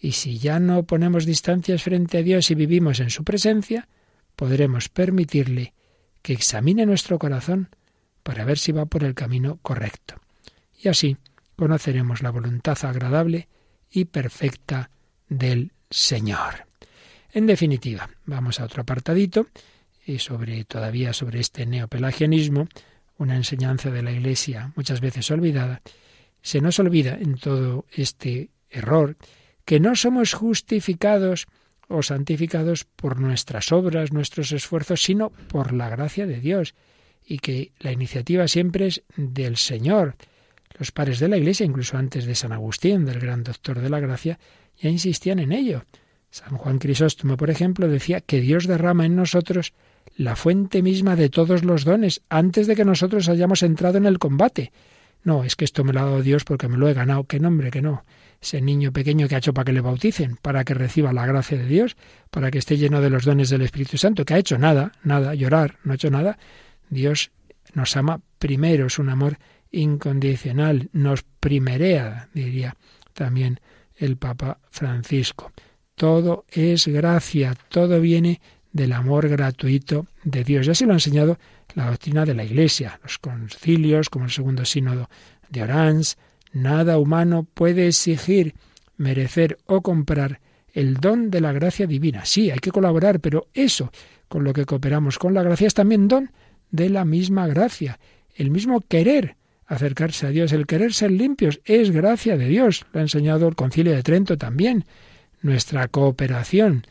Y 0.00 0.12
si 0.12 0.38
ya 0.38 0.60
no 0.60 0.84
ponemos 0.84 1.26
distancias 1.26 1.82
frente 1.82 2.18
a 2.18 2.22
Dios 2.22 2.50
y 2.50 2.54
vivimos 2.54 3.00
en 3.00 3.10
su 3.10 3.24
presencia, 3.24 3.88
podremos 4.36 4.88
permitirle 4.88 5.74
que 6.22 6.32
examine 6.32 6.86
nuestro 6.86 7.18
corazón 7.18 7.70
para 8.22 8.44
ver 8.44 8.58
si 8.58 8.72
va 8.72 8.86
por 8.86 9.04
el 9.04 9.14
camino 9.14 9.58
correcto. 9.62 10.20
Y 10.80 10.88
así 10.88 11.16
conoceremos 11.56 12.22
la 12.22 12.30
voluntad 12.30 12.78
agradable 12.84 13.48
y 13.90 14.04
perfecta 14.04 14.90
del 15.28 15.72
Señor. 15.90 16.66
En 17.32 17.46
definitiva, 17.46 18.08
vamos 18.26 18.60
a 18.60 18.64
otro 18.64 18.82
apartadito 18.82 19.46
y 20.04 20.18
sobre 20.18 20.64
todavía 20.64 21.12
sobre 21.12 21.40
este 21.40 21.66
neopelagianismo, 21.66 22.68
una 23.18 23.36
enseñanza 23.36 23.90
de 23.90 24.02
la 24.02 24.12
Iglesia 24.12 24.72
muchas 24.76 25.00
veces 25.00 25.30
olvidada. 25.30 25.82
Se 26.40 26.60
nos 26.60 26.78
olvida 26.78 27.18
en 27.20 27.34
todo 27.34 27.84
este 27.92 28.50
error 28.70 29.16
que 29.64 29.80
no 29.80 29.94
somos 29.96 30.32
justificados 30.32 31.46
o 31.88 32.02
santificados 32.02 32.84
por 32.84 33.20
nuestras 33.20 33.72
obras, 33.72 34.12
nuestros 34.12 34.52
esfuerzos, 34.52 35.02
sino 35.02 35.30
por 35.30 35.72
la 35.72 35.88
gracia 35.88 36.26
de 36.26 36.40
Dios, 36.40 36.74
y 37.24 37.38
que 37.38 37.72
la 37.78 37.92
iniciativa 37.92 38.46
siempre 38.48 38.86
es 38.86 39.02
del 39.16 39.56
Señor. 39.56 40.16
Los 40.78 40.92
padres 40.92 41.18
de 41.18 41.28
la 41.28 41.36
Iglesia, 41.36 41.66
incluso 41.66 41.96
antes 41.96 42.24
de 42.24 42.34
San 42.34 42.52
Agustín, 42.52 43.04
del 43.04 43.18
gran 43.20 43.42
doctor 43.42 43.80
de 43.80 43.90
la 43.90 44.00
gracia, 44.00 44.38
ya 44.78 44.88
insistían 44.88 45.38
en 45.38 45.52
ello. 45.52 45.84
San 46.30 46.56
Juan 46.56 46.78
Crisóstomo, 46.78 47.36
por 47.36 47.50
ejemplo, 47.50 47.88
decía 47.88 48.20
que 48.20 48.40
Dios 48.40 48.66
derrama 48.66 49.06
en 49.06 49.16
nosotros 49.16 49.72
la 50.16 50.36
fuente 50.36 50.82
misma 50.82 51.16
de 51.16 51.28
todos 51.28 51.64
los 51.64 51.84
dones 51.84 52.22
antes 52.28 52.66
de 52.66 52.76
que 52.76 52.84
nosotros 52.84 53.28
hayamos 53.28 53.62
entrado 53.62 53.98
en 53.98 54.06
el 54.06 54.18
combate. 54.18 54.72
No, 55.24 55.44
es 55.44 55.56
que 55.56 55.64
esto 55.64 55.84
me 55.84 55.92
lo 55.92 56.00
ha 56.00 56.04
dado 56.04 56.22
Dios 56.22 56.44
porque 56.44 56.68
me 56.68 56.76
lo 56.76 56.88
he 56.88 56.94
ganado. 56.94 57.24
¿Qué 57.24 57.40
nombre 57.40 57.70
que 57.70 57.82
no? 57.82 58.04
Ese 58.40 58.60
niño 58.60 58.92
pequeño 58.92 59.26
que 59.28 59.34
ha 59.34 59.38
hecho 59.38 59.52
para 59.52 59.64
que 59.64 59.72
le 59.72 59.80
bauticen, 59.80 60.36
para 60.40 60.64
que 60.64 60.74
reciba 60.74 61.12
la 61.12 61.26
gracia 61.26 61.58
de 61.58 61.66
Dios, 61.66 61.96
para 62.30 62.50
que 62.50 62.58
esté 62.58 62.76
lleno 62.76 63.00
de 63.00 63.10
los 63.10 63.24
dones 63.24 63.50
del 63.50 63.62
Espíritu 63.62 63.98
Santo, 63.98 64.24
que 64.24 64.34
ha 64.34 64.38
hecho 64.38 64.58
nada, 64.58 64.92
nada, 65.02 65.34
llorar, 65.34 65.78
no 65.82 65.92
ha 65.92 65.96
hecho 65.96 66.10
nada. 66.10 66.38
Dios 66.88 67.32
nos 67.74 67.96
ama 67.96 68.20
primero, 68.38 68.86
es 68.86 68.98
un 68.98 69.08
amor 69.10 69.38
incondicional, 69.70 70.88
nos 70.92 71.24
primerea, 71.24 72.28
diría 72.32 72.76
también 73.12 73.60
el 73.96 74.16
Papa 74.16 74.60
Francisco. 74.70 75.52
Todo 75.94 76.44
es 76.48 76.86
gracia, 76.86 77.54
todo 77.68 78.00
viene 78.00 78.40
del 78.72 78.92
amor 78.92 79.28
gratuito 79.28 80.06
de 80.24 80.44
Dios. 80.44 80.66
Ya 80.66 80.74
se 80.74 80.86
lo 80.86 80.92
ha 80.92 80.96
enseñado 80.96 81.38
la 81.74 81.86
doctrina 81.90 82.24
de 82.24 82.34
la 82.34 82.44
Iglesia, 82.44 82.98
los 83.02 83.18
concilios, 83.18 84.10
como 84.10 84.26
el 84.26 84.30
segundo 84.30 84.64
sínodo 84.64 85.08
de 85.48 85.62
Orange. 85.62 86.14
Nada 86.52 86.98
humano 86.98 87.46
puede 87.54 87.88
exigir, 87.88 88.54
merecer 88.96 89.58
o 89.66 89.82
comprar 89.82 90.40
el 90.72 90.94
don 90.96 91.30
de 91.30 91.40
la 91.40 91.52
gracia 91.52 91.86
divina. 91.86 92.24
Sí, 92.24 92.50
hay 92.50 92.58
que 92.58 92.70
colaborar, 92.70 93.20
pero 93.20 93.48
eso 93.54 93.90
con 94.28 94.44
lo 94.44 94.52
que 94.52 94.66
cooperamos 94.66 95.18
con 95.18 95.34
la 95.34 95.42
gracia 95.42 95.66
es 95.66 95.74
también 95.74 96.08
don 96.08 96.30
de 96.70 96.90
la 96.90 97.04
misma 97.04 97.46
gracia. 97.46 97.98
El 98.34 98.50
mismo 98.50 98.80
querer 98.80 99.36
acercarse 99.66 100.26
a 100.26 100.30
Dios, 100.30 100.52
el 100.52 100.66
querer 100.66 100.94
ser 100.94 101.10
limpios, 101.10 101.60
es 101.64 101.90
gracia 101.90 102.36
de 102.36 102.48
Dios. 102.48 102.86
Lo 102.92 103.00
ha 103.00 103.02
enseñado 103.02 103.48
el 103.48 103.54
concilio 103.54 103.92
de 103.92 104.02
Trento 104.02 104.36
también 104.36 104.84
nuestra 105.42 105.88
cooperación 105.88 106.84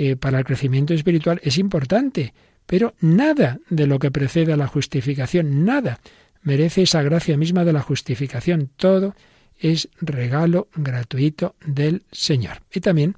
eh, 0.00 0.14
para 0.14 0.38
el 0.38 0.44
crecimiento 0.44 0.94
espiritual 0.94 1.40
es 1.42 1.58
importante, 1.58 2.32
pero 2.66 2.94
nada 3.00 3.58
de 3.68 3.88
lo 3.88 3.98
que 3.98 4.12
precede 4.12 4.52
a 4.52 4.56
la 4.56 4.68
justificación, 4.68 5.64
nada 5.64 5.98
merece 6.42 6.82
esa 6.82 7.02
gracia 7.02 7.36
misma 7.36 7.64
de 7.64 7.72
la 7.72 7.82
justificación. 7.82 8.70
Todo 8.76 9.16
es 9.58 9.88
regalo 10.00 10.68
gratuito 10.76 11.56
del 11.66 12.04
Señor. 12.12 12.62
Y 12.72 12.78
también 12.78 13.16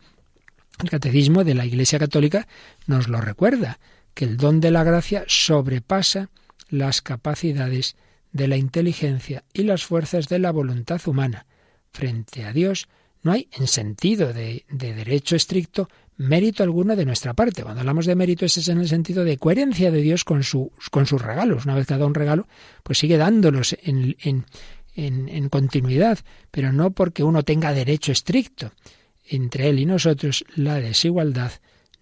el 0.82 0.88
catecismo 0.88 1.44
de 1.44 1.54
la 1.54 1.66
Iglesia 1.66 1.98
Católica 1.98 2.48
nos 2.86 3.08
lo 3.08 3.20
recuerda, 3.20 3.78
que 4.14 4.24
el 4.24 4.38
don 4.38 4.60
de 4.60 4.70
la 4.70 4.82
gracia 4.82 5.24
sobrepasa 5.28 6.30
las 6.70 7.02
capacidades 7.02 7.94
de 8.32 8.48
la 8.48 8.56
inteligencia 8.56 9.44
y 9.52 9.64
las 9.64 9.84
fuerzas 9.84 10.28
de 10.28 10.38
la 10.38 10.50
voluntad 10.50 11.00
humana 11.06 11.44
frente 11.92 12.46
a 12.46 12.54
Dios 12.54 12.88
no 13.22 13.32
hay, 13.32 13.48
en 13.52 13.66
sentido 13.66 14.32
de, 14.32 14.64
de 14.70 14.94
derecho 14.94 15.36
estricto, 15.36 15.90
mérito 16.20 16.62
alguno 16.62 16.96
de 16.96 17.06
nuestra 17.06 17.32
parte. 17.32 17.62
Cuando 17.62 17.80
hablamos 17.80 18.04
de 18.04 18.14
mérito, 18.14 18.44
ese 18.44 18.60
es 18.60 18.68
en 18.68 18.78
el 18.78 18.88
sentido 18.88 19.24
de 19.24 19.38
coherencia 19.38 19.90
de 19.90 20.02
Dios 20.02 20.24
con, 20.24 20.42
su, 20.42 20.70
con 20.90 21.06
sus 21.06 21.22
regalos. 21.22 21.64
Una 21.64 21.74
vez 21.74 21.86
que 21.86 21.94
ha 21.94 21.96
dado 21.96 22.08
un 22.08 22.14
regalo, 22.14 22.46
pues 22.82 22.98
sigue 22.98 23.16
dándolos 23.16 23.76
en, 23.82 24.16
en, 24.20 24.44
en, 24.94 25.28
en 25.30 25.48
continuidad, 25.48 26.18
pero 26.50 26.72
no 26.72 26.90
porque 26.90 27.24
uno 27.24 27.42
tenga 27.42 27.72
derecho 27.72 28.12
estricto. 28.12 28.72
Entre 29.26 29.68
él 29.68 29.78
y 29.78 29.86
nosotros, 29.86 30.44
la 30.56 30.74
desigualdad 30.74 31.52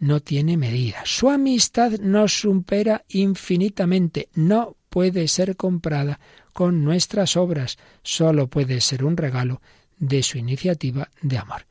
no 0.01 0.21
tiene 0.21 0.57
medida. 0.57 1.03
Su 1.05 1.31
amistad 1.31 1.93
nos 2.01 2.41
supera 2.41 3.05
infinitamente. 3.09 4.31
No 4.35 4.77
puede 4.89 5.29
ser 5.29 5.55
comprada 5.57 6.19
con 6.53 6.83
nuestras 6.83 7.37
obras. 7.37 7.79
Solo 8.03 8.49
puede 8.49 8.81
ser 8.81 9.05
un 9.05 9.17
regalo 9.17 9.61
de 9.97 10.25
su 10.25 10.39
iniciativa 10.39 11.09
de 11.23 11.39
amor. 11.39 11.67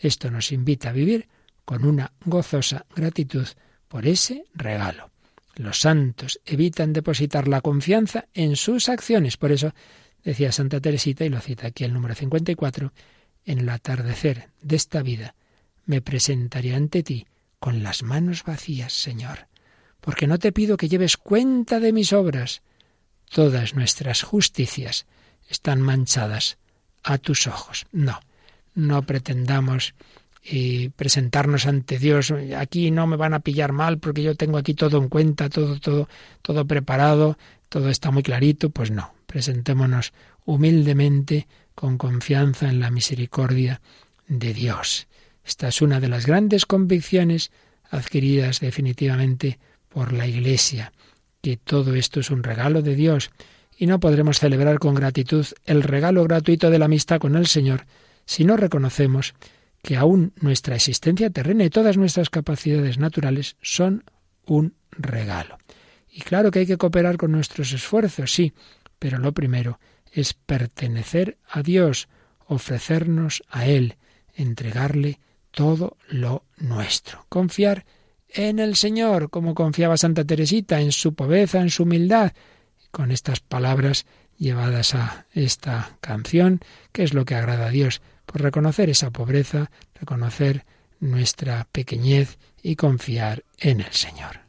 Esto 0.00 0.32
nos 0.32 0.50
invita 0.50 0.88
a 0.88 0.92
vivir 0.92 1.28
con 1.72 1.86
una 1.86 2.12
gozosa 2.26 2.84
gratitud 2.94 3.48
por 3.88 4.06
ese 4.06 4.44
regalo. 4.52 5.10
Los 5.54 5.78
santos 5.78 6.38
evitan 6.44 6.92
depositar 6.92 7.48
la 7.48 7.62
confianza 7.62 8.26
en 8.34 8.56
sus 8.56 8.90
acciones. 8.90 9.38
Por 9.38 9.52
eso 9.52 9.72
decía 10.22 10.52
Santa 10.52 10.82
Teresita, 10.82 11.24
y 11.24 11.30
lo 11.30 11.40
cita 11.40 11.68
aquí 11.68 11.84
el 11.84 11.94
número 11.94 12.14
54, 12.14 12.92
en 13.46 13.60
el 13.60 13.68
atardecer 13.70 14.50
de 14.60 14.76
esta 14.76 15.02
vida 15.02 15.34
me 15.86 16.02
presentaré 16.02 16.74
ante 16.74 17.02
ti 17.02 17.26
con 17.58 17.82
las 17.82 18.02
manos 18.02 18.44
vacías, 18.44 18.92
Señor, 18.92 19.48
porque 20.02 20.26
no 20.26 20.38
te 20.38 20.52
pido 20.52 20.76
que 20.76 20.90
lleves 20.90 21.16
cuenta 21.16 21.80
de 21.80 21.94
mis 21.94 22.12
obras. 22.12 22.60
Todas 23.30 23.74
nuestras 23.74 24.24
justicias 24.24 25.06
están 25.48 25.80
manchadas 25.80 26.58
a 27.02 27.16
tus 27.16 27.46
ojos. 27.46 27.86
No, 27.92 28.20
no 28.74 29.04
pretendamos 29.04 29.94
y 30.42 30.88
presentarnos 30.90 31.66
ante 31.66 31.98
Dios. 31.98 32.32
Aquí 32.56 32.90
no 32.90 33.06
me 33.06 33.16
van 33.16 33.34
a 33.34 33.40
pillar 33.40 33.72
mal 33.72 33.98
porque 33.98 34.22
yo 34.22 34.34
tengo 34.34 34.58
aquí 34.58 34.74
todo 34.74 34.98
en 34.98 35.08
cuenta, 35.08 35.48
todo, 35.48 35.78
todo, 35.78 36.08
todo 36.42 36.66
preparado, 36.66 37.38
todo 37.68 37.88
está 37.88 38.10
muy 38.10 38.22
clarito. 38.22 38.70
Pues 38.70 38.90
no, 38.90 39.14
presentémonos 39.26 40.12
humildemente, 40.44 41.46
con 41.74 41.96
confianza 41.96 42.68
en 42.68 42.80
la 42.80 42.90
misericordia 42.90 43.80
de 44.28 44.52
Dios. 44.52 45.08
Esta 45.44 45.68
es 45.68 45.82
una 45.82 46.00
de 46.00 46.08
las 46.08 46.26
grandes 46.26 46.66
convicciones 46.66 47.50
adquiridas 47.90 48.60
definitivamente 48.60 49.58
por 49.88 50.12
la 50.12 50.26
Iglesia, 50.26 50.92
que 51.40 51.56
todo 51.56 51.94
esto 51.94 52.20
es 52.20 52.30
un 52.30 52.42
regalo 52.42 52.82
de 52.82 52.94
Dios 52.94 53.30
y 53.76 53.86
no 53.86 54.00
podremos 54.00 54.38
celebrar 54.38 54.78
con 54.78 54.94
gratitud 54.94 55.46
el 55.64 55.82
regalo 55.82 56.24
gratuito 56.24 56.70
de 56.70 56.78
la 56.78 56.86
amistad 56.86 57.18
con 57.18 57.36
el 57.36 57.46
Señor 57.46 57.86
si 58.24 58.44
no 58.44 58.56
reconocemos 58.56 59.34
que 59.82 59.96
aún 59.96 60.32
nuestra 60.40 60.76
existencia 60.76 61.30
terrena 61.30 61.64
y 61.64 61.70
todas 61.70 61.96
nuestras 61.96 62.30
capacidades 62.30 62.98
naturales 62.98 63.56
son 63.60 64.04
un 64.46 64.74
regalo. 64.92 65.58
Y 66.10 66.20
claro 66.20 66.50
que 66.50 66.60
hay 66.60 66.66
que 66.66 66.76
cooperar 66.76 67.16
con 67.16 67.32
nuestros 67.32 67.72
esfuerzos, 67.72 68.32
sí, 68.32 68.52
pero 68.98 69.18
lo 69.18 69.32
primero 69.32 69.80
es 70.12 70.34
pertenecer 70.34 71.38
a 71.48 71.62
Dios, 71.62 72.08
ofrecernos 72.46 73.42
a 73.48 73.66
Él, 73.66 73.96
entregarle 74.34 75.20
todo 75.50 75.96
lo 76.08 76.44
nuestro. 76.58 77.26
Confiar 77.28 77.84
en 78.28 78.58
el 78.58 78.76
Señor, 78.76 79.30
como 79.30 79.54
confiaba 79.54 79.96
Santa 79.96 80.24
Teresita, 80.24 80.80
en 80.80 80.92
su 80.92 81.14
pobreza, 81.14 81.60
en 81.60 81.70
su 81.70 81.82
humildad. 81.82 82.32
Con 82.90 83.10
estas 83.10 83.40
palabras 83.40 84.06
llevadas 84.38 84.94
a 84.94 85.26
esta 85.32 85.96
canción, 86.00 86.60
que 86.92 87.04
es 87.04 87.14
lo 87.14 87.24
que 87.24 87.34
agrada 87.34 87.66
a 87.66 87.70
Dios, 87.70 88.02
pues 88.26 88.40
reconocer 88.40 88.90
esa 88.90 89.10
pobreza, 89.10 89.70
reconocer 89.94 90.64
nuestra 91.00 91.66
pequeñez 91.72 92.38
y 92.62 92.76
confiar 92.76 93.44
en 93.58 93.80
el 93.80 93.92
Señor. 93.92 94.40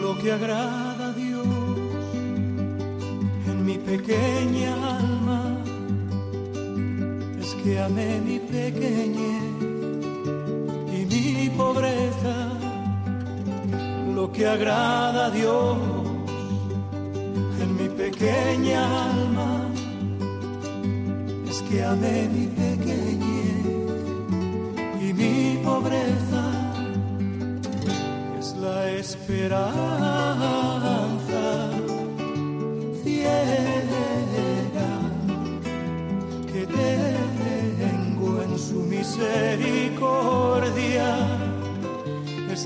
Lo 0.00 0.18
que 0.18 0.32
agrada 0.32 1.08
a 1.08 1.12
Dios 1.12 1.46
en 3.46 3.66
mi 3.66 3.78
pequeña 3.78 4.98
alma 4.98 5.58
es 7.40 7.54
que 7.62 7.78
amé 7.78 8.20
mi 8.20 8.38
pequeñez 8.38 9.51
pobreza, 11.72 12.36
lo 14.14 14.30
que 14.30 14.46
agrada 14.46 15.26
a 15.26 15.30
Dios 15.30 15.78
en 17.62 17.76
mi 17.78 17.88
pequeña 17.88 18.80
alma 19.10 19.68
es 21.48 21.62
que 21.62 21.82
amé 21.82 22.28
mi 22.28 22.46
pequeñez 22.46 23.64
y 25.00 25.12
mi 25.14 25.58
pobreza 25.64 26.42
es 28.38 28.54
la 28.56 28.90
esperanza 28.90 29.72
ciega 33.02 34.12
que 36.52 36.62
tengo 36.66 38.42
en 38.42 38.58
su 38.58 38.78
misericordia 38.94 39.61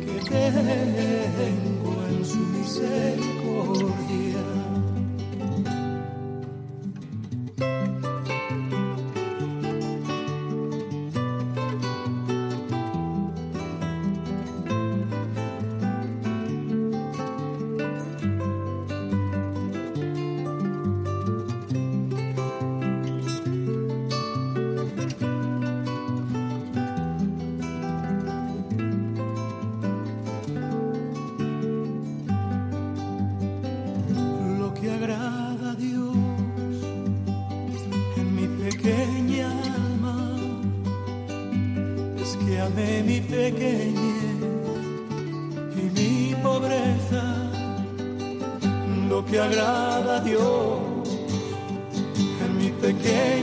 que 0.00 0.16
tengo 1.38 1.92
en 2.10 2.24
su 2.24 2.38
misericordia. 2.38 3.17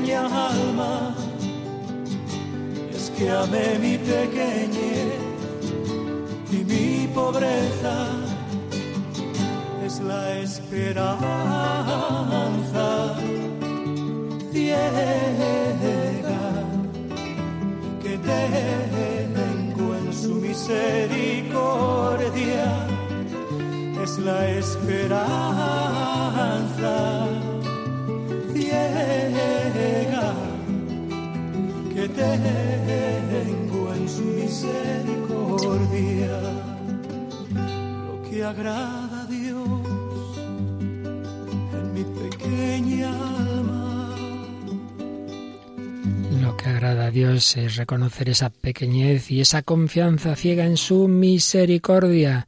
Pequeña 0.06 0.50
alma 0.50 1.16
es 2.94 3.10
que 3.18 3.26
amé 3.32 3.80
mi 3.80 3.98
pequeñez 3.98 5.16
y 6.52 6.58
mi 6.64 7.08
pobreza 7.08 8.10
es 9.86 10.00
la 10.02 10.38
esperanza 10.40 11.16
ciega 14.52 14.84
que 18.04 18.18
tengo 18.18 19.96
en 19.96 20.14
su 20.14 20.36
misericordia. 20.36 22.88
Es 24.04 24.20
la 24.20 24.50
esperanza 24.50 25.26
ciega 28.54 29.55
tengo 32.16 33.94
en 33.94 34.10
su 34.10 34.24
misericordia. 34.24 36.42
Lo 37.54 38.22
que 38.30 38.44
agrada 38.44 39.22
a 39.22 39.26
Dios 39.26 40.38
en 41.74 41.94
mi 41.94 42.04
pequeña 42.04 43.10
alma. 43.10 44.16
Lo 46.42 46.58
que 46.58 46.70
agrada 46.70 47.08
a 47.08 47.12
Dios 47.12 47.58
es 47.58 47.76
reconocer 47.76 48.30
esa 48.30 48.50
pequeñez 48.50 49.30
y 49.32 49.42
esa 49.42 49.62
confianza 49.62 50.36
ciega 50.36 50.66
en 50.66 50.78
su 50.78 51.08
misericordia. 51.08 52.48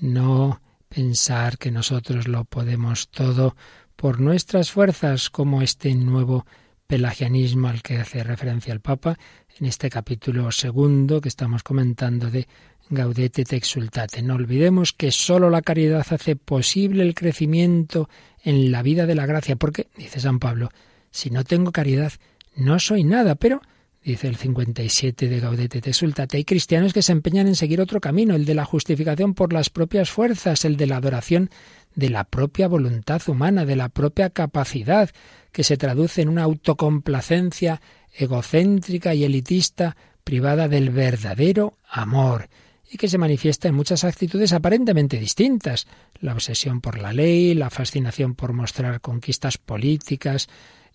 No 0.00 0.60
pensar 0.88 1.58
que 1.58 1.70
nosotros 1.70 2.28
lo 2.28 2.44
podemos 2.44 3.08
todo 3.08 3.56
por 3.96 4.20
nuestras 4.20 4.72
fuerzas, 4.72 5.30
como 5.30 5.62
este 5.62 5.94
nuevo 5.94 6.44
pelagianismo 6.92 7.68
al 7.68 7.80
que 7.80 7.96
hace 7.96 8.22
referencia 8.22 8.70
el 8.70 8.80
Papa 8.80 9.18
en 9.58 9.64
este 9.64 9.88
capítulo 9.88 10.52
segundo 10.52 11.22
que 11.22 11.30
estamos 11.30 11.62
comentando 11.62 12.30
de 12.30 12.46
Gaudete 12.90 13.46
te 13.46 13.56
exultate. 13.56 14.20
No 14.20 14.34
olvidemos 14.34 14.92
que 14.92 15.10
sólo 15.10 15.48
la 15.48 15.62
caridad 15.62 16.04
hace 16.10 16.36
posible 16.36 17.02
el 17.02 17.14
crecimiento 17.14 18.10
en 18.44 18.70
la 18.70 18.82
vida 18.82 19.06
de 19.06 19.14
la 19.14 19.24
gracia, 19.24 19.56
porque, 19.56 19.88
dice 19.96 20.20
San 20.20 20.38
Pablo, 20.38 20.68
si 21.10 21.30
no 21.30 21.44
tengo 21.44 21.72
caridad, 21.72 22.12
no 22.56 22.78
soy 22.78 23.04
nada, 23.04 23.36
pero 23.36 23.62
dice 24.04 24.28
el 24.28 24.36
57 24.36 25.28
de 25.28 25.40
Gaudete 25.40 25.80
te 25.80 25.90
exultate, 25.90 26.36
hay 26.36 26.44
cristianos 26.44 26.92
que 26.92 27.00
se 27.00 27.12
empeñan 27.12 27.46
en 27.46 27.56
seguir 27.56 27.80
otro 27.80 28.02
camino, 28.02 28.34
el 28.34 28.44
de 28.44 28.54
la 28.54 28.66
justificación 28.66 29.32
por 29.32 29.54
las 29.54 29.70
propias 29.70 30.10
fuerzas, 30.10 30.66
el 30.66 30.76
de 30.76 30.88
la 30.88 30.96
adoración 30.96 31.48
de 31.94 32.10
la 32.10 32.24
propia 32.24 32.68
voluntad 32.68 33.22
humana, 33.28 33.64
de 33.64 33.76
la 33.76 33.88
propia 33.88 34.28
capacidad, 34.28 35.08
que 35.52 35.64
se 35.64 35.76
traduce 35.76 36.22
en 36.22 36.28
una 36.28 36.42
autocomplacencia 36.42 37.80
egocéntrica 38.12 39.14
y 39.14 39.24
elitista 39.24 39.96
privada 40.24 40.68
del 40.68 40.90
verdadero 40.90 41.78
amor 41.88 42.48
y 42.90 42.98
que 42.98 43.08
se 43.08 43.18
manifiesta 43.18 43.68
en 43.68 43.74
muchas 43.74 44.04
actitudes 44.04 44.52
aparentemente 44.52 45.18
distintas. 45.18 45.86
La 46.20 46.34
obsesión 46.34 46.80
por 46.80 46.98
la 46.98 47.12
ley, 47.12 47.54
la 47.54 47.70
fascinación 47.70 48.34
por 48.34 48.52
mostrar 48.52 49.00
conquistas 49.00 49.56
políticas, 49.56 50.48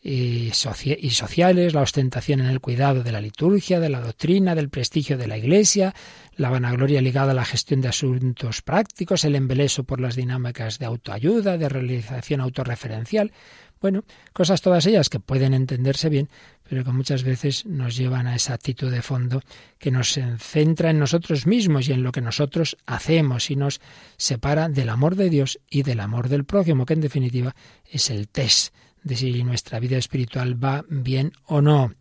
y, 0.03 0.51
sociales, 0.53 1.74
la 1.74 1.82
ostentación 1.82 2.39
en 2.39 2.45
el 2.47 2.62
cuidado 2.62 3.03
de 3.03 3.12
la 3.12 3.20
liturgia, 3.20 3.80
de 3.80 3.89
la 3.89 3.99
doctrina, 3.99 4.55
del 4.55 4.70
prestigio 4.70 5.18
de 5.18 5.28
la 5.28 5.38
Iglesia, 5.38 5.93
la 6.36 6.49
vanagloria 6.49 7.01
ligada 7.01 7.32
a 7.32 7.36
la 7.36 7.45
gestión 7.45 7.82
de 7.82 7.89
asuntos 7.89 8.62
prácticos, 8.62 9.26
el 9.26 9.36
embeleso 9.36 9.84
por 9.84 9.99
las 9.99 10.16
dinámicas 10.16 10.80
de 10.80 10.86
autoayuda, 10.86 11.58
de 11.58 11.68
realización 11.68 12.41
autorreferencial. 12.41 13.32
Bueno, 13.80 14.03
cosas 14.34 14.61
todas 14.61 14.86
ellas 14.86 15.09
que 15.09 15.19
pueden 15.19 15.53
entenderse 15.53 16.09
bien, 16.09 16.30
pero 16.67 16.84
que 16.84 16.91
muchas 16.91 17.23
veces 17.23 17.65
nos 17.65 17.95
llevan 17.95 18.28
a 18.28 18.36
esa 18.36 18.53
actitud 18.53 18.91
de 18.91 19.01
fondo 19.01 19.41
que 19.78 19.91
nos 19.91 20.19
centra 20.39 20.89
en 20.89 20.99
nosotros 20.99 21.45
mismos 21.45 21.88
y 21.88 21.93
en 21.93 22.03
lo 22.03 22.11
que 22.11 22.21
nosotros 22.21 22.78
hacemos 22.86 23.51
y 23.51 23.55
nos 23.55 23.80
separa 24.17 24.69
del 24.69 24.89
amor 24.89 25.15
de 25.15 25.30
Dios 25.30 25.59
y 25.69 25.84
del 25.84 25.99
amor 25.99 26.30
del 26.30 26.45
prójimo, 26.45 26.86
que 26.86 26.93
en 26.93 27.01
definitiva 27.01 27.55
es 27.89 28.09
el 28.09 28.28
test 28.28 28.73
de 29.03 29.15
si 29.15 29.43
nuestra 29.43 29.80
vida 29.80 29.97
espiritual 29.97 30.61
va 30.61 30.84
bien 30.89 31.34
o 31.45 31.61
no. 31.61 31.93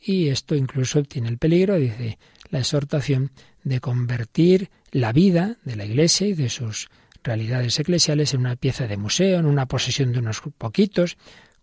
Y 0.00 0.28
esto 0.28 0.54
incluso 0.54 1.02
tiene 1.02 1.28
el 1.28 1.38
peligro, 1.38 1.76
dice 1.76 2.18
la 2.50 2.58
exhortación, 2.60 3.30
de 3.62 3.80
convertir 3.80 4.70
la 4.90 5.12
vida 5.12 5.58
de 5.64 5.76
la 5.76 5.84
Iglesia 5.84 6.26
y 6.26 6.32
de 6.32 6.48
sus 6.48 6.88
realidades 7.22 7.78
eclesiales 7.78 8.34
en 8.34 8.40
una 8.40 8.56
pieza 8.56 8.86
de 8.86 8.96
museo, 8.96 9.38
en 9.38 9.46
una 9.46 9.66
posesión 9.66 10.12
de 10.12 10.20
unos 10.20 10.42
poquitos, 10.58 11.16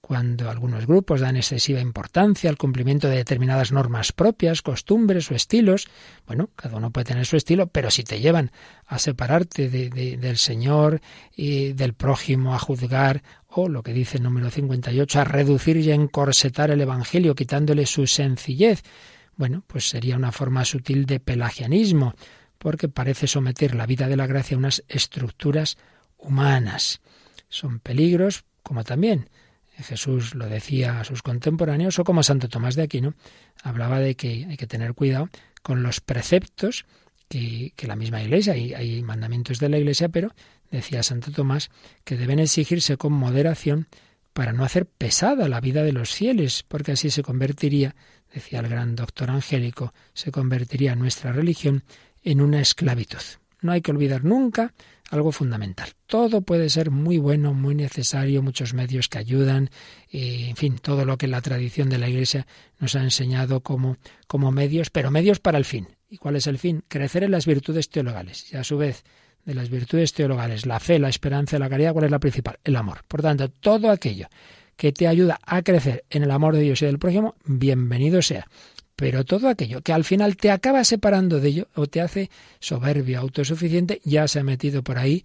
cuando 0.07 0.49
algunos 0.49 0.85
grupos 0.87 1.19
dan 1.19 1.35
excesiva 1.35 1.81
importancia 1.81 2.49
al 2.49 2.57
cumplimiento 2.57 3.09
de 3.09 3.17
determinadas 3.17 3.73
normas 3.73 4.13
propias, 4.13 4.61
costumbres 4.61 5.29
o 5.31 5.35
estilos, 5.35 5.87
bueno, 6.25 6.49
cada 6.55 6.77
uno 6.77 6.91
puede 6.91 7.05
tener 7.05 7.25
su 7.25 7.35
estilo, 7.35 7.67
pero 7.67 7.91
si 7.91 8.03
te 8.03 8.21
llevan 8.21 8.51
a 8.85 8.99
separarte 8.99 9.67
del 9.67 10.37
Señor 10.37 11.01
y 11.35 11.73
del 11.73 11.93
prójimo, 11.93 12.55
a 12.55 12.59
juzgar, 12.59 13.21
o 13.49 13.67
lo 13.67 13.83
que 13.83 13.91
dice 13.91 14.17
el 14.17 14.23
número 14.23 14.49
58, 14.49 15.19
a 15.19 15.23
reducir 15.25 15.75
y 15.77 15.91
encorsetar 15.91 16.71
el 16.71 16.79
Evangelio, 16.79 17.35
quitándole 17.35 17.85
su 17.85 18.07
sencillez, 18.07 18.83
bueno, 19.35 19.63
pues 19.67 19.89
sería 19.89 20.15
una 20.15 20.31
forma 20.31 20.63
sutil 20.63 21.05
de 21.05 21.19
pelagianismo, 21.19 22.15
porque 22.67 22.89
parece 22.89 23.27
someter 23.27 23.75
la 23.75 23.85
vida 23.85 24.09
de 24.09 24.17
la 24.17 24.27
gracia 24.27 24.55
a 24.55 24.57
unas 24.57 24.83
estructuras 24.89 25.77
humanas. 26.17 26.99
Son 27.47 27.79
peligros, 27.79 28.43
como 28.61 28.83
también 28.83 29.29
Jesús 29.77 30.35
lo 30.35 30.47
decía 30.47 30.99
a 30.99 31.05
sus 31.05 31.21
contemporáneos, 31.21 31.97
o 31.97 32.03
como 32.03 32.23
Santo 32.23 32.49
Tomás 32.49 32.75
de 32.75 32.81
Aquino 32.81 33.13
hablaba 33.63 34.01
de 34.01 34.15
que 34.15 34.47
hay 34.49 34.57
que 34.57 34.67
tener 34.67 34.95
cuidado 34.95 35.29
con 35.61 35.81
los 35.81 36.01
preceptos 36.01 36.85
que, 37.29 37.71
la 37.83 37.95
misma 37.95 38.21
Iglesia, 38.21 38.51
hay, 38.51 38.73
hay 38.73 39.01
mandamientos 39.01 39.59
de 39.59 39.69
la 39.69 39.77
Iglesia, 39.77 40.09
pero 40.09 40.35
decía 40.69 41.03
Santo 41.03 41.31
Tomás 41.31 41.69
que 42.03 42.17
deben 42.17 42.39
exigirse 42.39 42.97
con 42.97 43.13
moderación 43.13 43.87
para 44.33 44.51
no 44.51 44.65
hacer 44.65 44.87
pesada 44.87 45.47
la 45.47 45.61
vida 45.61 45.83
de 45.83 45.93
los 45.93 46.13
fieles, 46.13 46.65
porque 46.67 46.91
así 46.91 47.11
se 47.11 47.23
convertiría, 47.23 47.95
decía 48.33 48.59
el 48.59 48.67
gran 48.67 48.97
doctor 48.97 49.31
angélico, 49.31 49.93
se 50.13 50.33
convertiría 50.33 50.97
nuestra 50.97 51.31
religión 51.31 51.85
en 52.27 52.41
una 52.41 52.59
esclavitud. 52.59 53.21
No 53.61 53.71
hay 53.71 53.81
que 53.81 53.91
olvidar 53.91 54.25
nunca 54.25 54.73
algo 55.09 55.31
fundamental. 55.31 55.91
Todo 56.07 56.41
puede 56.41 56.69
ser 56.69 56.91
muy 56.91 57.17
bueno, 57.17 57.53
muy 57.53 57.73
necesario, 57.73 58.43
muchos 58.43 58.73
medios 58.73 59.07
que 59.07 59.17
ayudan, 59.17 59.69
en 60.11 60.55
fin, 60.57 60.77
todo 60.77 61.05
lo 61.05 61.17
que 61.17 61.27
la 61.27 61.41
tradición 61.41 61.89
de 61.89 61.97
la 61.97 62.09
Iglesia 62.09 62.45
nos 62.79 62.95
ha 62.97 63.03
enseñado 63.03 63.61
como, 63.61 63.95
como 64.27 64.51
medios, 64.51 64.89
pero 64.89 65.09
medios 65.09 65.39
para 65.39 65.57
el 65.57 65.63
fin. 65.63 65.87
¿Y 66.09 66.17
cuál 66.17 66.35
es 66.35 66.47
el 66.47 66.59
fin? 66.59 66.83
Crecer 66.89 67.23
en 67.23 67.31
las 67.31 67.45
virtudes 67.45 67.89
teologales. 67.89 68.51
Y 68.51 68.57
a 68.57 68.65
su 68.65 68.77
vez, 68.77 69.05
de 69.45 69.53
las 69.53 69.69
virtudes 69.69 70.11
teologales, 70.11 70.65
la 70.65 70.81
fe, 70.81 70.99
la 70.99 71.07
esperanza 71.07 71.55
y 71.55 71.59
la 71.59 71.69
caridad, 71.69 71.93
¿cuál 71.93 72.05
es 72.05 72.11
la 72.11 72.19
principal? 72.19 72.59
El 72.65 72.75
amor. 72.75 73.05
Por 73.07 73.21
tanto, 73.21 73.47
todo 73.47 73.89
aquello 73.89 74.27
que 74.75 74.91
te 74.91 75.07
ayuda 75.07 75.39
a 75.45 75.61
crecer 75.61 76.03
en 76.09 76.23
el 76.23 76.31
amor 76.31 76.55
de 76.55 76.61
Dios 76.61 76.81
y 76.81 76.85
del 76.87 76.99
prójimo, 76.99 77.35
bienvenido 77.45 78.21
sea. 78.21 78.45
Pero 78.97 79.23
todo 79.23 79.47
aquello 79.47 79.81
que 79.81 79.93
al 79.93 80.03
final 80.03 80.37
te 80.37 80.49
acaba 80.49 80.83
separando 80.83 81.39
de 81.39 81.49
ello 81.49 81.67
o 81.75 81.85
te 81.85 82.01
hace 82.01 82.31
soberbio, 82.59 83.19
autosuficiente, 83.19 84.01
ya 84.03 84.27
se 84.27 84.39
ha 84.39 84.43
metido 84.43 84.83
por 84.83 84.97
ahí 84.97 85.23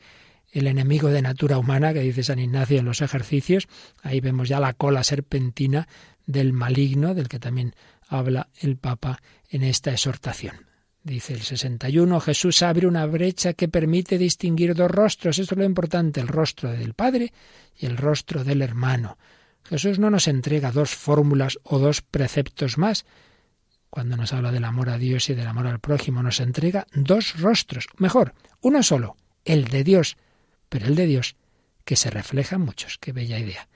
el 0.52 0.66
enemigo 0.66 1.08
de 1.08 1.22
natura 1.22 1.56
humana 1.56 1.94
que 1.94 2.02
dice 2.02 2.22
San 2.22 2.38
Ignacio 2.38 2.78
en 2.78 2.84
los 2.84 3.00
ejercicios. 3.00 3.68
Ahí 4.02 4.20
vemos 4.20 4.50
ya 4.50 4.60
la 4.60 4.74
cola 4.74 5.02
serpentina 5.02 5.88
del 6.26 6.52
maligno, 6.52 7.14
del 7.14 7.28
que 7.28 7.38
también 7.38 7.74
habla 8.06 8.50
el 8.60 8.76
Papa 8.76 9.22
en 9.48 9.62
esta 9.62 9.90
exhortación. 9.90 10.66
Dice 11.02 11.32
el 11.32 11.40
61, 11.40 12.20
Jesús 12.20 12.62
abre 12.62 12.86
una 12.86 13.06
brecha 13.06 13.54
que 13.54 13.68
permite 13.68 14.18
distinguir 14.18 14.74
dos 14.74 14.90
rostros. 14.90 15.38
Esto 15.38 15.54
es 15.54 15.58
lo 15.58 15.64
importante, 15.64 16.20
el 16.20 16.28
rostro 16.28 16.70
del 16.70 16.92
Padre 16.92 17.32
y 17.78 17.86
el 17.86 17.96
rostro 17.96 18.44
del 18.44 18.60
hermano. 18.60 19.16
Jesús 19.64 19.98
no 19.98 20.10
nos 20.10 20.28
entrega 20.28 20.72
dos 20.72 20.94
fórmulas 20.94 21.58
o 21.62 21.78
dos 21.78 22.02
preceptos 22.02 22.76
más, 22.76 23.06
cuando 23.92 24.16
nos 24.16 24.32
habla 24.32 24.50
del 24.52 24.64
amor 24.64 24.88
a 24.88 24.96
Dios 24.96 25.28
y 25.28 25.34
del 25.34 25.46
amor 25.46 25.66
al 25.66 25.78
prójimo, 25.78 26.22
nos 26.22 26.40
entrega 26.40 26.86
dos 26.94 27.38
rostros, 27.38 27.88
mejor, 27.98 28.32
uno 28.62 28.82
solo, 28.82 29.18
el 29.44 29.66
de 29.66 29.84
Dios, 29.84 30.16
pero 30.70 30.86
el 30.86 30.94
de 30.94 31.04
Dios 31.04 31.36
que 31.84 31.94
se 31.96 32.08
refleja 32.08 32.56
en 32.56 32.62
muchos. 32.62 32.96
Qué 32.96 33.12
bella 33.12 33.38
idea. 33.38 33.68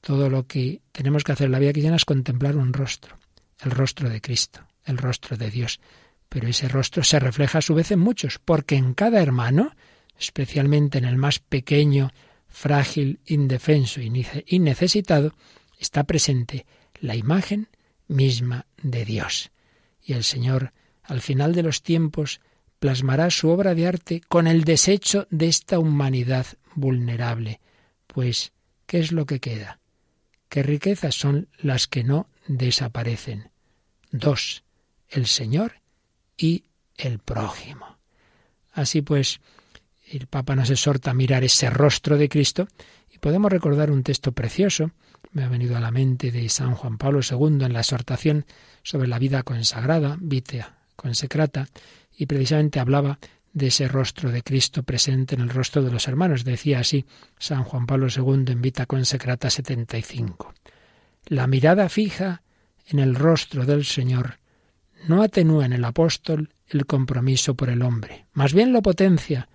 Todo 0.00 0.28
lo 0.28 0.48
que 0.48 0.82
tenemos 0.90 1.22
que 1.22 1.30
hacer 1.30 1.46
en 1.46 1.52
la 1.52 1.60
vida 1.60 1.70
cristiana 1.70 1.94
es 1.94 2.04
contemplar 2.04 2.56
un 2.56 2.72
rostro, 2.72 3.18
el 3.60 3.70
rostro 3.70 4.10
de 4.10 4.20
Cristo, 4.20 4.66
el 4.84 4.98
rostro 4.98 5.36
de 5.36 5.48
Dios. 5.48 5.78
Pero 6.28 6.48
ese 6.48 6.66
rostro 6.66 7.04
se 7.04 7.20
refleja 7.20 7.58
a 7.58 7.62
su 7.62 7.76
vez 7.76 7.92
en 7.92 8.00
muchos, 8.00 8.40
porque 8.44 8.74
en 8.74 8.94
cada 8.94 9.22
hermano, 9.22 9.76
especialmente 10.18 10.98
en 10.98 11.04
el 11.04 11.18
más 11.18 11.38
pequeño, 11.38 12.10
frágil, 12.48 13.20
indefenso 13.26 14.00
y 14.00 14.58
necesitado, 14.58 15.34
está 15.78 16.02
presente 16.02 16.66
la 16.98 17.14
imagen 17.14 17.68
misma 18.08 18.66
de 18.82 19.04
Dios. 19.04 19.50
Y 20.02 20.14
el 20.14 20.24
Señor, 20.24 20.72
al 21.02 21.20
final 21.20 21.54
de 21.54 21.62
los 21.62 21.82
tiempos, 21.82 22.40
plasmará 22.78 23.30
su 23.30 23.48
obra 23.48 23.74
de 23.74 23.86
arte 23.86 24.22
con 24.28 24.46
el 24.46 24.64
desecho 24.64 25.26
de 25.30 25.48
esta 25.48 25.78
humanidad 25.78 26.46
vulnerable. 26.74 27.60
Pues, 28.06 28.52
¿qué 28.86 28.98
es 28.98 29.12
lo 29.12 29.24
que 29.26 29.40
queda? 29.40 29.78
¿Qué 30.48 30.62
riquezas 30.62 31.14
son 31.14 31.48
las 31.58 31.86
que 31.86 32.04
no 32.04 32.28
desaparecen? 32.46 33.50
Dos, 34.10 34.64
el 35.08 35.26
Señor 35.26 35.80
y 36.36 36.64
el 36.96 37.18
prójimo. 37.20 37.98
Así 38.72 39.00
pues, 39.00 39.40
el 40.10 40.26
Papa 40.26 40.56
nos 40.56 40.70
exhorta 40.70 41.12
a 41.12 41.14
mirar 41.14 41.44
ese 41.44 41.70
rostro 41.70 42.18
de 42.18 42.28
Cristo 42.28 42.68
y 43.10 43.18
podemos 43.18 43.50
recordar 43.50 43.90
un 43.90 44.02
texto 44.02 44.32
precioso 44.32 44.90
me 45.30 45.44
ha 45.44 45.48
venido 45.48 45.76
a 45.76 45.80
la 45.80 45.90
mente 45.90 46.30
de 46.30 46.48
San 46.48 46.74
Juan 46.74 46.98
Pablo 46.98 47.20
II 47.28 47.64
en 47.64 47.72
la 47.72 47.80
exhortación 47.80 48.44
sobre 48.82 49.08
la 49.08 49.18
vida 49.18 49.42
consagrada, 49.42 50.16
vitea 50.20 50.76
consecrata, 50.96 51.68
y 52.16 52.26
precisamente 52.26 52.80
hablaba 52.80 53.18
de 53.52 53.68
ese 53.68 53.88
rostro 53.88 54.30
de 54.30 54.42
Cristo 54.42 54.82
presente 54.82 55.34
en 55.34 55.40
el 55.40 55.50
rostro 55.50 55.82
de 55.82 55.90
los 55.90 56.08
hermanos. 56.08 56.44
Decía 56.44 56.80
así 56.80 57.04
San 57.38 57.64
Juan 57.64 57.86
Pablo 57.86 58.08
II 58.14 58.44
en 58.48 58.62
Vita 58.62 58.86
Consecrata 58.86 59.50
75. 59.50 60.54
La 61.26 61.46
mirada 61.46 61.88
fija 61.88 62.42
en 62.86 62.98
el 62.98 63.14
rostro 63.14 63.64
del 63.64 63.84
Señor 63.84 64.38
no 65.06 65.22
atenúa 65.22 65.66
en 65.66 65.72
el 65.72 65.84
apóstol 65.84 66.50
el 66.68 66.86
compromiso 66.86 67.54
por 67.54 67.68
el 67.68 67.82
hombre, 67.82 68.26
más 68.32 68.54
bien 68.54 68.72
lo 68.72 68.82
potencia, 68.82 69.48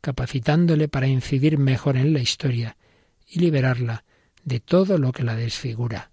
capacitándole 0.00 0.88
para 0.88 1.06
incidir 1.06 1.58
mejor 1.58 1.96
en 1.96 2.12
la 2.12 2.20
historia 2.20 2.76
y 3.26 3.40
liberarla 3.40 4.04
de 4.44 4.60
todo 4.60 4.98
lo 4.98 5.12
que 5.12 5.22
la 5.22 5.36
desfigura. 5.36 6.10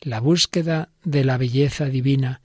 La 0.00 0.20
búsqueda 0.20 0.90
de 1.02 1.24
la 1.24 1.38
belleza 1.38 1.86
divina 1.86 2.40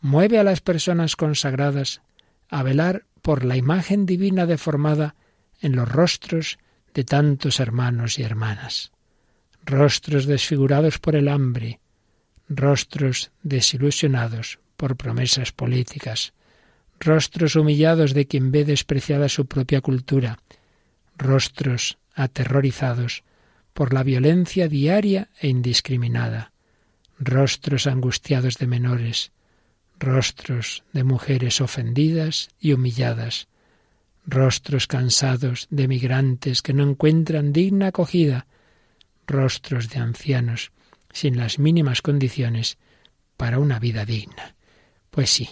mueve 0.00 0.38
a 0.38 0.44
las 0.44 0.60
personas 0.60 1.16
consagradas 1.16 2.02
a 2.48 2.62
velar 2.62 3.04
por 3.22 3.44
la 3.44 3.56
imagen 3.56 4.06
divina 4.06 4.46
deformada 4.46 5.14
en 5.60 5.74
los 5.76 5.90
rostros 5.90 6.58
de 6.94 7.04
tantos 7.04 7.60
hermanos 7.60 8.18
y 8.18 8.22
hermanas. 8.22 8.92
Rostros 9.64 10.26
desfigurados 10.26 10.98
por 10.98 11.16
el 11.16 11.28
hambre, 11.28 11.80
rostros 12.48 13.32
desilusionados 13.42 14.60
por 14.76 14.96
promesas 14.96 15.52
políticas, 15.52 16.32
rostros 17.00 17.56
humillados 17.56 18.14
de 18.14 18.26
quien 18.26 18.52
ve 18.52 18.64
despreciada 18.64 19.28
su 19.28 19.46
propia 19.46 19.80
cultura, 19.80 20.38
rostros 21.18 21.98
aterrorizados 22.14 23.24
por 23.76 23.92
la 23.92 24.02
violencia 24.02 24.68
diaria 24.68 25.28
e 25.38 25.48
indiscriminada, 25.48 26.50
rostros 27.18 27.86
angustiados 27.86 28.56
de 28.56 28.66
menores, 28.66 29.32
rostros 30.00 30.82
de 30.94 31.04
mujeres 31.04 31.60
ofendidas 31.60 32.48
y 32.58 32.72
humilladas, 32.72 33.48
rostros 34.24 34.86
cansados 34.86 35.66
de 35.68 35.88
migrantes 35.88 36.62
que 36.62 36.72
no 36.72 36.88
encuentran 36.88 37.52
digna 37.52 37.88
acogida, 37.88 38.46
rostros 39.26 39.90
de 39.90 39.98
ancianos 39.98 40.72
sin 41.12 41.36
las 41.36 41.58
mínimas 41.58 42.00
condiciones 42.00 42.78
para 43.36 43.58
una 43.58 43.78
vida 43.78 44.06
digna. 44.06 44.56
Pues 45.10 45.28
sí, 45.28 45.50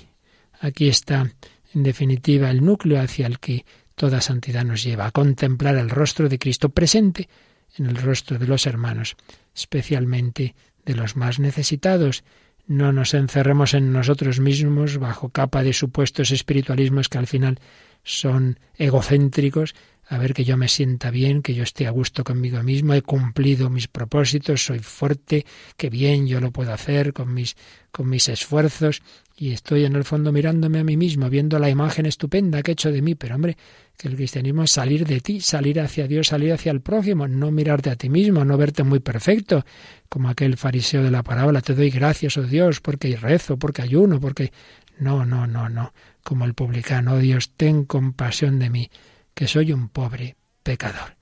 aquí 0.61 0.89
está, 0.89 1.31
en 1.75 1.83
definitiva, 1.83 2.49
el 2.49 2.65
núcleo 2.65 3.03
hacia 3.03 3.27
el 3.27 3.39
que 3.39 3.67
toda 3.95 4.23
santidad 4.23 4.65
nos 4.65 4.83
lleva 4.83 5.05
a 5.05 5.11
contemplar 5.11 5.77
el 5.77 5.91
rostro 5.91 6.31
de 6.31 6.39
Cristo 6.39 6.71
presente 6.71 7.29
en 7.77 7.87
el 7.87 7.97
rostro 7.97 8.39
de 8.39 8.47
los 8.47 8.67
hermanos, 8.67 9.17
especialmente 9.55 10.55
de 10.85 10.95
los 10.95 11.17
más 11.17 11.39
necesitados. 11.39 12.25
No 12.67 12.93
nos 12.93 13.15
encerremos 13.15 13.75
en 13.75 13.93
nosotros 13.93 14.41
mismos 14.41 14.99
bajo 14.99 15.29
capa 15.29 15.63
de 15.63 15.73
supuestos 15.73 16.31
espiritualismos 16.31 17.09
que 17.09 17.19
al 17.19 17.27
final 17.27 17.59
son 18.03 18.59
egocéntricos, 18.77 19.75
a 20.07 20.19
ver 20.19 20.35
que 20.35 20.45
yo 20.45 20.57
me 20.57 20.69
sienta 20.69 21.11
bien, 21.11 21.43
que 21.43 21.55
yo 21.55 21.63
esté 21.63 21.87
a 21.87 21.91
gusto 21.91 22.25
conmigo 22.25 22.63
mismo, 22.63 22.95
he 22.95 23.03
cumplido 23.03 23.71
mis 23.71 23.89
propósitos, 23.89 24.65
soy 24.65 24.81
fuerte, 24.81 25.47
que 25.77 25.91
bien 25.91 26.27
yo 26.27 26.41
lo 26.41 26.51
puedo 26.51 26.73
hacer 26.73 27.13
con 27.13 27.33
mis 27.33 27.57
con 27.95 28.09
mis 28.09 28.29
esfuerzos 28.29 29.03
y 29.37 29.53
estoy 29.53 29.85
en 29.85 29.95
el 29.95 30.03
fondo 30.03 30.33
mirándome 30.33 30.81
a 30.81 30.85
mí 30.85 30.97
mismo, 30.97 31.31
viendo 31.31 31.61
la 31.61 31.71
imagen 31.71 32.07
estupenda 32.07 32.61
que 32.61 32.73
he 32.73 32.75
hecho 32.75 32.91
de 32.91 33.01
mí, 33.03 33.15
pero 33.15 33.37
hombre, 33.37 33.57
que 33.97 34.09
el 34.09 34.17
cristianismo 34.17 34.65
es 34.65 34.73
salir 34.73 35.07
de 35.07 35.21
ti, 35.21 35.41
salir 35.41 35.81
hacia 35.81 36.09
Dios, 36.09 36.27
salir 36.27 36.53
hacia 36.53 36.73
el 36.73 36.81
prójimo, 36.81 37.29
no 37.29 37.53
mirarte 37.53 37.91
a 37.91 37.97
ti 37.97 38.09
mismo, 38.09 38.45
no 38.45 38.57
verte 38.57 38.83
muy 38.83 38.99
perfecto, 38.99 39.65
como 40.09 40.29
aquel 40.29 40.57
fariseo 40.57 41.05
de 41.05 41.13
la 41.13 41.23
parábola, 41.23 41.61
te 41.61 41.75
doy 41.75 41.91
gracias, 41.91 42.37
oh 42.37 42.43
Dios, 42.43 42.81
porque 42.81 43.17
rezo, 43.17 43.59
porque 43.59 43.83
ayuno, 43.83 44.19
porque 44.19 44.53
no, 44.99 45.25
no, 45.25 45.47
no, 45.47 45.69
no, 45.69 45.93
como 46.25 46.45
el 46.45 46.55
publicano, 46.55 47.15
oh 47.15 47.19
Dios, 47.19 47.51
ten 47.57 47.85
compasión 47.85 48.59
de 48.59 48.71
mí, 48.71 48.91
que 49.35 49.47
soy 49.47 49.73
un 49.73 49.89
pobre 49.89 50.37
pecador. 50.63 51.17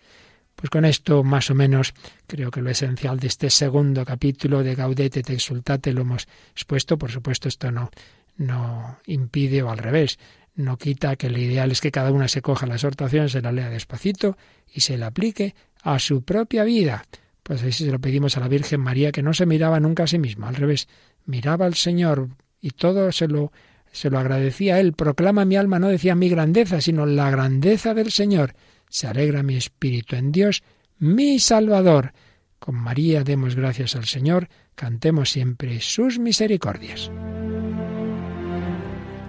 Pues 0.54 0.70
con 0.70 0.84
esto, 0.84 1.24
más 1.24 1.50
o 1.50 1.54
menos, 1.54 1.92
creo 2.26 2.50
que 2.50 2.62
lo 2.62 2.70
esencial 2.70 3.18
de 3.18 3.26
este 3.26 3.50
segundo 3.50 4.04
capítulo 4.04 4.62
de 4.62 4.74
Gaudete 4.74 5.22
te 5.22 5.32
exultate 5.32 5.92
lo 5.92 6.02
hemos 6.02 6.28
expuesto. 6.52 6.96
Por 6.96 7.10
supuesto, 7.10 7.48
esto 7.48 7.72
no, 7.72 7.90
no 8.36 8.98
impide 9.06 9.62
o 9.62 9.70
al 9.70 9.78
revés, 9.78 10.18
no 10.54 10.76
quita 10.76 11.16
que 11.16 11.30
lo 11.30 11.38
ideal 11.38 11.70
es 11.70 11.80
que 11.80 11.90
cada 11.90 12.12
una 12.12 12.28
se 12.28 12.42
coja 12.42 12.66
la 12.66 12.74
exhortación, 12.74 13.28
se 13.28 13.40
la 13.40 13.52
lea 13.52 13.70
despacito 13.70 14.36
y 14.72 14.82
se 14.82 14.98
la 14.98 15.06
aplique 15.06 15.54
a 15.82 15.98
su 15.98 16.22
propia 16.22 16.64
vida. 16.64 17.06
Pues 17.42 17.62
así 17.62 17.84
se 17.84 17.90
lo 17.90 17.98
pedimos 17.98 18.36
a 18.36 18.40
la 18.40 18.48
Virgen 18.48 18.80
María, 18.80 19.10
que 19.10 19.22
no 19.22 19.34
se 19.34 19.46
miraba 19.46 19.80
nunca 19.80 20.04
a 20.04 20.06
sí 20.06 20.18
misma, 20.18 20.48
al 20.48 20.56
revés, 20.56 20.88
miraba 21.24 21.66
al 21.66 21.74
Señor 21.74 22.28
y 22.60 22.70
todo 22.70 23.10
se 23.10 23.26
lo 23.26 23.50
se 23.92 24.10
lo 24.10 24.18
agradecía 24.18 24.74
a 24.74 24.80
él. 24.80 24.94
Proclama 24.94 25.44
mi 25.44 25.56
alma, 25.56 25.78
no 25.78 25.88
decía 25.88 26.14
mi 26.14 26.28
grandeza, 26.28 26.80
sino 26.80 27.06
la 27.06 27.30
grandeza 27.30 27.94
del 27.94 28.10
Señor. 28.10 28.54
Se 28.88 29.06
alegra 29.06 29.42
mi 29.42 29.56
espíritu 29.56 30.16
en 30.16 30.32
Dios, 30.32 30.62
mi 30.98 31.38
Salvador. 31.38 32.12
Con 32.58 32.74
María 32.74 33.22
demos 33.22 33.54
gracias 33.54 33.94
al 33.96 34.06
Señor, 34.06 34.48
cantemos 34.74 35.30
siempre 35.30 35.80
sus 35.80 36.18
misericordias. 36.18 37.10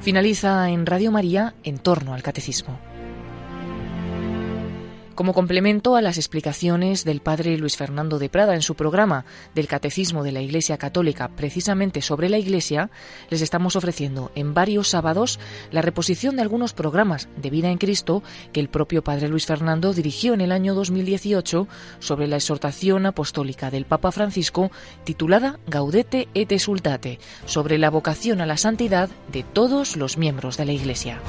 Finaliza 0.02 0.70
en 0.70 0.86
Radio 0.86 1.12
María 1.12 1.56
en 1.64 1.78
torno 1.78 2.14
al 2.14 2.24
catecismo. 2.24 2.80
Como 5.16 5.34
complemento 5.34 5.96
a 5.96 6.02
las 6.02 6.18
explicaciones 6.18 7.06
del 7.06 7.22
padre 7.22 7.56
Luis 7.60 7.78
Fernando 7.78 8.18
de 8.18 8.30
Prada 8.30 8.56
en 8.56 8.64
su 8.64 8.74
programa 8.74 9.26
del 9.54 9.68
Catecismo 9.68 10.24
de 10.24 10.32
la 10.32 10.42
Iglesia 10.42 10.80
Católica 10.80 11.28
precisamente 11.28 12.02
sobre 12.02 12.30
la 12.30 12.40
Iglesia, 12.40 12.90
les 13.30 13.42
estamos 13.42 13.76
ofreciendo 13.76 14.32
en 14.34 14.56
varios 14.56 14.88
sábados 14.88 15.40
la 15.70 15.84
reposición 15.84 16.36
de 16.36 16.42
algunos 16.42 16.74
programas 16.74 17.30
de 17.38 17.52
vida 17.52 17.70
en 17.70 17.78
Cristo 17.78 18.24
que 18.54 18.60
el 18.60 18.70
propio 18.70 19.04
padre 19.04 19.28
Luis 19.28 19.46
Fernando 19.46 19.94
dirigió 19.94 20.34
en 20.34 20.42
el 20.42 20.52
año 20.52 20.74
2018 20.74 21.68
sobre 22.00 22.28
la 22.28 22.38
exhortación 22.38 23.06
apostólica 23.06 23.70
del 23.70 23.86
Papa 23.86 24.12
Francisco 24.12 24.72
titulada 25.04 25.60
Gaudete 25.68 26.28
et 26.34 26.52
Exultate, 26.52 27.20
sobre 27.46 27.78
la 27.78 27.92
vocación 27.92 28.42
a 28.42 28.48
la 28.48 28.58
santidad 28.58 29.10
de 29.32 29.44
todos 29.44 29.96
los 29.96 30.18
miembros 30.18 30.58
de 30.58 30.66
la 30.66 30.72
Iglesia. 30.72 31.22